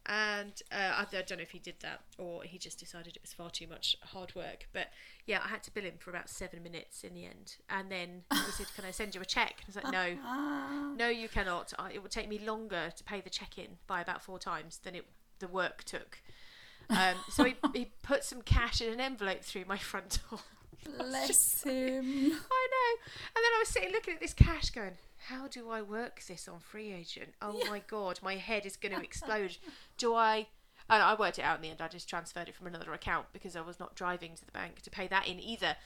And 0.06 0.52
uh, 0.72 0.92
I 0.96 1.06
don't 1.10 1.30
know 1.30 1.42
if 1.42 1.50
he 1.50 1.58
did 1.58 1.76
that 1.80 2.00
or 2.18 2.42
he 2.42 2.58
just 2.58 2.78
decided 2.78 3.16
it 3.16 3.22
was 3.22 3.32
far 3.32 3.50
too 3.50 3.66
much 3.66 3.96
hard 4.02 4.34
work. 4.34 4.66
But 4.72 4.88
yeah, 5.26 5.40
I 5.44 5.48
had 5.48 5.62
to 5.64 5.70
bill 5.70 5.84
him 5.84 5.94
for 5.98 6.10
about 6.10 6.28
seven 6.30 6.62
minutes 6.62 7.04
in 7.04 7.14
the 7.14 7.26
end. 7.26 7.56
And 7.68 7.90
then 7.90 8.22
he 8.30 8.52
said, 8.52 8.66
Can 8.74 8.84
I 8.84 8.90
send 8.90 9.14
you 9.14 9.20
a 9.20 9.26
check? 9.26 9.62
And 9.66 9.76
I 9.76 9.78
was 9.78 9.84
like, 9.84 9.92
No, 9.92 10.94
no, 10.96 11.08
you 11.08 11.28
cannot. 11.28 11.72
I, 11.78 11.92
it 11.92 12.02
would 12.02 12.10
take 12.10 12.28
me 12.28 12.38
longer 12.38 12.90
to 12.96 13.04
pay 13.04 13.20
the 13.20 13.30
check 13.30 13.58
in 13.58 13.78
by 13.86 14.00
about 14.00 14.22
four 14.22 14.38
times 14.38 14.80
than 14.82 14.94
it 14.94 15.04
the 15.38 15.48
work 15.48 15.84
took. 15.84 16.18
Um, 16.90 17.16
so 17.30 17.44
he, 17.44 17.54
he 17.72 17.92
put 18.02 18.24
some 18.24 18.42
cash 18.42 18.80
in 18.80 18.92
an 18.92 19.00
envelope 19.00 19.42
through 19.42 19.64
my 19.66 19.78
front 19.78 20.18
door. 20.30 20.40
Bless 20.98 21.62
him. 21.62 22.32
I. 22.50 22.59
And 23.34 23.36
then 23.36 23.52
I 23.54 23.58
was 23.60 23.68
sitting 23.68 23.92
looking 23.92 24.14
at 24.14 24.20
this 24.20 24.34
cash 24.34 24.70
going, 24.70 24.92
how 25.28 25.46
do 25.48 25.70
I 25.70 25.82
work 25.82 26.22
this 26.26 26.48
on 26.48 26.58
FreeAgent? 26.60 27.32
Oh 27.42 27.60
my 27.68 27.82
god, 27.86 28.20
my 28.22 28.36
head 28.36 28.64
is 28.66 28.76
going 28.76 28.94
to 28.94 29.02
explode. 29.02 29.56
do 29.98 30.14
I? 30.14 30.46
And 30.88 31.02
I 31.02 31.14
worked 31.14 31.38
it 31.38 31.42
out 31.42 31.56
in 31.56 31.62
the 31.62 31.68
end. 31.70 31.80
I 31.80 31.88
just 31.88 32.08
transferred 32.08 32.48
it 32.48 32.54
from 32.56 32.66
another 32.66 32.92
account 32.92 33.26
because 33.32 33.54
I 33.54 33.60
was 33.60 33.78
not 33.78 33.94
driving 33.94 34.34
to 34.34 34.44
the 34.44 34.50
bank 34.52 34.82
to 34.82 34.90
pay 34.90 35.06
that 35.08 35.28
in 35.28 35.38
either. 35.38 35.76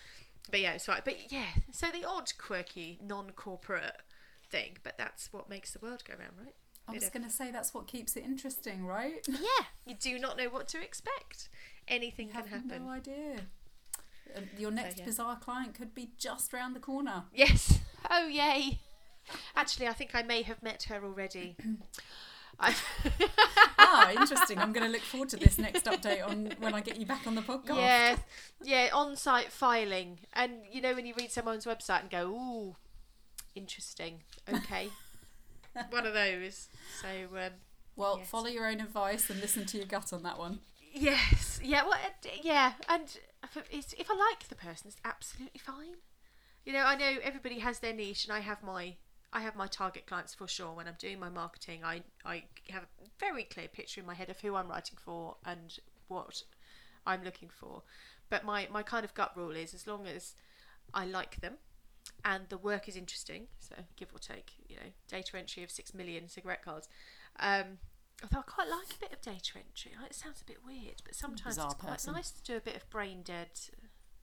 But 0.51 0.61
yeah, 0.61 0.73
it's 0.73 0.89
right. 0.89 1.05
But 1.05 1.31
yeah, 1.33 1.47
so 1.73 1.89
the 1.93 2.07
odd 2.09 2.33
quirky 2.39 2.99
non-corporate 3.03 4.01
thing, 4.51 4.79
but 4.83 4.97
that's 4.97 5.33
what 5.33 5.49
makes 5.51 5.73
the 5.73 5.79
world 5.81 6.05
go 6.07 6.15
round, 6.19 6.33
right? 6.43 6.55
I 6.87 6.93
was 6.93 7.09
going 7.09 7.25
to 7.25 7.31
say 7.31 7.51
that's 7.51 7.73
what 7.73 7.87
keeps 7.87 8.15
it 8.15 8.25
interesting, 8.25 8.85
right? 8.87 9.27
Yeah, 9.27 9.65
you 9.87 9.95
do 9.95 10.19
not 10.19 10.37
know 10.37 10.49
what 10.51 10.69
to 10.69 10.83
expect. 10.83 11.49
Anything 11.89 12.29
You 12.29 12.35
can 12.35 12.47
have 12.47 12.63
happen. 12.63 12.85
no 12.85 12.91
idea. 12.91 13.37
And 14.35 14.49
your 14.59 14.71
next 14.71 14.99
yeah. 14.99 15.05
bizarre 15.05 15.37
client 15.37 15.75
could 15.75 15.95
be 15.95 16.11
just 16.19 16.53
round 16.53 16.75
the 16.75 16.81
corner. 16.81 17.25
Yes. 17.35 17.81
Oh 18.11 18.27
yay. 18.29 18.81
Actually, 19.57 19.89
I 19.89 19.93
think 19.95 20.15
I 20.15 20.23
may 20.23 20.43
have 20.43 20.63
met 20.63 20.85
her 20.85 21.03
already. 21.05 21.57
Ah, 23.79 24.11
interesting. 24.17 24.59
I'm 24.59 24.73
going 24.73 24.87
to 24.87 24.93
look 24.93 25.03
forward 25.03 25.29
to 25.31 25.37
this 25.37 25.59
next 25.59 25.85
update 25.87 26.25
on 26.27 26.53
when 26.61 26.73
I 26.75 26.81
get 26.81 26.99
you 26.99 27.07
back 27.07 27.27
on 27.27 27.35
the 27.35 27.43
podcast. 27.43 27.77
Yeah, 27.77 28.17
yeah, 28.63 28.89
on-site 28.93 29.51
filing, 29.51 30.21
and 30.33 30.53
you 30.71 30.81
know 30.81 30.95
when 30.95 31.05
you 31.05 31.15
read 31.19 31.33
someone's 31.33 31.65
website 31.67 32.03
and 32.03 32.11
go, 32.11 32.29
"Ooh, 32.29 32.77
interesting." 33.57 34.23
Okay, 34.49 34.89
one 35.91 36.07
of 36.07 36.15
those. 36.15 36.69
So, 37.03 37.09
um, 37.37 37.51
Well, 37.97 38.19
Yes. 38.19 38.29
follow 38.31 38.47
your 38.49 38.67
own 38.69 38.81
advice 38.81 39.31
and 39.31 39.41
listen 39.41 39.67
to 39.67 39.77
your 39.79 39.87
gut 39.87 40.13
on 40.13 40.23
that 40.23 40.39
one. 40.39 40.61
yes, 40.93 41.61
yeah, 41.63 41.83
well, 41.83 41.95
uh, 41.95 42.29
yeah, 42.43 42.75
and 42.89 43.19
if, 43.71 43.93
if 43.99 44.11
I 44.11 44.15
like 44.15 44.49
the 44.49 44.55
person, 44.55 44.89
it's 44.89 44.97
absolutely 45.05 45.61
fine. 45.61 45.97
You 46.65 46.73
know, 46.73 46.85
I 46.85 46.97
know 46.97 47.17
everybody 47.23 47.59
has 47.59 47.79
their 47.79 47.93
niche, 47.93 48.25
and 48.25 48.33
I 48.33 48.41
have 48.41 48.63
my. 48.63 48.97
I 49.37 49.41
have 49.41 49.57
my 49.57 49.67
target 49.67 50.07
clients 50.07 50.33
for 50.33 50.47
sure. 50.47 50.73
When 50.75 50.87
I'm 50.87 50.95
doing 50.97 51.19
my 51.19 51.29
marketing, 51.29 51.81
I, 51.85 52.03
I 52.25 52.45
have 52.71 52.85
a 52.85 53.09
very 53.19 53.43
clear 53.43 53.67
picture 53.67 54.01
in 54.01 54.07
my 54.07 54.15
head 54.15 54.31
of 54.31 54.39
who 54.39 54.55
I'm 54.55 54.69
writing 54.69 54.97
for 54.97 55.39
and 55.45 55.77
what 56.07 56.45
I'm 57.05 57.25
looking 57.25 57.49
for. 57.49 57.83
But 58.31 58.45
my, 58.45 58.69
my 58.73 58.85
kind 58.85 59.05
of 59.05 59.13
gut 59.13 59.33
rule 59.37 59.57
is 59.57 59.75
as 59.75 59.89
long 59.89 60.07
as 60.07 60.37
I 60.95 61.05
like 61.05 61.41
them 61.41 61.55
and 62.25 62.45
the 62.49 62.59
work 62.59 62.89
is 62.89 62.97
interesting, 62.97 63.49
so 63.59 63.75
give 63.97 64.09
or 64.15 64.19
take, 64.19 64.53
you 64.69 64.77
know, 64.77 64.93
data 65.09 65.37
entry 65.37 65.63
of 65.63 65.71
six 65.71 65.95
million 65.95 66.29
cigarette 66.29 66.65
cards. 66.65 66.89
Um, 67.39 67.79
although 68.23 68.39
I 68.41 68.43
quite 68.43 68.69
like 68.69 68.95
a 68.95 68.99
bit 69.01 69.13
of 69.13 69.21
data 69.21 69.59
entry. 69.59 69.93
It 70.07 70.15
sounds 70.15 70.41
a 70.41 70.45
bit 70.45 70.59
weird, 70.65 71.03
but 71.05 71.15
sometimes 71.15 71.57
Bizarre 71.57 71.67
it's 71.73 71.75
quite 71.81 71.93
person. 71.93 72.15
nice 72.15 72.31
to 72.31 72.43
do 72.43 72.57
a 72.57 72.61
bit 72.61 72.77
of 72.77 72.89
brain 72.91 73.23
dead, 73.23 73.49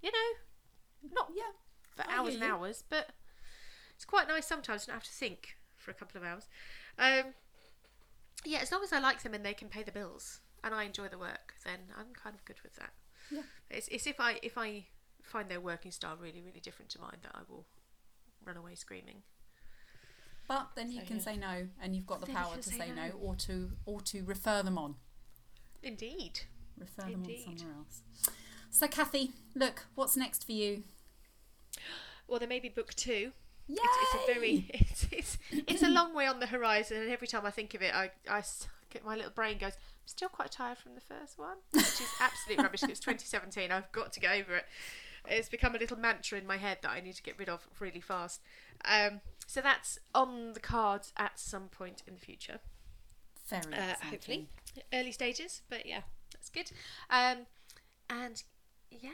you 0.01 0.11
know, 0.11 1.09
not 1.13 1.29
Yeah. 1.35 1.51
for 1.95 2.09
I 2.09 2.15
hours 2.17 2.35
and 2.35 2.43
hours, 2.43 2.83
but 2.89 3.09
it's 3.95 4.05
quite 4.05 4.27
nice 4.27 4.45
sometimes 4.47 4.85
to 4.85 4.91
not 4.91 4.95
have 4.95 5.03
to 5.03 5.11
think 5.11 5.57
for 5.77 5.91
a 5.91 5.93
couple 5.93 6.19
of 6.19 6.25
hours. 6.27 6.47
Um, 6.97 7.33
yeah, 8.45 8.59
as 8.59 8.71
long 8.71 8.83
as 8.83 8.91
I 8.93 8.99
like 8.99 9.21
them 9.23 9.33
and 9.33 9.45
they 9.45 9.53
can 9.53 9.67
pay 9.69 9.83
the 9.83 9.91
bills 9.91 10.41
and 10.63 10.73
I 10.73 10.83
enjoy 10.83 11.07
the 11.07 11.17
work, 11.19 11.53
then 11.63 11.79
I'm 11.97 12.13
kind 12.13 12.35
of 12.35 12.43
good 12.45 12.61
with 12.63 12.75
that. 12.77 12.93
Yeah. 13.29 13.43
It's, 13.69 13.87
it's 13.89 14.07
if 14.07 14.19
I 14.19 14.39
if 14.43 14.57
I 14.57 14.87
find 15.21 15.49
their 15.49 15.61
working 15.61 15.91
style 15.91 16.17
really 16.19 16.41
really 16.41 16.59
different 16.59 16.89
to 16.91 16.99
mine 16.99 17.17
that 17.21 17.31
I 17.35 17.41
will 17.47 17.65
run 18.43 18.57
away 18.57 18.75
screaming. 18.75 19.21
But 20.51 20.71
then 20.75 20.91
you 20.91 20.99
So, 20.99 21.05
can 21.07 21.15
yeah. 21.17 21.21
say 21.23 21.37
no, 21.37 21.67
and 21.81 21.95
you've 21.95 22.05
got 22.05 22.19
the 22.19 22.25
Then 22.25 22.35
power 22.35 22.55
to 22.57 22.61
say 22.63 22.77
say 22.77 22.89
no, 22.89 23.07
no. 23.07 23.13
or 23.21 23.35
to 23.37 23.71
or 23.85 24.01
to 24.01 24.23
refer 24.25 24.61
them 24.61 24.77
on. 24.77 24.95
Indeed. 25.81 26.41
Refer 26.77 27.03
them 27.03 27.13
Indeed. 27.23 27.43
on 27.47 27.57
somewhere 27.57 27.77
else. 27.77 28.01
So, 28.69 28.87
Kathy, 28.89 29.31
look, 29.55 29.85
what's 29.95 30.17
next 30.17 30.45
for 30.45 30.51
you? 30.51 30.83
Well, 32.27 32.37
there 32.39 32.49
may 32.49 32.59
be 32.59 32.67
book 32.67 32.93
two. 32.95 33.31
Yay! 33.67 33.77
It's, 33.81 34.13
it's 34.15 34.23
a 34.29 34.33
very 34.33 34.65
it's, 34.73 35.07
it's 35.11 35.37
it's 35.51 35.83
a 35.83 35.89
long 35.89 36.13
way 36.13 36.27
on 36.27 36.41
the 36.41 36.47
horizon, 36.47 36.97
and 36.97 37.09
every 37.09 37.27
time 37.27 37.45
I 37.45 37.51
think 37.51 37.73
of 37.73 37.81
it, 37.81 37.93
I 37.95 38.11
I 38.29 38.43
my 39.05 39.15
little 39.15 39.31
brain 39.31 39.57
goes. 39.57 39.73
I'm 39.73 40.07
still 40.07 40.29
quite 40.29 40.51
tired 40.51 40.77
from 40.79 40.95
the 40.95 41.01
first 41.01 41.37
one, 41.39 41.57
which 41.71 41.83
is 41.83 42.09
absolute 42.19 42.57
rubbish. 42.61 42.83
It's 42.83 42.99
2017. 43.07 43.71
I've 43.71 43.89
got 43.93 44.11
to 44.13 44.19
get 44.19 44.31
over 44.35 44.57
it. 44.57 44.65
It's 45.27 45.49
become 45.49 45.75
a 45.75 45.77
little 45.77 45.97
mantra 45.97 46.37
in 46.37 46.47
my 46.47 46.57
head 46.57 46.79
that 46.81 46.89
I 46.89 46.99
need 46.99 47.15
to 47.15 47.23
get 47.23 47.37
rid 47.37 47.49
of 47.49 47.67
really 47.79 48.01
fast. 48.01 48.41
Um, 48.85 49.21
so 49.47 49.61
that's 49.61 49.99
on 50.15 50.53
the 50.53 50.59
cards 50.59 51.13
at 51.17 51.39
some 51.39 51.67
point 51.67 52.03
in 52.07 52.15
the 52.15 52.19
future. 52.19 52.59
very 53.49 53.73
Uh, 53.73 53.93
hopefully, 54.09 54.47
early 54.93 55.11
stages, 55.11 55.61
but 55.69 55.85
yeah, 55.85 56.01
that's 56.33 56.49
good. 56.49 56.71
Um, 57.09 57.45
and 58.09 58.41
yeah, 58.89 59.11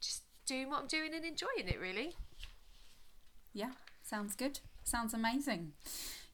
just 0.00 0.22
doing 0.46 0.70
what 0.70 0.80
I'm 0.80 0.86
doing 0.86 1.14
and 1.14 1.24
enjoying 1.24 1.66
it 1.66 1.80
really. 1.80 2.14
Yeah, 3.52 3.72
sounds 4.02 4.34
good. 4.34 4.60
Sounds 4.84 5.12
amazing. 5.12 5.72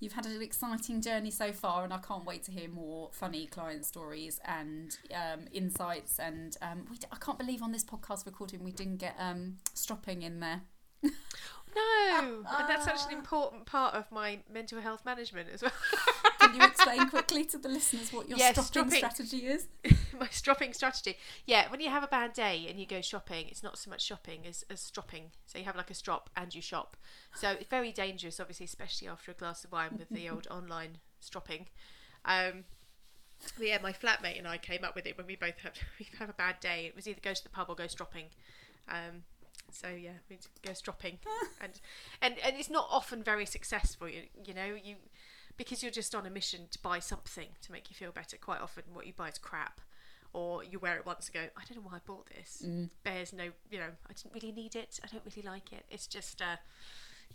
You've 0.01 0.13
had 0.13 0.27
an 0.27 0.43
exciting 0.43 1.01
journey 1.01 1.31
so 1.31 1.53
far, 1.53 1.85
and 1.85 1.93
I 1.93 1.99
can't 1.99 2.25
wait 2.25 2.43
to 2.45 2.53
hear 2.53 2.69
more 2.69 3.11
funny 3.13 3.47
client 3.47 3.87
stories 3.87 4.41
and 4.45 4.97
um, 5.15 5.47
insights. 5.53 6.19
And 6.19 6.57
um, 6.61 6.87
we 6.91 6.99
d- 6.99 7.07
I 7.11 7.17
can't 7.17 7.39
believe 7.39 7.63
on 7.63 7.73
this 7.73 7.85
podcast 7.85 8.27
recording 8.27 8.63
we 8.63 8.73
didn't 8.73 8.99
get 8.99 9.15
um, 9.19 9.57
stropping 9.73 10.23
in 10.23 10.41
there. 10.41 10.63
No, 11.03 12.45
and 12.59 12.69
that's 12.69 12.85
such 12.85 13.11
an 13.11 13.19
important 13.19 13.67
part 13.67 13.95
of 13.95 14.11
my 14.13 14.39
mental 14.53 14.81
health 14.81 15.05
management 15.05 15.49
as 15.53 15.63
well. 15.63 15.73
Explain 16.87 17.09
quickly 17.11 17.45
to 17.47 17.59
the 17.59 17.69
listeners 17.69 18.13
what 18.13 18.29
your 18.29 18.39
Yes, 18.39 18.53
stropping 18.67 18.91
stropping. 18.91 19.11
strategy 19.11 19.47
is? 19.47 19.69
my 20.19 20.29
stropping 20.29 20.73
strategy. 20.73 21.17
Yeah, 21.47 21.71
when 21.71 21.81
you 21.81 21.91
have 21.91 22.03
a 22.03 22.09
bad 22.09 22.33
day 22.33 22.67
and 22.69 22.79
you 22.79 22.87
go 22.87 23.01
shopping, 23.01 23.47
it's 23.49 23.63
not 23.63 23.79
so 23.79 23.91
much 23.91 24.03
shopping 24.03 24.47
as, 24.47 24.65
as 24.71 24.81
stropping. 24.81 25.31
So 25.47 25.59
you 25.59 25.65
have 25.65 25.77
like 25.77 25.91
a 25.91 25.95
strop 25.95 26.31
and 26.37 26.55
you 26.55 26.63
shop. 26.63 26.97
So 27.35 27.51
it's 27.51 27.69
very 27.69 27.93
dangerous, 27.93 28.39
obviously, 28.41 28.65
especially 28.67 29.09
after 29.09 29.31
a 29.31 29.35
glass 29.35 29.65
of 29.65 29.73
wine 29.73 29.97
with 29.99 30.09
the 30.11 30.29
old 30.31 30.47
online 30.51 30.99
stropping. 31.21 31.67
Um, 32.25 32.65
but 33.59 33.67
yeah, 33.67 33.79
my 33.83 33.93
flatmate 33.93 34.39
and 34.39 34.49
I 34.49 34.59
came 34.59 34.85
up 34.85 34.95
with 34.95 35.07
it 35.07 35.17
when 35.19 35.27
we 35.27 35.37
both 35.37 35.59
have 35.63 35.75
we 35.99 36.07
have 36.19 36.29
a 36.31 36.35
bad 36.35 36.61
day. 36.61 36.87
It 36.87 36.97
was 36.97 37.07
either 37.09 37.21
go 37.23 37.35
to 37.35 37.43
the 37.43 37.51
pub 37.51 37.67
or 37.69 37.75
go 37.75 37.87
stropping. 37.87 38.27
Um, 38.89 39.25
so 39.71 39.89
yeah, 39.89 40.11
we 40.31 40.39
go 40.63 40.73
stropping, 40.73 41.19
and 41.61 41.81
and 42.23 42.35
and 42.45 42.57
it's 42.57 42.71
not 42.71 42.87
often 42.91 43.23
very 43.23 43.47
successful. 43.47 44.09
You, 44.09 44.23
you 44.45 44.55
know, 44.55 44.77
you 44.83 44.97
because 45.57 45.83
you're 45.83 45.93
just 45.93 46.15
on 46.15 46.27
a 46.27 46.31
mission 46.31 46.69
to 46.71 46.79
buy 46.81 46.99
something 46.99 47.49
to 47.63 47.73
make 47.73 47.91
you 47.91 47.97
feel 47.97 48.13
better. 48.13 48.37
Quite 48.37 48.61
often, 48.61 48.85
what 48.93 49.07
you 49.07 49.13
buy 49.13 49.29
is 49.29 49.39
crap, 49.39 49.81
or 50.33 50.65
you 50.65 50.79
wear 50.79 50.97
it 50.97 51.07
once 51.07 51.29
and 51.29 51.35
go, 51.35 51.51
I 51.57 51.63
don't 51.69 51.83
know 51.83 51.89
why 51.91 51.97
I 51.97 52.01
bought 52.05 52.29
this. 52.29 52.63
Mm. 52.65 52.91
Bears 53.03 53.33
no, 53.33 53.45
you 53.71 53.79
know, 53.79 53.91
I 54.09 54.13
didn't 54.13 54.35
really 54.35 54.53
need 54.53 54.75
it. 54.75 55.01
I 55.03 55.07
don't 55.07 55.23
really 55.25 55.47
like 55.49 55.73
it. 55.73 55.85
It's 55.91 56.07
just, 56.07 56.43
uh, 56.43 56.57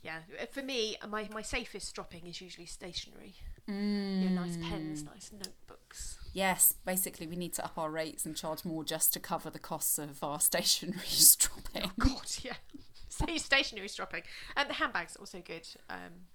yeah. 0.04 0.20
Uh, 0.42 0.46
for 0.52 0.62
me, 0.62 0.98
uh, 1.02 1.08
my 1.08 1.28
my 1.32 1.42
safest 1.42 1.88
stropping 1.88 2.28
is 2.28 2.42
usually 2.42 2.66
stationery. 2.66 3.36
You 3.68 4.30
know, 4.30 4.42
nice 4.42 4.58
pens, 4.58 5.04
mm. 5.04 5.14
nice 5.14 5.32
notebooks. 5.32 6.18
Yes, 6.34 6.74
basically 6.86 7.28
we 7.28 7.36
need 7.36 7.54
to 7.54 7.66
up 7.66 7.78
our 7.78 7.92
rates 7.92 8.26
and 8.26 8.36
charge 8.36 8.66
more 8.66 8.84
just 8.84 9.14
to 9.14 9.20
cover 9.20 9.50
the 9.52 9.60
costs 9.60 10.00
of 10.00 10.24
our 10.24 10.40
stationery 10.52 10.98
oh, 11.00 11.08
stropping. 11.08 11.92
God, 12.00 12.26
yeah. 12.42 12.54
Stay 13.10 13.38
stationary 13.38 13.88
stropping. 13.88 14.24
And 14.56 14.66
um, 14.66 14.68
the 14.70 14.76
handbags 14.76 15.16
are 15.16 15.20
also 15.20 15.42
good. 15.46 15.68
Um, 15.90 16.28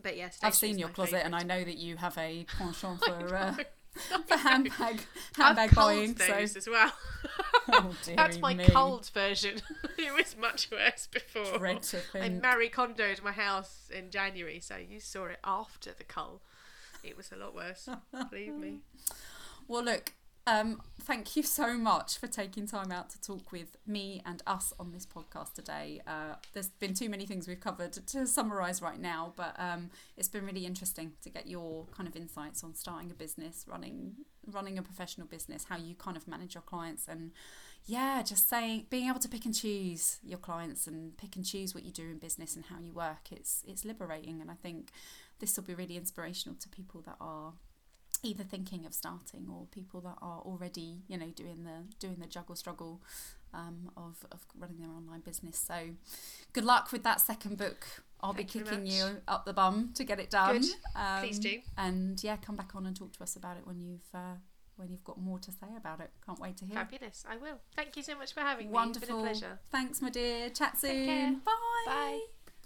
but 0.00 0.16
yeah, 0.16 0.30
I've 0.42 0.54
seen 0.54 0.78
your 0.78 0.88
closet 0.88 1.22
and 1.24 1.34
I 1.34 1.42
know 1.42 1.62
that 1.62 1.78
you 1.78 1.96
have 1.96 2.16
a 2.18 2.46
penchant 2.58 3.04
for 3.04 3.34
uh, 3.34 3.54
for 4.26 4.36
handbag 4.36 5.00
I've 5.36 5.36
handbag 5.36 5.70
culled 5.70 5.86
buying. 5.88 6.16
So 6.16 6.58
as 6.58 6.68
well. 6.70 6.92
oh, 7.72 7.94
That's 8.16 8.38
my 8.38 8.54
me. 8.54 8.64
cold 8.64 9.10
version. 9.12 9.60
it 9.98 10.14
was 10.14 10.36
much 10.36 10.70
worse 10.70 11.08
before. 11.12 11.66
I 11.66 11.78
think. 11.78 12.42
Marie 12.42 12.70
Kondoed 12.70 13.22
my 13.22 13.32
house 13.32 13.90
in 13.94 14.10
January, 14.10 14.60
so 14.60 14.76
you 14.76 14.98
saw 14.98 15.26
it 15.26 15.38
after 15.44 15.92
the 15.92 16.04
cull. 16.04 16.40
It 17.04 17.16
was 17.16 17.32
a 17.32 17.36
lot 17.36 17.54
worse. 17.54 17.88
Believe 18.30 18.54
me. 18.54 18.78
Well, 19.68 19.84
look, 19.84 20.12
um, 20.46 20.80
thank 21.00 21.36
you 21.36 21.42
so 21.42 21.76
much 21.76 22.18
for 22.18 22.26
taking 22.26 22.66
time 22.66 22.90
out 22.90 23.10
to 23.10 23.20
talk 23.20 23.52
with 23.52 23.76
me 23.86 24.22
and 24.26 24.42
us 24.46 24.72
on 24.78 24.92
this 24.92 25.06
podcast 25.06 25.54
today. 25.54 26.00
Uh, 26.06 26.34
there's 26.52 26.68
been 26.68 26.94
too 26.94 27.08
many 27.08 27.26
things 27.26 27.46
we've 27.46 27.60
covered 27.60 27.92
to 27.92 28.26
summarise 28.26 28.82
right 28.82 29.00
now, 29.00 29.32
but 29.36 29.54
um, 29.58 29.90
it's 30.16 30.28
been 30.28 30.44
really 30.44 30.66
interesting 30.66 31.12
to 31.22 31.30
get 31.30 31.48
your 31.48 31.86
kind 31.96 32.08
of 32.08 32.16
insights 32.16 32.64
on 32.64 32.74
starting 32.74 33.10
a 33.10 33.14
business, 33.14 33.64
running 33.68 34.14
running 34.50 34.76
a 34.76 34.82
professional 34.82 35.26
business, 35.28 35.66
how 35.68 35.76
you 35.76 35.94
kind 35.94 36.16
of 36.16 36.26
manage 36.26 36.54
your 36.54 36.62
clients, 36.62 37.06
and 37.06 37.30
yeah, 37.86 38.22
just 38.22 38.48
saying 38.48 38.86
being 38.90 39.08
able 39.08 39.20
to 39.20 39.28
pick 39.28 39.44
and 39.44 39.54
choose 39.54 40.18
your 40.24 40.38
clients 40.38 40.88
and 40.88 41.16
pick 41.16 41.36
and 41.36 41.44
choose 41.44 41.74
what 41.74 41.84
you 41.84 41.92
do 41.92 42.02
in 42.02 42.18
business 42.18 42.56
and 42.56 42.64
how 42.66 42.80
you 42.80 42.92
work. 42.92 43.30
It's 43.30 43.62
it's 43.66 43.84
liberating, 43.84 44.40
and 44.40 44.50
I 44.50 44.54
think 44.54 44.90
this 45.38 45.56
will 45.56 45.64
be 45.64 45.74
really 45.74 45.96
inspirational 45.96 46.56
to 46.58 46.68
people 46.68 47.00
that 47.02 47.16
are 47.20 47.52
either 48.22 48.44
thinking 48.44 48.86
of 48.86 48.94
starting 48.94 49.46
or 49.50 49.66
people 49.72 50.00
that 50.00 50.16
are 50.22 50.40
already 50.40 51.02
you 51.08 51.16
know 51.18 51.26
doing 51.34 51.64
the 51.64 51.84
doing 51.98 52.16
the 52.20 52.26
juggle 52.26 52.54
struggle 52.54 53.00
um, 53.54 53.90
of, 53.96 54.24
of 54.32 54.40
running 54.58 54.78
their 54.78 54.88
online 54.90 55.20
business 55.20 55.58
so 55.58 55.88
good 56.52 56.64
luck 56.64 56.90
with 56.92 57.02
that 57.02 57.20
second 57.20 57.58
book 57.58 57.86
I'll 58.20 58.32
Thank 58.32 58.52
be 58.52 58.58
you 58.60 58.64
kicking 58.64 58.86
you 58.86 59.20
up 59.26 59.44
the 59.44 59.52
bum 59.52 59.90
to 59.96 60.04
get 60.04 60.20
it 60.20 60.30
done. 60.30 60.62
Um, 60.94 61.20
Please 61.20 61.38
do. 61.40 61.58
and 61.76 62.22
yeah 62.22 62.36
come 62.36 62.54
back 62.56 62.74
on 62.76 62.86
and 62.86 62.96
talk 62.96 63.12
to 63.14 63.22
us 63.24 63.34
about 63.36 63.56
it 63.56 63.66
when 63.66 63.80
you've 63.80 64.06
uh, 64.14 64.36
when 64.76 64.90
you've 64.90 65.04
got 65.04 65.18
more 65.20 65.38
to 65.40 65.50
say 65.50 65.66
about 65.76 66.00
it 66.00 66.10
can't 66.24 66.38
wait 66.38 66.56
to 66.58 66.64
hear 66.64 66.76
Fabulous. 66.76 67.24
I 67.28 67.36
will. 67.36 67.58
Thank 67.76 67.96
you 67.96 68.02
so 68.02 68.16
much 68.16 68.32
for 68.32 68.40
having 68.40 68.68
me. 68.68 68.72
wonderful 68.72 69.08
been 69.08 69.26
a 69.26 69.28
pleasure. 69.30 69.58
thanks 69.70 70.00
my 70.00 70.08
dear 70.10 70.48
chat 70.50 70.78
soon 70.78 71.40
bye 71.44 71.52
Bye. 71.86 72.20